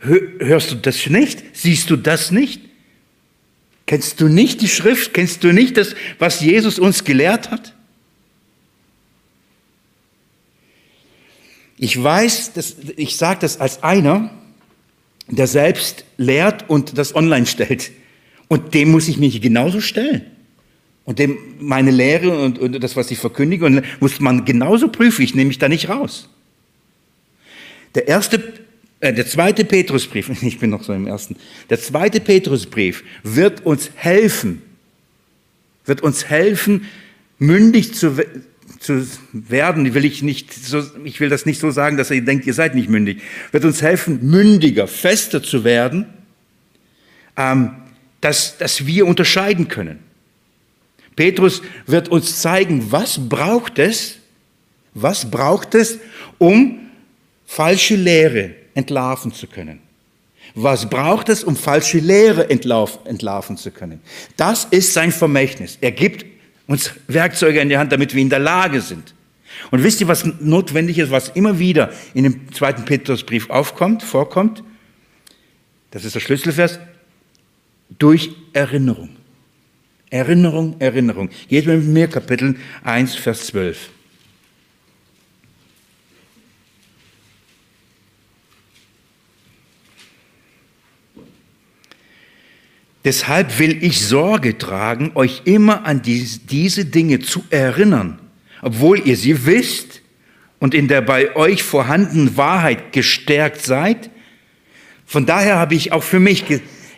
Hörst 0.00 0.72
du 0.72 0.76
das 0.76 1.06
nicht? 1.06 1.42
Siehst 1.52 1.90
du 1.90 1.96
das 1.96 2.30
nicht? 2.30 2.62
Kennst 3.86 4.20
du 4.20 4.28
nicht 4.28 4.62
die 4.62 4.68
Schrift? 4.68 5.14
Kennst 5.14 5.44
du 5.44 5.52
nicht 5.52 5.76
das, 5.76 5.94
was 6.18 6.40
Jesus 6.40 6.78
uns 6.78 7.04
gelehrt 7.04 7.50
hat? 7.50 7.74
Ich 11.76 12.02
weiß, 12.02 12.52
dass, 12.52 12.76
ich 12.96 13.16
sage 13.16 13.40
das 13.40 13.60
als 13.60 13.82
einer, 13.82 14.30
der 15.28 15.46
selbst 15.46 16.04
lehrt 16.16 16.68
und 16.68 16.98
das 16.98 17.14
online 17.14 17.46
stellt. 17.46 17.92
Und 18.50 18.74
dem 18.74 18.90
muss 18.90 19.06
ich 19.06 19.16
mich 19.16 19.40
genauso 19.40 19.80
stellen. 19.80 20.22
Und 21.04 21.20
dem 21.20 21.38
meine 21.60 21.92
Lehre 21.92 22.36
und, 22.36 22.58
und 22.58 22.82
das, 22.82 22.96
was 22.96 23.08
ich 23.12 23.18
verkündige, 23.18 23.64
und 23.64 23.84
muss 24.00 24.18
man 24.18 24.44
genauso 24.44 24.88
prüfen. 24.88 25.22
Ich 25.22 25.36
nehme 25.36 25.48
mich 25.48 25.58
da 25.58 25.68
nicht 25.68 25.88
raus. 25.88 26.28
Der 27.94 28.08
erste, 28.08 28.42
äh, 28.98 29.12
der 29.12 29.28
zweite 29.28 29.64
Petrusbrief, 29.64 30.28
ich 30.42 30.58
bin 30.58 30.70
noch 30.70 30.82
so 30.82 30.92
im 30.92 31.06
ersten, 31.06 31.36
der 31.70 31.78
zweite 31.78 32.18
Petrusbrief 32.18 33.04
wird 33.22 33.64
uns 33.64 33.92
helfen, 33.94 34.62
wird 35.84 36.02
uns 36.02 36.28
helfen, 36.28 36.86
mündig 37.38 37.94
zu, 37.94 38.16
zu 38.80 39.06
werden, 39.32 39.94
will 39.94 40.04
ich 40.04 40.24
nicht 40.24 40.52
so, 40.52 40.82
ich 41.04 41.20
will 41.20 41.28
das 41.28 41.46
nicht 41.46 41.60
so 41.60 41.70
sagen, 41.70 41.96
dass 41.96 42.10
ihr 42.10 42.24
denkt, 42.24 42.48
ihr 42.48 42.54
seid 42.54 42.74
nicht 42.74 42.88
mündig, 42.88 43.22
wird 43.52 43.64
uns 43.64 43.80
helfen, 43.80 44.28
mündiger, 44.28 44.88
fester 44.88 45.40
zu 45.40 45.62
werden, 45.62 46.06
ähm, 47.36 47.70
dass, 48.20 48.58
dass 48.58 48.86
wir 48.86 49.06
unterscheiden 49.06 49.68
können. 49.68 50.00
Petrus 51.16 51.62
wird 51.86 52.08
uns 52.08 52.40
zeigen, 52.40 52.90
was 52.92 53.28
braucht 53.28 53.78
es, 53.78 54.18
was 54.94 55.30
braucht 55.30 55.74
es, 55.74 55.98
um 56.38 56.90
falsche 57.46 57.96
Lehre 57.96 58.54
entlarven 58.74 59.32
zu 59.32 59.46
können. 59.46 59.80
Was 60.54 60.88
braucht 60.88 61.28
es, 61.28 61.44
um 61.44 61.56
falsche 61.56 61.98
Lehre 61.98 62.48
entlarven 62.50 63.56
zu 63.56 63.70
können? 63.70 64.00
Das 64.36 64.64
ist 64.64 64.92
sein 64.92 65.12
Vermächtnis. 65.12 65.78
Er 65.80 65.92
gibt 65.92 66.26
uns 66.66 66.92
Werkzeuge 67.06 67.60
in 67.60 67.68
die 67.68 67.78
Hand, 67.78 67.92
damit 67.92 68.14
wir 68.14 68.22
in 68.22 68.30
der 68.30 68.38
Lage 68.38 68.80
sind. 68.80 69.14
Und 69.70 69.82
wisst 69.82 70.00
ihr, 70.00 70.08
was 70.08 70.24
notwendig 70.40 70.98
ist, 70.98 71.10
was 71.10 71.28
immer 71.30 71.58
wieder 71.58 71.92
in 72.14 72.24
dem 72.24 72.52
zweiten 72.52 72.84
Petrusbrief 72.84 73.50
aufkommt, 73.50 74.02
vorkommt? 74.02 74.62
Das 75.90 76.04
ist 76.04 76.14
der 76.14 76.20
Schlüsselvers 76.20 76.78
durch 78.00 78.30
Erinnerung. 78.52 79.10
Erinnerung, 80.10 80.74
Erinnerung. 80.80 81.30
Geht 81.48 81.66
mit 81.66 81.84
mir 81.84 82.08
Kapitel 82.08 82.56
1, 82.82 83.14
Vers 83.14 83.46
12. 83.46 83.90
Deshalb 93.04 93.58
will 93.58 93.82
ich 93.82 94.06
Sorge 94.06 94.58
tragen, 94.58 95.12
euch 95.14 95.42
immer 95.44 95.86
an 95.86 96.02
diese 96.02 96.84
Dinge 96.84 97.20
zu 97.20 97.44
erinnern, 97.48 98.18
obwohl 98.60 99.00
ihr 99.06 99.16
sie 99.16 99.46
wisst 99.46 100.02
und 100.58 100.74
in 100.74 100.86
der 100.86 101.00
bei 101.00 101.34
euch 101.34 101.62
vorhandenen 101.62 102.36
Wahrheit 102.36 102.92
gestärkt 102.92 103.62
seid. 103.62 104.10
Von 105.06 105.24
daher 105.24 105.56
habe 105.56 105.74
ich 105.74 105.92
auch 105.92 106.02
für 106.02 106.20
mich 106.20 106.44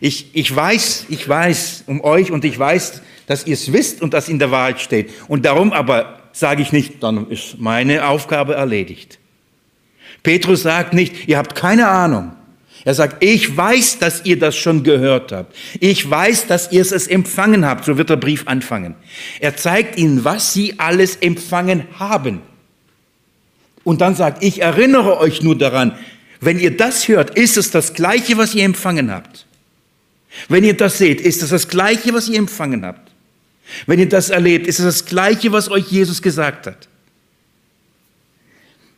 ich, 0.04 0.26
ich 0.32 0.54
weiß, 0.54 1.06
ich 1.10 1.28
weiß 1.28 1.84
um 1.86 2.02
euch 2.02 2.32
und 2.32 2.44
ich 2.44 2.58
weiß, 2.58 3.02
dass 3.28 3.46
ihr 3.46 3.54
es 3.54 3.72
wisst 3.72 4.02
und 4.02 4.12
dass 4.14 4.28
in 4.28 4.40
der 4.40 4.50
Wahrheit 4.50 4.80
steht. 4.80 5.10
Und 5.28 5.44
darum 5.44 5.72
aber 5.72 6.18
sage 6.32 6.60
ich 6.60 6.72
nicht, 6.72 7.04
dann 7.04 7.30
ist 7.30 7.60
meine 7.60 8.08
Aufgabe 8.08 8.56
erledigt. 8.56 9.20
Petrus 10.24 10.62
sagt 10.62 10.92
nicht, 10.92 11.28
ihr 11.28 11.38
habt 11.38 11.54
keine 11.54 11.86
Ahnung. 11.86 12.32
Er 12.84 12.94
sagt, 12.94 13.22
ich 13.22 13.56
weiß, 13.56 14.00
dass 14.00 14.24
ihr 14.24 14.40
das 14.40 14.56
schon 14.56 14.82
gehört 14.82 15.30
habt. 15.30 15.54
Ich 15.78 16.10
weiß, 16.10 16.48
dass 16.48 16.72
ihr 16.72 16.82
es 16.82 17.06
empfangen 17.06 17.64
habt. 17.64 17.84
So 17.84 17.96
wird 17.96 18.10
der 18.10 18.16
Brief 18.16 18.48
anfangen. 18.48 18.96
Er 19.38 19.56
zeigt 19.56 19.96
ihnen, 19.96 20.24
was 20.24 20.52
sie 20.52 20.80
alles 20.80 21.14
empfangen 21.14 21.84
haben. 21.96 22.42
Und 23.84 24.00
dann 24.00 24.16
sagt, 24.16 24.42
ich 24.42 24.62
erinnere 24.62 25.18
euch 25.18 25.42
nur 25.42 25.56
daran, 25.56 25.96
wenn 26.40 26.58
ihr 26.58 26.76
das 26.76 27.06
hört, 27.06 27.38
ist 27.38 27.56
es 27.56 27.70
das 27.70 27.94
Gleiche, 27.94 28.36
was 28.36 28.52
ihr 28.52 28.64
empfangen 28.64 29.12
habt. 29.12 29.46
Wenn 30.48 30.64
ihr 30.64 30.76
das 30.76 30.98
seht, 30.98 31.20
ist 31.20 31.42
das 31.42 31.50
das 31.50 31.68
Gleiche, 31.68 32.12
was 32.14 32.28
ihr 32.28 32.38
empfangen 32.38 32.84
habt. 32.84 33.10
Wenn 33.86 33.98
ihr 33.98 34.08
das 34.08 34.30
erlebt, 34.30 34.66
ist 34.66 34.78
es 34.78 34.84
das 34.84 35.04
Gleiche, 35.04 35.52
was 35.52 35.70
euch 35.70 35.86
Jesus 35.88 36.22
gesagt 36.22 36.66
hat. 36.66 36.88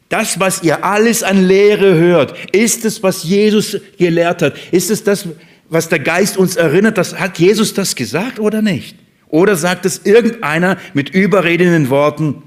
Das, 0.08 0.38
was 0.38 0.62
ihr 0.62 0.84
alles 0.84 1.22
an 1.22 1.46
Lehre 1.46 1.96
hört, 1.96 2.34
ist 2.54 2.84
es, 2.84 3.02
was 3.02 3.24
Jesus 3.24 3.78
gelehrt 3.98 4.42
hat? 4.42 4.54
Ist 4.70 4.90
es 4.90 5.02
das, 5.02 5.26
was 5.68 5.88
der 5.88 5.98
Geist 5.98 6.36
uns 6.36 6.56
erinnert? 6.56 6.98
Das, 6.98 7.18
hat 7.18 7.38
Jesus 7.38 7.74
das 7.74 7.96
gesagt 7.96 8.38
oder 8.38 8.62
nicht? 8.62 8.96
Oder 9.28 9.56
sagt 9.56 9.86
es 9.86 10.02
irgendeiner 10.04 10.78
mit 10.92 11.10
überredenden 11.10 11.90
Worten 11.90 12.42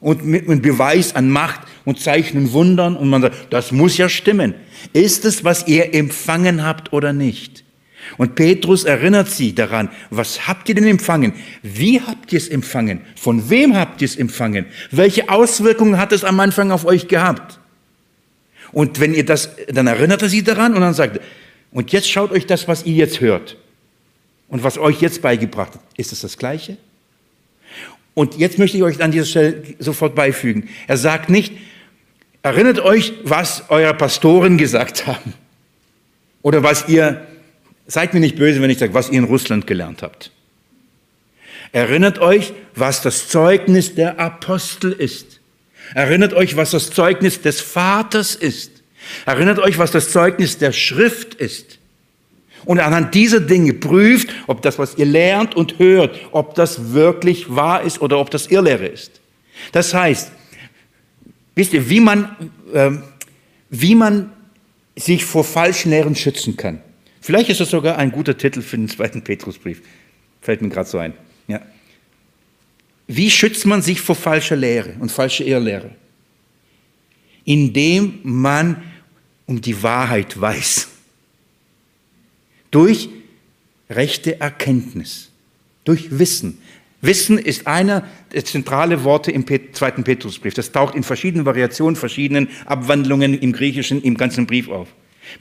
und 0.00 0.26
mit 0.26 0.48
einem 0.48 0.60
Beweis 0.60 1.14
an 1.14 1.30
Macht 1.30 1.60
und 1.84 2.00
Zeichen 2.00 2.38
und 2.38 2.52
Wundern 2.52 2.96
und 2.96 3.08
man 3.08 3.22
sagt, 3.22 3.34
das 3.50 3.72
muss 3.72 3.96
ja 3.96 4.08
stimmen. 4.08 4.54
Ist 4.92 5.24
es, 5.24 5.44
was 5.44 5.66
ihr 5.66 5.94
empfangen 5.94 6.64
habt 6.64 6.92
oder 6.92 7.12
nicht? 7.12 7.64
Und 8.16 8.34
Petrus 8.34 8.84
erinnert 8.84 9.28
sie 9.28 9.54
daran, 9.54 9.88
was 10.10 10.46
habt 10.46 10.68
ihr 10.68 10.74
denn 10.74 10.86
empfangen? 10.86 11.32
Wie 11.62 12.00
habt 12.00 12.32
ihr 12.32 12.38
es 12.38 12.48
empfangen? 12.48 13.00
Von 13.16 13.50
wem 13.50 13.76
habt 13.76 14.00
ihr 14.00 14.06
es 14.06 14.16
empfangen? 14.16 14.66
Welche 14.90 15.28
Auswirkungen 15.28 15.98
hat 15.98 16.12
es 16.12 16.24
am 16.24 16.40
Anfang 16.40 16.70
auf 16.70 16.84
euch 16.84 17.08
gehabt? 17.08 17.58
Und 18.72 19.00
wenn 19.00 19.14
ihr 19.14 19.24
das, 19.24 19.50
dann 19.68 19.86
erinnert 19.86 20.22
er 20.22 20.28
sie 20.28 20.42
daran 20.42 20.74
und 20.74 20.80
dann 20.80 20.94
sagt, 20.94 21.20
und 21.72 21.92
jetzt 21.92 22.10
schaut 22.10 22.30
euch 22.30 22.46
das, 22.46 22.68
was 22.68 22.84
ihr 22.84 22.94
jetzt 22.94 23.20
hört 23.20 23.56
und 24.48 24.62
was 24.64 24.78
euch 24.78 25.00
jetzt 25.00 25.22
beigebracht 25.22 25.74
hat. 25.74 25.80
Ist 25.96 26.12
es 26.12 26.20
das 26.20 26.38
Gleiche? 26.38 26.76
Und 28.14 28.38
jetzt 28.38 28.58
möchte 28.58 28.78
ich 28.78 28.82
euch 28.82 29.02
an 29.02 29.10
dieser 29.10 29.26
Stelle 29.26 29.62
sofort 29.78 30.14
beifügen. 30.14 30.68
Er 30.86 30.96
sagt 30.96 31.28
nicht, 31.28 31.52
erinnert 32.42 32.80
euch, 32.80 33.12
was 33.24 33.64
eure 33.68 33.92
Pastoren 33.92 34.56
gesagt 34.56 35.06
haben 35.06 35.34
oder 36.42 36.62
was 36.62 36.88
ihr 36.88 37.26
Seid 37.86 38.14
mir 38.14 38.20
nicht 38.20 38.36
böse, 38.36 38.60
wenn 38.60 38.70
ich 38.70 38.78
sage, 38.78 38.94
was 38.94 39.10
ihr 39.10 39.18
in 39.18 39.24
Russland 39.24 39.66
gelernt 39.66 40.02
habt. 40.02 40.32
Erinnert 41.72 42.18
euch, 42.18 42.52
was 42.74 43.02
das 43.02 43.28
Zeugnis 43.28 43.94
der 43.94 44.18
Apostel 44.18 44.92
ist. 44.92 45.40
Erinnert 45.94 46.32
euch, 46.32 46.56
was 46.56 46.72
das 46.72 46.90
Zeugnis 46.90 47.42
des 47.42 47.60
Vaters 47.60 48.34
ist. 48.34 48.82
Erinnert 49.24 49.58
euch, 49.58 49.78
was 49.78 49.90
das 49.92 50.10
Zeugnis 50.10 50.58
der 50.58 50.72
Schrift 50.72 51.34
ist. 51.34 51.78
Und 52.64 52.80
anhand 52.80 53.14
dieser 53.14 53.40
Dinge 53.40 53.74
prüft, 53.74 54.28
ob 54.48 54.62
das, 54.62 54.78
was 54.78 54.96
ihr 54.96 55.06
lernt 55.06 55.54
und 55.54 55.78
hört, 55.78 56.18
ob 56.32 56.56
das 56.56 56.92
wirklich 56.92 57.54
wahr 57.54 57.82
ist 57.82 58.00
oder 58.00 58.18
ob 58.18 58.30
das 58.30 58.48
Irrlehre 58.48 58.86
ist. 58.86 59.20
Das 59.70 59.94
heißt, 59.94 60.32
wisst 61.54 61.72
ihr, 61.72 61.88
wie 61.88 62.00
man, 62.00 62.50
äh, 62.72 62.90
wie 63.70 63.94
man 63.94 64.32
sich 64.96 65.24
vor 65.24 65.44
falschen 65.44 65.90
Lehren 65.90 66.16
schützen 66.16 66.56
kann. 66.56 66.80
Vielleicht 67.26 67.50
ist 67.50 67.58
das 67.58 67.70
sogar 67.70 67.98
ein 67.98 68.12
guter 68.12 68.38
Titel 68.38 68.62
für 68.62 68.76
den 68.76 68.88
zweiten 68.88 69.20
Petrusbrief. 69.20 69.82
Fällt 70.40 70.62
mir 70.62 70.68
gerade 70.68 70.88
so 70.88 70.98
ein. 70.98 71.12
Ja. 71.48 71.60
Wie 73.08 73.32
schützt 73.32 73.66
man 73.66 73.82
sich 73.82 74.00
vor 74.00 74.14
falscher 74.14 74.54
Lehre 74.54 74.94
und 75.00 75.10
falscher 75.10 75.44
Irrlehre? 75.44 75.90
Indem 77.44 78.20
man 78.22 78.80
um 79.44 79.60
die 79.60 79.82
Wahrheit 79.82 80.40
weiß. 80.40 80.86
Durch 82.70 83.08
rechte 83.90 84.40
Erkenntnis. 84.40 85.32
Durch 85.82 86.16
Wissen. 86.16 86.58
Wissen 87.00 87.38
ist 87.38 87.66
einer 87.66 88.06
der 88.34 88.44
zentralen 88.44 89.02
Worte 89.02 89.32
im 89.32 89.44
zweiten 89.72 90.04
Petrusbrief. 90.04 90.54
Das 90.54 90.70
taucht 90.70 90.94
in 90.94 91.02
verschiedenen 91.02 91.44
Variationen, 91.44 91.96
verschiedenen 91.96 92.46
Abwandlungen 92.66 93.36
im 93.36 93.52
Griechischen, 93.52 94.00
im 94.00 94.16
ganzen 94.16 94.46
Brief 94.46 94.68
auf. 94.68 94.86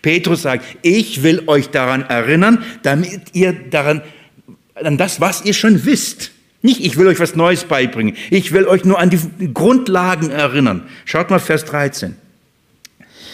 Petrus 0.02 0.44
sagt, 0.44 0.66
ich 0.82 1.24
will 1.24 1.44
euch 1.48 1.70
daran 1.70 2.04
erinnern, 2.04 2.64
damit 2.84 3.22
ihr 3.34 3.54
daran, 3.54 4.02
an 4.76 4.98
das, 4.98 5.22
was 5.22 5.46
ihr 5.46 5.54
schon 5.54 5.86
wisst. 5.86 6.32
Nicht, 6.62 6.84
ich 6.84 6.98
will 6.98 7.08
euch 7.08 7.20
was 7.20 7.36
Neues 7.36 7.66
beibringen. 7.66 8.16
Ich 8.32 8.52
will 8.52 8.66
euch 8.66 8.86
nur 8.86 9.00
an 9.00 9.12
die 9.12 9.54
Grundlagen 9.54 10.32
erinnern. 10.32 10.84
Schaut 11.06 11.30
mal 11.30 11.40
Vers 11.40 11.66
13. 11.66 12.16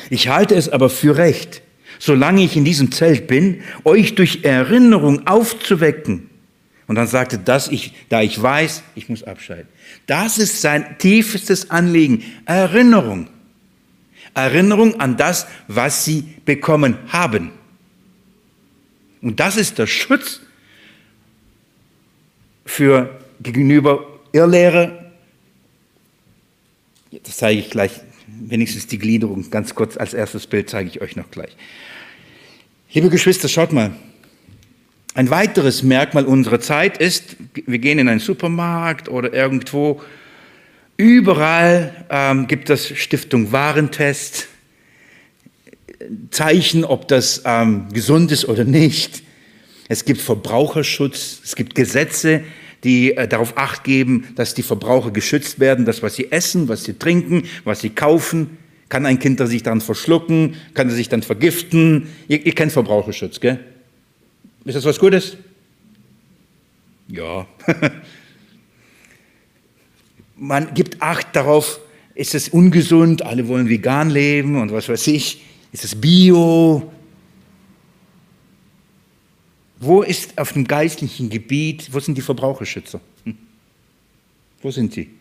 Ich 0.09 0.27
halte 0.27 0.55
es 0.55 0.67
aber 0.67 0.89
für 0.89 1.15
recht, 1.15 1.61
solange 1.97 2.43
ich 2.43 2.57
in 2.57 2.65
diesem 2.65 2.91
Zelt 2.91 3.27
bin, 3.27 3.61
euch 3.85 4.15
durch 4.15 4.39
Erinnerung 4.43 5.27
aufzuwecken. 5.27 6.29
Und 6.87 6.95
dann 6.95 7.07
sagte, 7.07 7.37
dass 7.37 7.69
ich, 7.69 7.93
da 8.09 8.21
ich 8.21 8.41
weiß, 8.41 8.83
ich 8.95 9.07
muss 9.07 9.23
abscheiden. 9.23 9.69
Das 10.07 10.37
ist 10.37 10.59
sein 10.59 10.97
tiefstes 10.97 11.69
Anliegen. 11.69 12.23
Erinnerung. 12.45 13.29
Erinnerung 14.33 14.99
an 14.99 15.17
das, 15.17 15.47
was 15.67 16.05
sie 16.05 16.23
bekommen 16.45 16.97
haben. 17.09 17.51
Und 19.21 19.39
das 19.39 19.57
ist 19.57 19.77
der 19.77 19.87
Schutz 19.87 20.41
für 22.65 23.19
gegenüber 23.41 24.05
Irrlehre. 24.31 25.11
Das 27.23 27.37
zeige 27.37 27.59
ich 27.59 27.69
gleich, 27.69 27.91
wenigstens 28.27 28.87
die 28.87 28.97
Gliederung 28.97 29.49
ganz 29.51 29.75
kurz 29.75 29.97
als 29.97 30.13
erstes 30.13 30.47
Bild 30.47 30.69
zeige 30.69 30.89
ich 30.89 31.01
euch 31.01 31.15
noch 31.15 31.29
gleich. 31.29 31.55
Liebe 32.93 33.09
Geschwister, 33.09 33.47
schaut 33.47 33.73
mal. 33.73 33.91
Ein 35.13 35.29
weiteres 35.29 35.83
Merkmal 35.83 36.25
unserer 36.25 36.61
Zeit 36.61 36.97
ist, 36.97 37.35
wir 37.53 37.79
gehen 37.79 37.99
in 37.99 38.07
einen 38.07 38.21
Supermarkt 38.21 39.09
oder 39.09 39.33
irgendwo 39.33 40.01
Überall 41.01 42.05
ähm, 42.11 42.45
gibt 42.45 42.69
es 42.69 42.95
Stiftung 42.95 43.51
Warentest, 43.51 44.47
Zeichen, 46.29 46.85
ob 46.85 47.07
das 47.07 47.41
ähm, 47.43 47.87
gesund 47.91 48.31
ist 48.31 48.45
oder 48.45 48.65
nicht. 48.65 49.23
Es 49.89 50.05
gibt 50.05 50.21
Verbraucherschutz, 50.21 51.41
es 51.43 51.55
gibt 51.55 51.73
Gesetze, 51.73 52.43
die 52.83 53.17
äh, 53.17 53.27
darauf 53.27 53.57
acht 53.57 53.83
geben, 53.83 54.27
dass 54.35 54.53
die 54.53 54.61
Verbraucher 54.61 55.09
geschützt 55.09 55.59
werden, 55.59 55.85
das, 55.85 56.03
was 56.03 56.13
sie 56.13 56.31
essen, 56.31 56.67
was 56.67 56.83
sie 56.83 56.93
trinken, 56.93 57.45
was 57.63 57.81
sie 57.81 57.89
kaufen. 57.89 58.59
Kann 58.87 59.07
ein 59.07 59.17
Kind 59.17 59.39
sich 59.47 59.63
dann 59.63 59.81
verschlucken? 59.81 60.53
Kann 60.75 60.87
er 60.87 60.93
sich 60.93 61.09
dann 61.09 61.23
vergiften? 61.23 62.09
Ihr, 62.27 62.45
ihr 62.45 62.53
kennt 62.53 62.73
Verbraucherschutz, 62.73 63.39
gell? 63.39 63.57
Ist 64.65 64.75
das 64.75 64.85
was 64.85 64.99
Gutes? 64.99 65.35
Ja. 67.07 67.47
man 70.41 70.73
gibt 70.73 71.01
Acht 71.03 71.35
darauf, 71.35 71.79
ist 72.15 72.33
es 72.33 72.49
ungesund, 72.49 73.21
alle 73.21 73.47
wollen 73.47 73.69
vegan 73.69 74.09
leben 74.09 74.59
und 74.59 74.71
was 74.71 74.89
weiß 74.89 75.07
ich, 75.07 75.39
ist 75.71 75.85
es 75.85 75.93
bio? 75.93 76.91
Wo 79.79 80.01
ist 80.01 80.37
auf 80.39 80.53
dem 80.53 80.67
geistlichen 80.67 81.29
Gebiet, 81.29 81.93
wo 81.93 81.99
sind 81.99 82.17
die 82.17 82.21
Verbraucherschützer? 82.21 82.99
Hm? 83.23 83.37
Wo 84.63 84.71
sind 84.71 84.93
sie? 84.93 85.11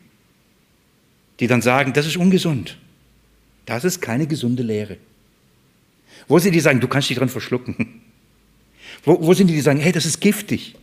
Die 1.39 1.47
dann 1.47 1.61
sagen, 1.61 1.93
das 1.93 2.07
ist 2.07 2.17
ungesund. 2.17 2.79
Das 3.67 3.85
ist 3.85 4.01
keine 4.01 4.27
gesunde 4.27 4.63
Lehre. 4.63 4.97
Wo 6.29 6.39
sind 6.39 6.53
die, 6.53 6.59
die 6.59 6.63
sagen, 6.63 6.81
du 6.81 6.89
kannst 6.89 7.11
dich 7.11 7.19
dran 7.19 7.29
verschlucken? 7.29 7.77
Wo, 9.05 9.19
wo 9.21 9.33
sind 9.33 9.47
die, 9.47 9.55
die 9.55 9.61
sagen, 9.61 9.81
hey, 9.81 9.93
das 9.93 10.05
ist 10.05 10.21
giftig? 10.21 10.75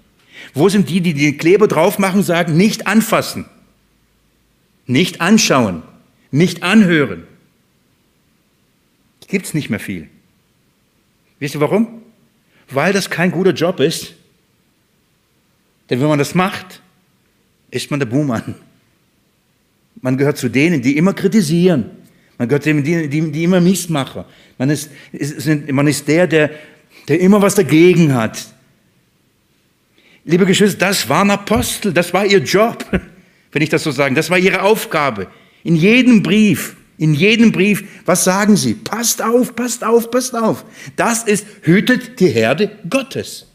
Wo 0.53 0.69
sind 0.69 0.89
die, 0.89 1.01
die 1.01 1.13
den 1.13 1.37
Kleber 1.37 1.67
drauf 1.67 1.99
machen 1.99 2.19
und 2.19 2.23
sagen, 2.23 2.55
nicht 2.57 2.87
anfassen? 2.87 3.45
Nicht 4.87 5.21
anschauen, 5.21 5.83
nicht 6.31 6.63
anhören. 6.63 7.27
Gibt 9.27 9.45
es 9.45 9.53
nicht 9.53 9.69
mehr 9.69 9.79
viel. 9.79 10.07
Wisst 11.39 11.55
ihr 11.55 11.61
warum? 11.61 12.01
Weil 12.69 12.93
das 12.93 13.09
kein 13.09 13.31
guter 13.31 13.51
Job 13.51 13.79
ist. 13.81 14.13
Denn 15.89 15.99
wenn 16.01 16.07
man 16.07 16.19
das 16.19 16.33
macht, 16.33 16.81
ist 17.69 17.91
man 17.91 17.99
der 17.99 18.07
Buhmann. 18.07 18.55
Man 20.01 20.17
gehört 20.17 20.37
zu 20.37 20.49
denen, 20.49 20.81
die 20.81 20.97
immer 20.97 21.13
kritisieren. 21.13 21.91
Man 22.37 22.47
gehört 22.47 22.63
zu 22.63 22.69
denen, 22.69 22.83
die, 22.83 23.31
die, 23.31 23.43
immer 23.43 23.59
Missmacher. 23.59 24.25
Man 24.57 24.69
ist, 24.69 24.91
ist, 25.11 25.47
man 25.71 25.87
ist 25.87 26.07
der, 26.07 26.27
der, 26.27 26.51
der 27.07 27.19
immer 27.19 27.41
was 27.41 27.55
dagegen 27.55 28.13
hat. 28.13 28.47
Liebe 30.23 30.45
Geschwister, 30.45 30.77
das 30.77 31.07
waren 31.09 31.31
Apostel, 31.31 31.93
das 31.93 32.13
war 32.13 32.25
ihr 32.25 32.39
Job 32.39 32.85
wenn 33.57 33.63
ich 33.63 33.69
das 33.69 33.81
so 33.81 33.89
sagen. 33.89 34.13
Das 34.13 34.29
war 34.29 34.37
ihre 34.37 34.61
Aufgabe. 34.61 35.25
In 35.63 35.75
jedem 35.75 36.21
Brief, 36.21 36.75
in 36.99 37.15
jedem 37.15 37.51
Brief, 37.51 37.85
was 38.05 38.23
sagen 38.23 38.55
sie? 38.55 38.75
Passt 38.75 39.19
auf, 39.19 39.55
passt 39.55 39.83
auf, 39.83 40.11
passt 40.11 40.35
auf. 40.35 40.63
Das 40.95 41.23
ist, 41.23 41.47
hütet 41.63 42.19
die 42.19 42.27
Herde 42.27 42.69
Gottes. 42.87 43.47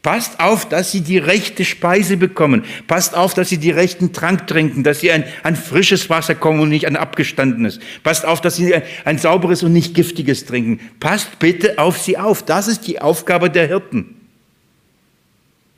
Passt 0.00 0.40
auf, 0.40 0.66
dass 0.66 0.90
sie 0.90 1.02
die 1.02 1.18
rechte 1.18 1.66
Speise 1.66 2.16
bekommen. 2.16 2.64
Passt 2.86 3.14
auf, 3.14 3.34
dass 3.34 3.50
sie 3.50 3.58
die 3.58 3.72
rechten 3.72 4.14
Trank 4.14 4.46
trinken, 4.46 4.84
dass 4.84 5.00
sie 5.00 5.12
ein, 5.12 5.24
ein 5.42 5.54
frisches 5.54 6.08
Wasser 6.08 6.34
kommen 6.34 6.60
und 6.60 6.70
nicht 6.70 6.86
ein 6.86 6.96
abgestandenes. 6.96 7.78
Passt 8.04 8.24
auf, 8.24 8.40
dass 8.40 8.56
sie 8.56 8.74
ein, 8.74 8.84
ein 9.04 9.18
sauberes 9.18 9.62
und 9.62 9.74
nicht 9.74 9.92
giftiges 9.92 10.46
trinken. 10.46 10.80
Passt 10.98 11.38
bitte 11.40 11.78
auf 11.78 11.98
sie 11.98 12.16
auf. 12.16 12.42
Das 12.42 12.68
ist 12.68 12.86
die 12.86 13.02
Aufgabe 13.02 13.50
der 13.50 13.66
Hirten. 13.66 14.16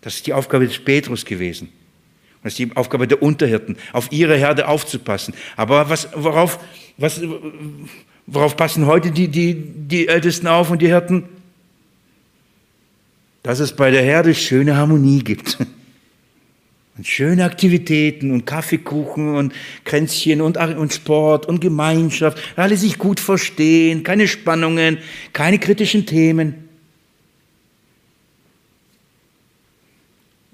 Das 0.03 0.15
ist 0.15 0.29
die 0.29 0.33
Aufgabe 0.33 0.69
des 0.69 0.79
Petrus 0.79 1.25
gewesen. 1.25 1.73
Das 2.49 2.55
ist 2.55 2.61
die 2.61 2.75
Aufgabe 2.77 3.07
der 3.07 3.23
Unterhirten, 3.23 3.77
auf 3.93 4.11
ihre 4.11 4.35
Herde 4.35 4.69
aufzupassen. 4.69 5.35
Aber 5.55 5.91
was, 5.91 6.09
worauf, 6.15 6.59
was, 6.97 7.21
worauf 8.27 8.57
passen 8.57 8.87
heute 8.87 9.11
die, 9.11 9.29
die, 9.29 9.55
die 9.55 10.09
Ältesten 10.09 10.47
auf 10.47 10.71
und 10.71 10.81
die 10.81 10.87
Hirten? 10.87 11.25
Dass 13.43 13.61
es 13.61 13.77
bei 13.77 13.91
der 13.91 14.01
Herde 14.01 14.35
schöne 14.35 14.79
Harmonie 14.79 15.19
gibt. 15.19 15.59
Und 16.97 17.07
schöne 17.07 17.45
Aktivitäten 17.45 18.33
und 18.33 18.45
Kaffeekuchen 18.45 19.37
und 19.37 19.53
Kränzchen 19.85 20.41
und, 20.41 20.57
und 20.57 20.93
Sport 20.93 21.47
und 21.47 21.61
Gemeinschaft. 21.61 22.39
Alle 22.57 22.77
sich 22.77 22.99
gut 22.99 23.21
verstehen, 23.21 24.03
keine 24.03 24.27
Spannungen, 24.27 24.99
keine 25.33 25.61
kritischen 25.61 26.07
Themen. 26.07 26.69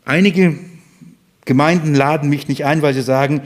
Einige 0.04 0.58
Gemeinden 1.44 1.94
laden 1.94 2.30
mich 2.30 2.48
nicht 2.48 2.64
ein, 2.64 2.82
weil 2.82 2.94
sie 2.94 3.02
sagen, 3.02 3.42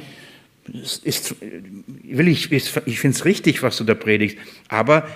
ist, 1.04 1.36
will 1.40 2.28
ich, 2.28 2.52
ich 2.52 3.00
finde 3.00 3.16
es 3.16 3.24
richtig, 3.24 3.62
was 3.62 3.76
du 3.76 3.84
da 3.84 3.94
predigst, 3.94 4.36
aber 4.68 5.08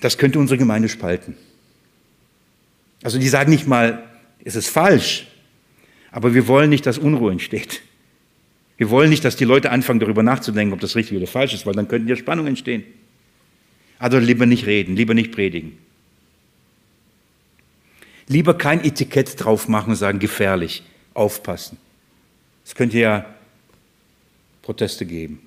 das 0.00 0.18
könnte 0.18 0.38
unsere 0.38 0.58
Gemeinde 0.58 0.88
spalten. 0.88 1.36
Also 3.02 3.18
die 3.18 3.28
sagen 3.28 3.50
nicht 3.50 3.66
mal, 3.66 4.02
es 4.44 4.56
ist 4.56 4.68
falsch, 4.68 5.26
aber 6.10 6.34
wir 6.34 6.46
wollen 6.46 6.70
nicht, 6.70 6.86
dass 6.86 6.98
Unruhe 6.98 7.32
entsteht. 7.32 7.82
Wir 8.76 8.90
wollen 8.90 9.10
nicht, 9.10 9.24
dass 9.24 9.36
die 9.36 9.44
Leute 9.44 9.70
anfangen, 9.70 10.00
darüber 10.00 10.22
nachzudenken, 10.22 10.74
ob 10.74 10.80
das 10.80 10.96
richtig 10.96 11.16
oder 11.16 11.26
falsch 11.26 11.54
ist, 11.54 11.64
weil 11.64 11.74
dann 11.74 11.88
könnten 11.88 12.08
ja 12.08 12.16
Spannungen 12.16 12.48
entstehen. 12.48 12.84
Also 13.98 14.18
lieber 14.18 14.46
nicht 14.46 14.66
reden, 14.66 14.96
lieber 14.96 15.14
nicht 15.14 15.32
predigen. 15.32 15.78
Lieber 18.26 18.56
kein 18.56 18.84
Etikett 18.84 19.42
drauf 19.42 19.68
machen 19.68 19.90
und 19.90 19.96
sagen, 19.96 20.18
gefährlich, 20.18 20.82
aufpassen. 21.14 21.78
Es 22.64 22.74
könnte 22.74 22.98
ja 22.98 23.26
Proteste 24.62 25.06
geben. 25.06 25.40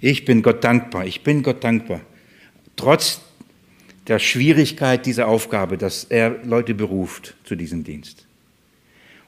Ich 0.00 0.24
bin 0.24 0.42
Gott 0.42 0.64
dankbar, 0.64 1.06
ich 1.06 1.22
bin 1.22 1.42
Gott 1.42 1.62
dankbar. 1.62 2.00
Trotz 2.76 3.20
der 4.08 4.18
Schwierigkeit 4.18 5.06
dieser 5.06 5.28
Aufgabe, 5.28 5.78
dass 5.78 6.04
er 6.04 6.42
Leute 6.44 6.74
beruft 6.74 7.36
zu 7.44 7.54
diesem 7.54 7.84
Dienst. 7.84 8.26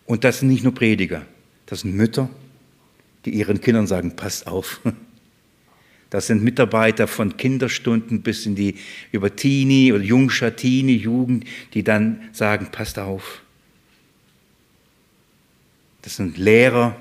Und 0.07 0.25
das 0.25 0.41
sind 0.41 0.49
nicht 0.49 0.65
nur 0.65 0.75
Prediger, 0.75 1.27
das 1.67 1.81
sind 1.81 1.95
Mütter, 1.95 2.29
die 3.25 3.31
ihren 3.31 3.61
Kindern 3.61 3.87
sagen, 3.87 4.17
passt 4.17 4.47
auf. 4.47 4.81
Das 6.15 6.29
sind 6.29 6.45
Mitarbeiter 6.45 7.09
von 7.09 7.37
Kinderstunden 7.37 8.23
bis 8.23 8.47
in 8.47 8.55
die 8.55 8.77
über 9.11 9.35
Teenie 9.35 9.93
oder 9.93 10.05
Jungscher 10.05 10.55
Teenie 10.55 10.95
Jugend, 10.95 11.45
die 11.75 11.83
dann 11.83 12.29
sagen, 12.31 12.69
passt 12.71 13.01
auf. 13.01 13.43
Das 16.03 16.15
sind 16.15 16.39
Lehrer, 16.39 16.95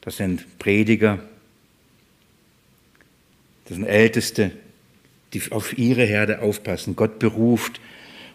das 0.00 0.16
sind 0.16 0.58
Prediger, 0.58 1.18
das 3.66 3.76
sind 3.76 3.84
Älteste, 3.84 4.52
die 5.34 5.42
auf 5.50 5.76
ihre 5.76 6.06
Herde 6.06 6.40
aufpassen. 6.40 6.96
Gott 6.96 7.18
beruft. 7.18 7.82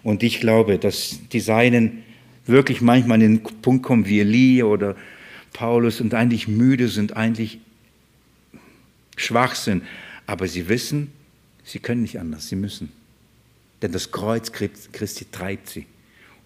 Und 0.03 0.21
ich 0.21 0.41
glaube, 0.41 0.77
dass 0.77 1.21
die 1.31 1.39
Seinen 1.39 2.03
wirklich 2.45 2.81
manchmal 2.81 3.15
an 3.15 3.21
den 3.21 3.41
Punkt 3.41 3.81
kommen 3.81 4.05
wie 4.05 4.19
Elie 4.19 4.63
oder 4.63 4.95
Paulus 5.53 6.01
und 6.01 6.13
eigentlich 6.13 6.47
müde 6.47 6.87
sind, 6.87 7.17
eigentlich 7.17 7.61
schwach 9.17 9.55
sind. 9.55 9.83
Aber 10.25 10.47
sie 10.47 10.69
wissen, 10.69 11.11
sie 11.65 11.79
können 11.79 12.01
nicht 12.01 12.19
anders, 12.19 12.47
sie 12.47 12.55
müssen. 12.55 12.91
Denn 13.81 13.91
das 13.91 14.11
Kreuz 14.11 14.51
Christi 14.51 15.25
treibt 15.31 15.69
sie. 15.69 15.85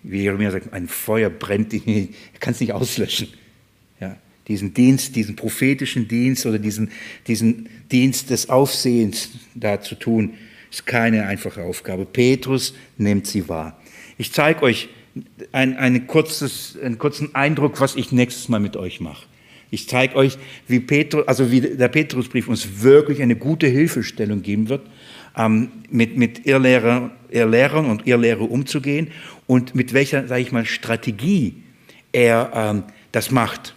Wie 0.03 0.23
Jeremia 0.23 0.49
sagt, 0.49 0.73
ein 0.73 0.87
Feuer 0.87 1.29
brennt, 1.29 1.73
er 1.73 2.07
kann 2.39 2.53
es 2.53 2.59
nicht 2.59 2.73
auslöschen. 2.73 3.27
Ja, 3.99 4.17
diesen 4.47 4.73
Dienst, 4.73 5.15
diesen 5.15 5.35
prophetischen 5.35 6.07
Dienst 6.07 6.45
oder 6.47 6.57
diesen, 6.57 6.91
diesen 7.27 7.69
Dienst 7.91 8.31
des 8.31 8.49
Aufsehens 8.49 9.29
da 9.53 9.79
zu 9.79 9.95
tun, 9.95 10.33
ist 10.71 10.87
keine 10.87 11.27
einfache 11.27 11.61
Aufgabe. 11.61 12.05
Petrus 12.05 12.73
nimmt 12.97 13.27
sie 13.27 13.47
wahr. 13.47 13.79
Ich 14.17 14.31
zeige 14.31 14.63
euch 14.63 14.89
ein, 15.51 15.77
ein 15.77 16.07
kurzes, 16.07 16.77
einen 16.81 16.97
kurzen 16.97 17.35
Eindruck, 17.35 17.79
was 17.79 17.95
ich 17.95 18.11
nächstes 18.11 18.49
Mal 18.49 18.59
mit 18.59 18.77
euch 18.77 18.99
mache. 18.99 19.25
Ich 19.71 19.87
zeige 19.87 20.15
euch, 20.15 20.37
wie, 20.67 20.81
Petrus, 20.81 21.27
also 21.27 21.49
wie 21.49 21.61
der 21.61 21.87
Petrusbrief 21.87 22.49
uns 22.49 22.83
wirklich 22.83 23.21
eine 23.21 23.37
gute 23.37 23.67
Hilfestellung 23.67 24.43
geben 24.43 24.67
wird, 24.67 24.85
ähm, 25.37 25.69
mit, 25.89 26.17
mit 26.17 26.45
Irrlehrer, 26.45 27.11
Irrlehrern 27.29 27.85
und 27.85 28.05
Irrlehre 28.05 28.43
umzugehen 28.43 29.07
und 29.47 29.73
mit 29.73 29.93
welcher, 29.93 30.27
sage 30.27 30.41
ich 30.41 30.51
mal, 30.51 30.65
Strategie 30.65 31.55
er 32.11 32.51
ähm, 32.53 32.83
das 33.13 33.31
macht. 33.31 33.73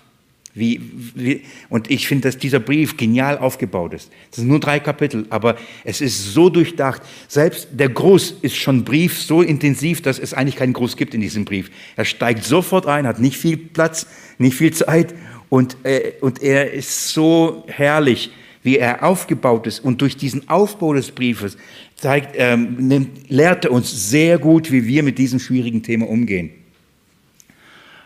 Wie, 0.57 0.81
wie, 1.15 1.43
und 1.69 1.91
ich 1.91 2.07
finde, 2.07 2.29
dass 2.29 2.39
dieser 2.39 2.61
Brief 2.61 2.97
genial 2.97 3.39
aufgebaut 3.39 3.93
ist. 3.93 4.11
Das 4.31 4.37
sind 4.39 4.49
nur 4.49 4.61
drei 4.61 4.79
Kapitel, 4.79 5.27
aber 5.31 5.57
es 5.83 6.01
ist 6.01 6.33
so 6.33 6.49
durchdacht. 6.49 7.03
Selbst 7.27 7.69
der 7.73 7.89
Gruß 7.89 8.37
ist 8.43 8.55
schon 8.55 8.85
Brief 8.85 9.21
so 9.21 9.43
intensiv, 9.43 10.01
dass 10.03 10.21
es 10.21 10.33
eigentlich 10.33 10.55
keinen 10.55 10.73
Gruß 10.73 10.97
gibt 10.97 11.13
in 11.13 11.21
diesem 11.21 11.45
Brief. 11.45 11.73
Er 11.97 12.05
steigt 12.05 12.45
sofort 12.45 12.87
ein, 12.87 13.05
hat 13.05 13.19
nicht 13.19 13.37
viel 13.37 13.57
Platz, 13.57 14.07
nicht 14.39 14.57
viel 14.57 14.73
Zeit 14.73 15.15
und, 15.49 15.77
äh, 15.85 16.13
und 16.21 16.43
er 16.43 16.73
ist 16.73 17.11
so 17.11 17.65
herrlich, 17.69 18.31
wie 18.63 18.79
er 18.79 19.05
aufgebaut 19.05 19.67
ist. 19.67 19.81
Und 19.81 20.01
durch 20.01 20.17
diesen 20.17 20.49
Aufbau 20.49 20.95
des 20.95 21.11
Briefes 21.11 21.57
zeigt, 21.97 22.35
ähm, 22.39 22.89
nimmt, 22.89 23.31
lehrt 23.31 23.67
er 23.67 23.73
uns 23.73 24.11
sehr 24.11 24.39
gut, 24.39 24.73
wie 24.73 24.87
wir 24.87 25.03
mit 25.03 25.19
diesem 25.19 25.39
schwierigen 25.39 25.83
Thema 25.83 26.09
umgehen. 26.09 26.51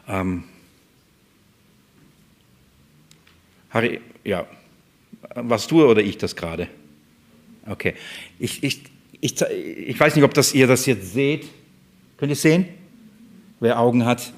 Ähm, 0.09 0.45
Harry, 3.71 4.01
ja, 4.25 4.47
warst 5.35 5.71
du 5.71 5.85
oder 5.85 6.03
ich 6.03 6.19
das 6.19 6.35
gerade? 6.35 6.69
Okay. 7.67 7.95
Ich, 8.39 8.63
ich, 8.63 8.83
ich, 9.21 9.41
ich 9.43 10.01
weiß 10.01 10.17
nicht, 10.17 10.25
ob 10.25 10.35
das 10.35 10.55
ihr 10.55 10.67
das 10.67 10.87
jetzt 10.87 11.13
seht. 11.13 11.47
Könnt 12.17 12.31
ihr 12.31 12.37
sehen? 12.37 12.67
Wer 13.61 13.79
Augen 13.79 14.05
hat, 14.05 14.33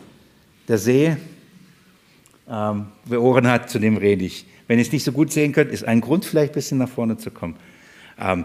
der 0.69 0.79
sehe. 0.79 1.19
Ähm, 2.51 2.87
wer 3.05 3.23
Ohren 3.23 3.47
hat, 3.47 3.71
zu 3.71 3.79
dem 3.79 3.97
rede 3.97 4.25
ich. 4.25 4.45
Wenn 4.67 4.79
ihr 4.79 4.85
es 4.85 4.93
nicht 4.93 5.05
so 5.05 5.13
gut 5.13 5.33
sehen 5.33 5.53
könnt, 5.53 5.71
ist 5.71 5.85
ein 5.85 6.01
Grund, 6.01 6.25
vielleicht 6.25 6.53
ein 6.53 6.55
bisschen 6.55 6.79
nach 6.79 6.89
vorne 6.89 7.17
zu 7.17 7.31
kommen. 7.31 7.57
Ähm, 8.21 8.45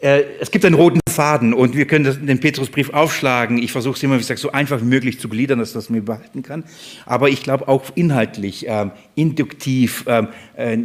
äh, 0.00 0.22
es 0.40 0.50
gibt 0.52 0.64
einen 0.64 0.76
roten 0.76 1.00
Faden 1.10 1.52
und 1.52 1.74
wir 1.74 1.86
können 1.86 2.26
den 2.26 2.38
Petrusbrief 2.38 2.90
aufschlagen. 2.90 3.58
Ich 3.58 3.72
versuche 3.72 3.96
es 3.96 4.02
immer, 4.02 4.14
wie 4.14 4.18
gesagt, 4.18 4.38
so 4.38 4.52
einfach 4.52 4.80
wie 4.80 4.84
möglich 4.84 5.18
zu 5.18 5.28
gliedern, 5.28 5.58
dass 5.58 5.72
das 5.72 5.90
mir 5.90 6.02
behalten 6.02 6.42
kann. 6.42 6.64
Aber 7.04 7.30
ich 7.30 7.42
glaube 7.42 7.66
auch 7.66 7.82
inhaltlich, 7.96 8.66
ähm, 8.68 8.92
induktiv 9.16 10.04
ähm, 10.06 10.28
äh, 10.54 10.78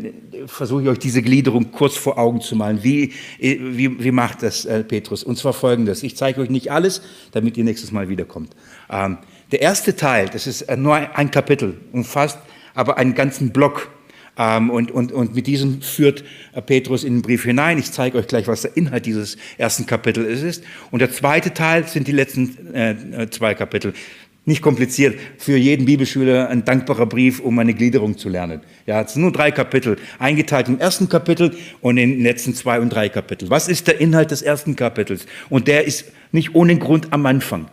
versuche 0.48 0.84
ich 0.84 0.88
euch 0.88 1.00
diese 1.00 1.22
Gliederung 1.22 1.72
kurz 1.72 1.96
vor 1.96 2.18
Augen 2.18 2.42
zu 2.42 2.56
malen. 2.56 2.84
Wie, 2.84 3.12
äh, 3.40 3.60
wie, 3.62 4.04
wie 4.04 4.12
macht 4.12 4.42
das 4.42 4.66
äh, 4.66 4.84
Petrus? 4.84 5.24
Und 5.24 5.38
zwar 5.38 5.54
folgendes. 5.54 6.02
Ich 6.02 6.18
zeige 6.18 6.42
euch 6.42 6.50
nicht 6.50 6.72
alles, 6.72 7.02
damit 7.34 7.56
ihr 7.58 7.66
nächstes 7.66 7.92
Mal 7.92 8.10
wiederkommt. 8.10 8.56
Ähm, 8.90 9.20
der 9.54 9.62
erste 9.62 9.96
Teil, 9.96 10.30
das 10.30 10.48
ist 10.48 10.64
äh, 10.64 10.76
nur 10.76 10.96
ein 10.96 11.30
Kapitel, 11.32 11.80
umfasst 11.92 12.40
aber 12.74 12.98
einen 12.98 13.14
ganzen 13.14 13.52
Block 13.52 13.92
ähm, 14.36 14.72
und, 14.72 14.90
und, 14.90 15.12
und 15.12 15.36
mit 15.36 15.46
diesem 15.46 15.84
führt 15.84 16.24
äh, 16.54 16.62
Petrus 16.64 17.04
in 17.04 17.18
den 17.18 17.22
Brief 17.22 17.44
hinein. 17.44 17.78
Ich 17.78 17.92
zeige 17.92 18.18
euch 18.18 18.26
gleich, 18.26 18.48
was 18.48 18.64
der 18.64 18.76
Inhalt 18.76 19.06
dieses 19.06 19.38
ersten 19.60 19.86
Kapitels 19.86 20.42
ist. 20.42 20.64
Und 20.90 21.00
der 21.00 21.12
zweite 21.12 21.54
Teil 21.54 21.88
sind 21.88 22.08
die 22.08 22.14
letzten 22.14 22.74
äh, 22.74 22.92
äh, 22.94 23.30
zwei 23.30 23.54
Kapitel. 23.54 23.94
Nicht 24.46 24.64
kompliziert, 24.64 25.18
für 25.38 25.56
jeden 25.56 25.86
Bibelschüler 25.86 26.50
ein 26.50 26.66
dankbarer 26.66 27.06
Brief, 27.06 27.40
um 27.40 27.60
eine 27.60 27.76
Gliederung 27.76 28.18
zu 28.18 28.30
lernen. 28.30 28.62
Ja, 28.88 29.04
es 29.04 29.14
sind 29.14 29.22
nur 29.22 29.32
drei 29.32 29.52
Kapitel, 29.52 29.98
eingeteilt 30.18 30.68
im 30.68 30.80
ersten 30.80 31.08
Kapitel 31.08 31.56
und 31.80 31.98
in 31.98 32.10
den 32.10 32.24
letzten 32.24 32.56
zwei 32.56 32.80
und 32.80 32.90
drei 32.90 33.08
Kapitel. 33.08 33.52
Was 33.52 33.68
ist 33.68 33.88
der 33.88 34.02
Inhalt 34.02 34.32
des 34.32 34.42
ersten 34.42 34.76
Kapitels? 34.76 35.28
Und 35.50 35.68
der 35.68 35.86
ist 35.86 36.06
nicht 36.32 36.56
ohne 36.56 36.76
Grund 36.78 37.14
am 37.14 37.26
Anfang. 37.28 37.68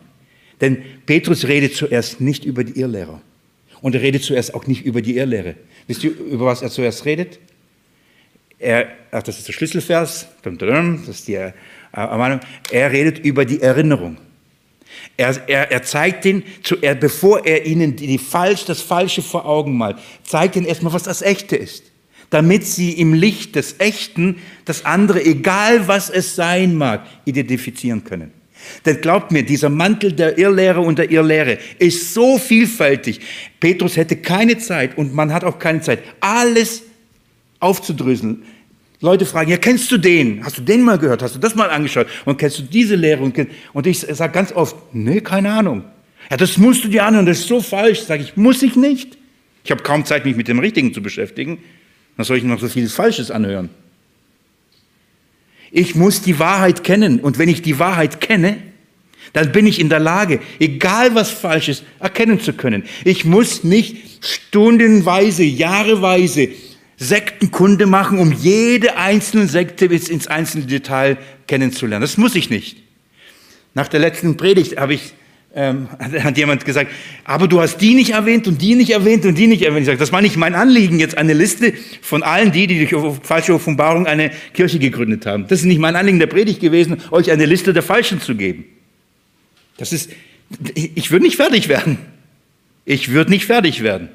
Denn 0.60 0.82
Petrus 1.06 1.48
redet 1.48 1.74
zuerst 1.74 2.20
nicht 2.20 2.44
über 2.44 2.64
die 2.64 2.78
Irrlehrer. 2.78 3.22
Und 3.80 3.94
er 3.94 4.02
redet 4.02 4.22
zuerst 4.22 4.54
auch 4.54 4.66
nicht 4.66 4.84
über 4.84 5.00
die 5.00 5.16
Irrlehre. 5.16 5.54
Wisst 5.86 6.04
ihr, 6.04 6.10
über 6.10 6.46
was 6.46 6.62
er 6.62 6.70
zuerst 6.70 7.04
redet? 7.04 7.38
Er, 8.58 8.88
ach, 9.10 9.22
das 9.22 9.38
ist 9.38 9.48
der 9.48 9.54
Schlüsselvers, 9.54 10.28
das 10.42 11.08
ist 11.08 11.28
die 11.28 11.34
äh, 11.34 11.52
Ermahnung. 11.92 12.40
Er 12.70 12.92
redet 12.92 13.18
über 13.20 13.46
die 13.46 13.62
Erinnerung. 13.62 14.18
Er, 15.16 15.48
er, 15.48 15.70
er 15.70 15.82
zeigt 15.82 16.26
ihnen, 16.26 16.42
bevor 17.00 17.46
er 17.46 17.64
ihnen 17.64 17.96
die, 17.96 18.06
die 18.06 18.18
falsch, 18.18 18.66
das 18.66 18.82
Falsche 18.82 19.22
vor 19.22 19.46
Augen 19.46 19.78
malt, 19.78 19.96
zeigt 20.24 20.56
ihnen 20.56 20.66
erstmal, 20.66 20.92
was 20.92 21.04
das 21.04 21.22
Echte 21.22 21.56
ist. 21.56 21.84
Damit 22.28 22.64
sie 22.64 22.92
im 22.92 23.14
Licht 23.14 23.56
des 23.56 23.80
Echten 23.80 24.36
das 24.64 24.84
andere, 24.84 25.24
egal 25.24 25.88
was 25.88 26.10
es 26.10 26.36
sein 26.36 26.76
mag, 26.76 27.06
identifizieren 27.24 28.04
können. 28.04 28.30
Denn 28.86 29.00
glaubt 29.00 29.32
mir, 29.32 29.42
dieser 29.42 29.68
Mantel 29.68 30.12
der 30.12 30.38
Irrlehre 30.38 30.80
und 30.80 30.98
der 30.98 31.10
Irrlehre 31.10 31.58
ist 31.78 32.14
so 32.14 32.38
vielfältig. 32.38 33.20
Petrus 33.58 33.96
hätte 33.96 34.16
keine 34.16 34.58
Zeit 34.58 34.96
und 34.96 35.14
man 35.14 35.32
hat 35.32 35.44
auch 35.44 35.58
keine 35.58 35.80
Zeit, 35.80 36.00
alles 36.20 36.82
aufzudröseln. 37.58 38.42
Leute 39.02 39.24
fragen, 39.24 39.50
ja, 39.50 39.56
kennst 39.56 39.90
du 39.90 39.98
den? 39.98 40.44
Hast 40.44 40.58
du 40.58 40.62
den 40.62 40.82
mal 40.82 40.98
gehört? 40.98 41.22
Hast 41.22 41.34
du 41.34 41.38
das 41.38 41.54
mal 41.54 41.70
angeschaut? 41.70 42.06
Und 42.26 42.36
kennst 42.38 42.58
du 42.58 42.62
diese 42.62 42.96
Lehre? 42.96 43.22
Und 43.72 43.86
ich 43.86 44.00
sage 44.00 44.32
ganz 44.32 44.52
oft, 44.52 44.76
nee, 44.92 45.20
keine 45.20 45.52
Ahnung. 45.52 45.84
Ja, 46.30 46.36
das 46.36 46.58
musst 46.58 46.84
du 46.84 46.88
dir 46.88 47.04
anhören, 47.04 47.26
das 47.26 47.38
ist 47.38 47.48
so 47.48 47.60
falsch. 47.60 48.00
Sage 48.00 48.22
ich, 48.22 48.36
muss 48.36 48.62
ich 48.62 48.76
nicht. 48.76 49.16
Ich 49.64 49.70
habe 49.70 49.82
kaum 49.82 50.04
Zeit, 50.04 50.24
mich 50.26 50.36
mit 50.36 50.48
dem 50.48 50.58
Richtigen 50.58 50.92
zu 50.92 51.02
beschäftigen. 51.02 51.58
Dann 52.16 52.26
soll 52.26 52.36
ich 52.36 52.44
noch 52.44 52.60
so 52.60 52.68
viel 52.68 52.88
Falsches 52.88 53.30
anhören. 53.30 53.70
Ich 55.70 55.94
muss 55.94 56.22
die 56.22 56.38
Wahrheit 56.38 56.84
kennen. 56.84 57.20
Und 57.20 57.38
wenn 57.38 57.48
ich 57.48 57.62
die 57.62 57.78
Wahrheit 57.78 58.20
kenne, 58.20 58.56
Dann 59.32 59.52
bin 59.52 59.66
ich 59.66 59.78
in 59.78 59.88
der 59.88 60.00
Lage, 60.00 60.40
egal 60.58 61.14
was 61.14 61.30
falsch 61.30 61.68
ist, 61.68 61.84
erkennen 62.00 62.40
zu 62.40 62.52
können. 62.52 62.84
Ich 63.04 63.24
muss 63.24 63.62
nicht 63.62 64.24
stundenweise, 64.24 65.44
jahreweise 65.44 66.48
Sektenkunde 66.96 67.86
machen, 67.86 68.18
um 68.18 68.32
jede 68.32 68.96
einzelne 68.96 69.46
Sekte 69.46 69.88
bis 69.88 70.08
ins 70.08 70.26
einzelne 70.26 70.66
Detail 70.66 71.16
kennenzulernen. 71.46 72.02
Das 72.02 72.16
muss 72.16 72.34
ich 72.34 72.50
nicht. 72.50 72.78
Nach 73.74 73.88
der 73.88 74.00
letzten 74.00 74.36
Predigt 74.36 74.78
habe 74.78 74.94
ich 74.94 75.14
ähm, 75.54 75.88
hat 75.98 76.36
jemand 76.36 76.64
gesagt, 76.64 76.90
aber 77.24 77.48
du 77.48 77.60
hast 77.60 77.78
die 77.78 77.94
nicht 77.94 78.10
erwähnt 78.10 78.46
und 78.46 78.60
die 78.62 78.74
nicht 78.74 78.90
erwähnt 78.90 79.24
und 79.24 79.36
die 79.36 79.46
nicht 79.46 79.62
erwähnt. 79.62 79.82
Ich 79.82 79.86
sage, 79.86 79.98
das 79.98 80.12
war 80.12 80.22
nicht 80.22 80.36
mein 80.36 80.54
Anliegen, 80.54 81.00
jetzt 81.00 81.18
eine 81.18 81.32
Liste 81.32 81.72
von 82.02 82.22
allen 82.22 82.52
die, 82.52 82.66
die 82.66 82.86
durch 82.86 83.18
falsche 83.22 83.54
Offenbarung 83.54 84.06
eine 84.06 84.30
Kirche 84.52 84.78
gegründet 84.78 85.26
haben. 85.26 85.46
Das 85.48 85.60
ist 85.60 85.66
nicht 85.66 85.80
mein 85.80 85.96
Anliegen 85.96 86.18
der 86.18 86.26
Predigt 86.26 86.60
gewesen, 86.60 86.98
euch 87.10 87.30
eine 87.30 87.46
Liste 87.46 87.72
der 87.72 87.82
Falschen 87.82 88.20
zu 88.20 88.34
geben. 88.34 88.64
Das 89.76 89.92
ist, 89.92 90.10
ich 90.74 91.10
würde 91.10 91.24
nicht 91.24 91.36
fertig 91.36 91.68
werden. 91.68 91.98
Ich 92.84 93.10
würde 93.12 93.30
nicht 93.30 93.46
fertig 93.46 93.82
werden. 93.82 94.08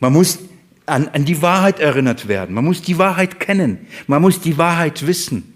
Man 0.00 0.12
muss 0.12 0.38
an, 0.86 1.08
an 1.08 1.24
die 1.24 1.40
Wahrheit 1.42 1.80
erinnert 1.80 2.28
werden. 2.28 2.54
Man 2.54 2.64
muss 2.64 2.82
die 2.82 2.98
Wahrheit 2.98 3.40
kennen. 3.40 3.86
Man 4.06 4.22
muss 4.22 4.40
die 4.40 4.58
Wahrheit 4.58 5.06
wissen. 5.06 5.54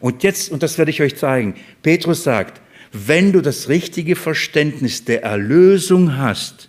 Und 0.00 0.22
jetzt, 0.22 0.50
und 0.50 0.62
das 0.62 0.78
werde 0.78 0.90
ich 0.90 1.02
euch 1.02 1.16
zeigen, 1.16 1.54
Petrus 1.82 2.22
sagt, 2.22 2.60
wenn 3.04 3.32
du 3.32 3.40
das 3.40 3.68
richtige 3.68 4.16
Verständnis 4.16 5.04
der 5.04 5.22
Erlösung 5.22 6.16
hast, 6.16 6.68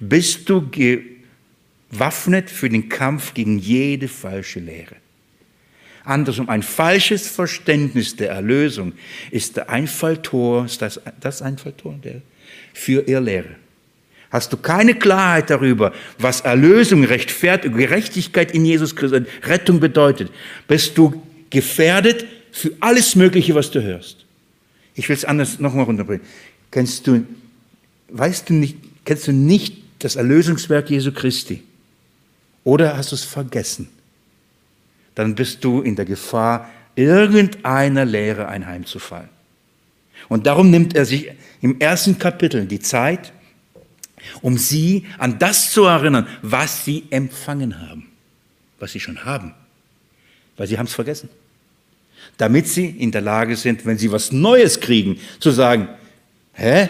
bist 0.00 0.48
du 0.48 0.68
gewaffnet 1.90 2.50
für 2.50 2.68
den 2.68 2.88
Kampf 2.88 3.34
gegen 3.34 3.58
jede 3.58 4.08
falsche 4.08 4.60
Lehre. 4.60 4.96
Andersrum, 6.04 6.48
ein 6.50 6.62
falsches 6.62 7.28
Verständnis 7.28 8.16
der 8.16 8.30
Erlösung 8.30 8.92
ist 9.30 9.56
der 9.56 9.70
Einfalltor, 9.70 10.66
ist 10.66 10.82
das, 10.82 11.00
das 11.20 11.40
Einfalltor 11.40 11.94
der, 12.02 12.20
für 12.74 13.08
Irrlehre. 13.08 13.56
Hast 14.30 14.52
du 14.52 14.56
keine 14.56 14.94
Klarheit 14.96 15.48
darüber, 15.48 15.92
was 16.18 16.40
Erlösung, 16.40 17.04
Rechtfertigung, 17.04 17.78
Gerechtigkeit 17.78 18.52
in 18.52 18.64
Jesus 18.64 18.94
Christus, 18.96 19.22
Rettung 19.44 19.80
bedeutet, 19.80 20.30
bist 20.66 20.98
du 20.98 21.22
gefährdet 21.50 22.26
für 22.50 22.72
alles 22.80 23.14
Mögliche, 23.14 23.54
was 23.54 23.70
du 23.70 23.80
hörst. 23.80 24.23
Ich 24.94 25.08
will 25.08 25.16
es 25.16 25.24
anders 25.24 25.58
nochmal 25.58 25.84
runterbringen. 25.84 26.24
Kennst 26.70 27.06
du, 27.06 27.26
weißt 28.08 28.48
du 28.48 28.54
nicht, 28.54 28.78
kennst 29.04 29.26
du 29.26 29.32
nicht 29.32 29.82
das 29.98 30.16
Erlösungswerk 30.16 30.90
Jesu 30.90 31.12
Christi? 31.12 31.62
Oder 32.62 32.96
hast 32.96 33.12
du 33.12 33.16
es 33.16 33.24
vergessen? 33.24 33.88
Dann 35.14 35.34
bist 35.34 35.62
du 35.64 35.82
in 35.82 35.96
der 35.96 36.04
Gefahr, 36.04 36.70
irgendeiner 36.96 38.04
Lehre 38.04 38.48
einheimzufallen. 38.48 39.28
Und 40.28 40.46
darum 40.46 40.70
nimmt 40.70 40.94
er 40.96 41.04
sich 41.04 41.30
im 41.60 41.80
ersten 41.80 42.18
Kapitel 42.18 42.66
die 42.66 42.80
Zeit, 42.80 43.32
um 44.40 44.56
sie 44.56 45.06
an 45.18 45.38
das 45.38 45.70
zu 45.70 45.84
erinnern, 45.84 46.26
was 46.40 46.84
sie 46.84 47.04
empfangen 47.10 47.80
haben, 47.80 48.08
was 48.78 48.92
sie 48.92 49.00
schon 49.00 49.24
haben, 49.24 49.54
weil 50.56 50.66
sie 50.66 50.78
haben 50.78 50.86
es 50.86 50.94
vergessen 50.94 51.28
damit 52.36 52.66
sie 52.68 52.86
in 52.86 53.10
der 53.10 53.20
Lage 53.20 53.56
sind, 53.56 53.86
wenn 53.86 53.98
sie 53.98 54.10
was 54.10 54.32
Neues 54.32 54.80
kriegen, 54.80 55.18
zu 55.38 55.50
sagen, 55.50 55.88
hä? 56.54 56.88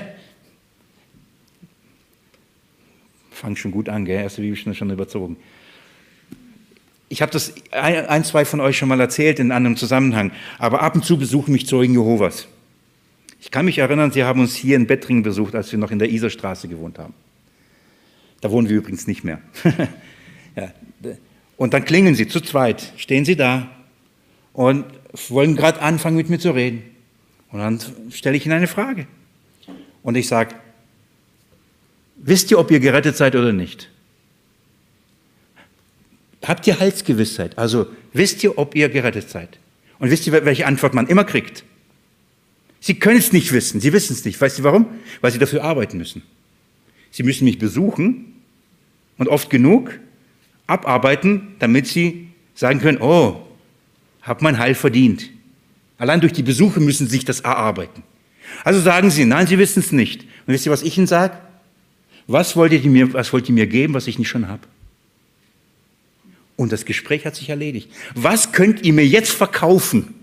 Fang 3.30 3.56
schon 3.56 3.70
gut 3.70 3.88
an, 3.88 4.04
gell? 4.04 4.22
Erste 4.22 4.40
Bibelstunde 4.40 4.76
schon 4.76 4.90
überzogen. 4.90 5.36
Ich 7.08 7.20
habe 7.22 7.30
das 7.30 7.52
ein, 7.70 8.24
zwei 8.24 8.44
von 8.44 8.60
euch 8.60 8.78
schon 8.78 8.88
mal 8.88 8.98
erzählt 9.00 9.38
in 9.38 9.52
einem 9.52 9.76
Zusammenhang, 9.76 10.32
aber 10.58 10.82
ab 10.82 10.94
und 10.94 11.04
zu 11.04 11.18
besuchen 11.18 11.52
mich 11.52 11.66
Zeugen 11.66 11.92
Jehovas. 11.92 12.48
Ich 13.40 13.50
kann 13.50 13.66
mich 13.66 13.78
erinnern, 13.78 14.10
sie 14.10 14.24
haben 14.24 14.40
uns 14.40 14.56
hier 14.56 14.74
in 14.76 14.86
Bettringen 14.86 15.22
besucht, 15.22 15.54
als 15.54 15.70
wir 15.70 15.78
noch 15.78 15.90
in 15.90 15.98
der 15.98 16.10
Iserstraße 16.10 16.66
gewohnt 16.66 16.98
haben. 16.98 17.12
Da 18.40 18.50
wohnen 18.50 18.68
wir 18.68 18.76
übrigens 18.76 19.06
nicht 19.06 19.22
mehr. 19.22 19.40
ja. 20.56 20.72
Und 21.56 21.74
dann 21.74 21.84
klingen 21.84 22.14
sie 22.14 22.26
zu 22.26 22.40
zweit, 22.40 22.92
stehen 22.96 23.24
sie 23.24 23.36
da 23.36 23.70
und 24.54 24.86
wollen 25.28 25.56
gerade 25.56 25.80
anfangen, 25.80 26.16
mit 26.16 26.28
mir 26.28 26.38
zu 26.38 26.50
reden. 26.50 26.82
Und 27.50 27.60
dann 27.60 27.80
stelle 28.10 28.36
ich 28.36 28.44
ihnen 28.44 28.56
eine 28.56 28.66
Frage. 28.66 29.06
Und 30.02 30.16
ich 30.16 30.28
sage, 30.28 30.54
wisst 32.16 32.50
ihr, 32.50 32.58
ob 32.58 32.70
ihr 32.70 32.80
gerettet 32.80 33.16
seid 33.16 33.36
oder 33.36 33.52
nicht? 33.52 33.90
Habt 36.42 36.66
ihr 36.66 36.78
Heilsgewissheit? 36.78 37.56
Also 37.56 37.86
wisst 38.12 38.42
ihr, 38.44 38.58
ob 38.58 38.74
ihr 38.74 38.88
gerettet 38.88 39.30
seid? 39.30 39.58
Und 39.98 40.10
wisst 40.10 40.26
ihr, 40.26 40.44
welche 40.44 40.66
Antwort 40.66 40.94
man 40.94 41.06
immer 41.06 41.24
kriegt? 41.24 41.64
Sie 42.80 42.98
können 42.98 43.18
es 43.18 43.32
nicht 43.32 43.52
wissen, 43.52 43.80
sie 43.80 43.92
wissen 43.94 44.12
es 44.12 44.24
nicht. 44.24 44.38
Weißt 44.38 44.58
du 44.58 44.62
warum? 44.62 44.86
Weil 45.22 45.30
sie 45.30 45.38
dafür 45.38 45.64
arbeiten 45.64 45.96
müssen. 45.96 46.22
Sie 47.10 47.22
müssen 47.22 47.44
mich 47.44 47.58
besuchen 47.58 48.34
und 49.16 49.28
oft 49.28 49.48
genug 49.48 49.98
abarbeiten, 50.66 51.54
damit 51.60 51.86
sie 51.86 52.28
sagen 52.54 52.80
können, 52.80 52.98
oh, 53.00 53.43
habe 54.24 54.42
mein 54.42 54.58
Heil 54.58 54.74
verdient. 54.74 55.30
Allein 55.98 56.20
durch 56.20 56.32
die 56.32 56.42
Besuche 56.42 56.80
müssen 56.80 57.06
Sie 57.06 57.12
sich 57.12 57.24
das 57.24 57.40
erarbeiten. 57.40 58.02
Also 58.64 58.80
sagen 58.80 59.10
Sie, 59.10 59.24
nein, 59.24 59.46
Sie 59.46 59.58
wissen 59.58 59.80
es 59.80 59.92
nicht. 59.92 60.22
Und 60.22 60.54
wisst 60.54 60.66
ihr, 60.66 60.72
was 60.72 60.82
ich 60.82 60.98
Ihnen 60.98 61.06
sage? 61.06 61.38
Was 62.26 62.56
wollt 62.56 62.72
ihr 62.72 62.90
mir, 62.90 63.12
was 63.12 63.32
wollt 63.32 63.48
ihr 63.48 63.54
mir 63.54 63.66
geben, 63.66 63.94
was 63.94 64.06
ich 64.06 64.18
nicht 64.18 64.28
schon 64.28 64.48
habe? 64.48 64.62
Und 66.56 66.72
das 66.72 66.84
Gespräch 66.84 67.26
hat 67.26 67.34
sich 67.36 67.50
erledigt. 67.50 67.90
Was 68.14 68.52
könnt 68.52 68.82
ihr 68.82 68.92
mir 68.92 69.06
jetzt 69.06 69.32
verkaufen? 69.32 70.14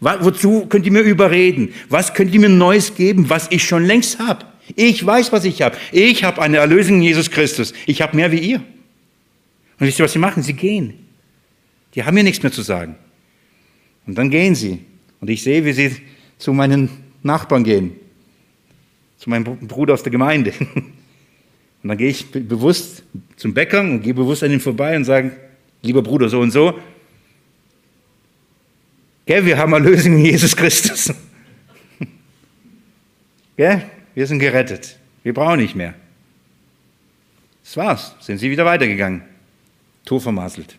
Wozu 0.00 0.66
könnt 0.66 0.86
ihr 0.86 0.92
mir 0.92 1.02
überreden? 1.02 1.72
Was 1.88 2.14
könnt 2.14 2.34
ihr 2.34 2.40
mir 2.40 2.48
Neues 2.48 2.94
geben, 2.94 3.30
was 3.30 3.48
ich 3.50 3.64
schon 3.64 3.84
längst 3.84 4.18
habe? 4.18 4.46
Ich 4.74 5.04
weiß, 5.04 5.32
was 5.32 5.44
ich 5.44 5.62
habe. 5.62 5.76
Ich 5.92 6.24
habe 6.24 6.40
eine 6.40 6.56
Erlösung 6.56 6.96
in 6.96 7.02
Jesus 7.02 7.30
Christus. 7.30 7.72
Ich 7.86 8.02
habe 8.02 8.16
mehr 8.16 8.32
wie 8.32 8.38
ihr. 8.38 8.56
Und 9.78 9.86
wisst 9.86 9.98
ihr, 9.98 10.04
was 10.04 10.12
sie 10.12 10.18
machen? 10.18 10.42
Sie 10.42 10.54
gehen. 10.54 10.94
Die 11.94 12.04
haben 12.04 12.14
mir 12.14 12.24
nichts 12.24 12.42
mehr 12.42 12.52
zu 12.52 12.62
sagen. 12.62 12.96
Und 14.06 14.16
dann 14.16 14.30
gehen 14.30 14.54
sie. 14.54 14.84
Und 15.20 15.30
ich 15.30 15.42
sehe, 15.42 15.64
wie 15.64 15.72
sie 15.72 15.96
zu 16.38 16.52
meinen 16.52 16.90
Nachbarn 17.22 17.64
gehen, 17.64 17.92
zu 19.18 19.30
meinem 19.30 19.44
Bruder 19.44 19.94
aus 19.94 20.02
der 20.02 20.10
Gemeinde. 20.12 20.52
Und 21.82 21.88
dann 21.88 21.98
gehe 21.98 22.10
ich 22.10 22.30
bewusst 22.30 23.02
zum 23.34 23.54
Bäcker 23.54 23.80
und 23.80 24.02
gehe 24.02 24.14
bewusst 24.14 24.44
an 24.44 24.52
ihn 24.52 24.60
vorbei 24.60 24.94
und 24.94 25.04
sage, 25.04 25.32
lieber 25.82 26.00
Bruder, 26.00 26.28
so 26.28 26.38
und 26.38 26.52
so, 26.52 26.78
gell, 29.26 29.44
wir 29.44 29.58
haben 29.58 29.72
Erlösung 29.72 30.12
in 30.12 30.26
Jesus 30.26 30.54
Christus. 30.54 31.12
Gell, 33.56 33.82
wir 34.14 34.26
sind 34.28 34.38
gerettet. 34.38 34.96
Wir 35.24 35.34
brauchen 35.34 35.58
nicht 35.58 35.74
mehr. 35.74 35.94
Das 37.64 37.76
war's. 37.76 38.14
Sind 38.20 38.38
sie 38.38 38.48
wieder 38.48 38.64
weitergegangen. 38.64 39.22
Tor 40.04 40.20
vermasselt 40.20 40.78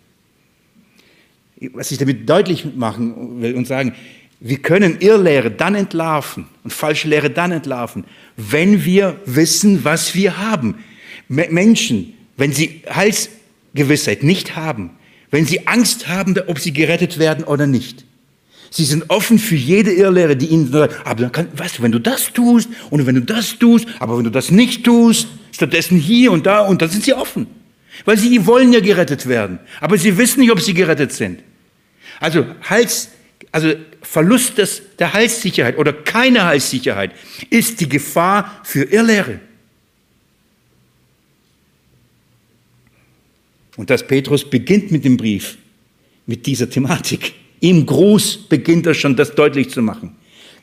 was 1.73 1.91
ich 1.91 1.97
damit 1.97 2.29
deutlich 2.29 2.65
machen 2.75 3.41
will 3.41 3.55
und 3.55 3.67
sagen, 3.67 3.93
wir 4.39 4.57
können 4.57 4.99
Irrlehre 4.99 5.51
dann 5.51 5.73
entlarven 5.73 6.47
und 6.63 6.73
falsche 6.73 7.07
Lehre 7.07 7.29
dann 7.29 7.51
entlarven, 7.51 8.03
wenn 8.35 8.83
wir 8.83 9.19
wissen, 9.25 9.85
was 9.85 10.15
wir 10.15 10.37
haben. 10.37 10.75
Menschen, 11.29 12.13
wenn 12.35 12.51
sie 12.51 12.81
Heilsgewissheit 12.93 14.23
nicht 14.23 14.57
haben, 14.57 14.91
wenn 15.31 15.45
sie 15.45 15.67
Angst 15.67 16.09
haben, 16.09 16.35
ob 16.47 16.59
sie 16.59 16.73
gerettet 16.73 17.19
werden 17.19 17.45
oder 17.45 17.67
nicht. 17.67 18.05
Sie 18.69 18.85
sind 18.85 19.09
offen 19.09 19.39
für 19.39 19.55
jede 19.55 19.93
Irrlehre, 19.93 20.35
die 20.35 20.47
ihnen 20.47 20.71
sagt, 20.71 21.05
aber 21.05 21.21
dann 21.21 21.31
kann, 21.31 21.47
weißt 21.55 21.77
du, 21.77 21.83
wenn 21.83 21.91
du 21.91 21.99
das 21.99 22.33
tust 22.33 22.67
und 22.89 23.05
wenn 23.05 23.15
du 23.15 23.21
das 23.21 23.59
tust, 23.59 23.87
aber 23.99 24.17
wenn 24.17 24.23
du 24.23 24.31
das 24.31 24.51
nicht 24.51 24.83
tust, 24.83 25.27
stattdessen 25.51 25.97
hier 25.97 26.31
und 26.31 26.45
da 26.45 26.61
und 26.61 26.81
dann 26.81 26.89
sind 26.89 27.03
sie 27.03 27.13
offen. 27.13 27.47
Weil 28.03 28.17
sie 28.17 28.45
wollen 28.47 28.73
ja 28.73 28.79
gerettet 28.79 29.27
werden, 29.27 29.59
aber 29.79 29.97
sie 29.97 30.17
wissen 30.17 30.39
nicht, 30.39 30.51
ob 30.51 30.59
sie 30.59 30.73
gerettet 30.73 31.13
sind. 31.13 31.43
Also, 32.23 32.45
Hals, 32.69 33.09
also 33.51 33.73
Verlust 34.01 34.57
des, 34.57 34.81
der 34.97 35.11
Heilssicherheit 35.11 35.77
oder 35.77 35.91
keine 35.91 36.45
Heilssicherheit 36.45 37.11
ist 37.49 37.81
die 37.81 37.89
Gefahr 37.89 38.61
für 38.63 38.83
Irrlehre. 38.83 39.41
Und 43.75 43.89
das 43.89 44.07
Petrus 44.07 44.49
beginnt 44.49 44.89
mit 44.89 45.03
dem 45.03 45.17
Brief, 45.17 45.57
mit 46.25 46.45
dieser 46.45 46.69
Thematik. 46.69 47.33
Im 47.59 47.85
Gruß 47.85 48.47
beginnt 48.47 48.85
er 48.85 48.93
schon, 48.93 49.17
das 49.17 49.35
deutlich 49.35 49.69
zu 49.69 49.81
machen. 49.81 50.15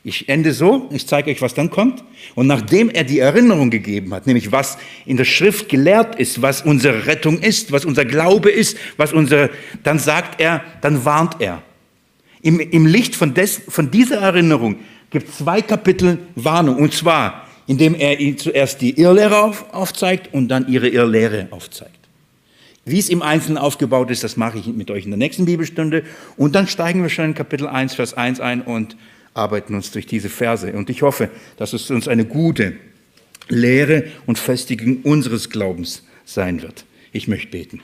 Ich 0.03 0.29
ende 0.29 0.51
so, 0.51 0.89
ich 0.91 1.05
zeige 1.05 1.29
euch, 1.29 1.41
was 1.41 1.53
dann 1.53 1.69
kommt. 1.69 2.03
Und 2.33 2.47
nachdem 2.47 2.89
er 2.89 3.03
die 3.03 3.19
Erinnerung 3.19 3.69
gegeben 3.69 4.13
hat, 4.13 4.25
nämlich 4.25 4.51
was 4.51 4.77
in 5.05 5.17
der 5.17 5.25
Schrift 5.25 5.69
gelehrt 5.69 6.15
ist, 6.15 6.41
was 6.41 6.63
unsere 6.63 7.05
Rettung 7.05 7.39
ist, 7.39 7.71
was 7.71 7.85
unser 7.85 8.05
Glaube 8.05 8.49
ist, 8.49 8.77
was 8.97 9.13
unsere, 9.13 9.51
dann 9.83 9.99
sagt 9.99 10.41
er, 10.41 10.63
dann 10.81 11.05
warnt 11.05 11.35
er. 11.39 11.61
Im, 12.41 12.59
im 12.59 12.87
Licht 12.87 13.15
von, 13.15 13.35
des, 13.35 13.61
von 13.67 13.91
dieser 13.91 14.17
Erinnerung 14.17 14.77
gibt 15.11 15.29
es 15.29 15.37
zwei 15.37 15.61
Kapitel 15.61 16.17
Warnung. 16.33 16.77
Und 16.77 16.93
zwar, 16.95 17.47
indem 17.67 17.93
er 17.93 18.17
zuerst 18.37 18.81
die 18.81 18.99
Irrlehre 18.99 19.39
auf, 19.43 19.71
aufzeigt 19.71 20.33
und 20.33 20.47
dann 20.47 20.67
ihre 20.67 20.87
Irrlehre 20.87 21.47
aufzeigt. 21.51 22.01
Wie 22.85 22.97
es 22.97 23.09
im 23.09 23.21
Einzelnen 23.21 23.59
aufgebaut 23.59 24.09
ist, 24.09 24.23
das 24.23 24.37
mache 24.37 24.57
ich 24.57 24.65
mit 24.65 24.89
euch 24.89 25.05
in 25.05 25.11
der 25.11 25.19
nächsten 25.19 25.45
Bibelstunde. 25.45 26.03
Und 26.35 26.55
dann 26.55 26.67
steigen 26.67 27.03
wir 27.03 27.09
schon 27.09 27.25
in 27.25 27.33
Kapitel 27.35 27.67
1, 27.67 27.93
Vers 27.93 28.15
1 28.15 28.39
ein 28.39 28.63
und 28.63 28.97
arbeiten 29.33 29.75
uns 29.75 29.91
durch 29.91 30.05
diese 30.05 30.29
Verse. 30.29 30.71
Und 30.73 30.89
ich 30.89 31.01
hoffe, 31.01 31.29
dass 31.57 31.73
es 31.73 31.89
uns 31.89 32.07
eine 32.07 32.25
gute 32.25 32.73
Lehre 33.47 34.05
und 34.25 34.39
Festigung 34.39 35.01
unseres 35.03 35.49
Glaubens 35.49 36.03
sein 36.25 36.61
wird. 36.61 36.85
Ich 37.11 37.27
möchte 37.27 37.51
beten. 37.51 37.81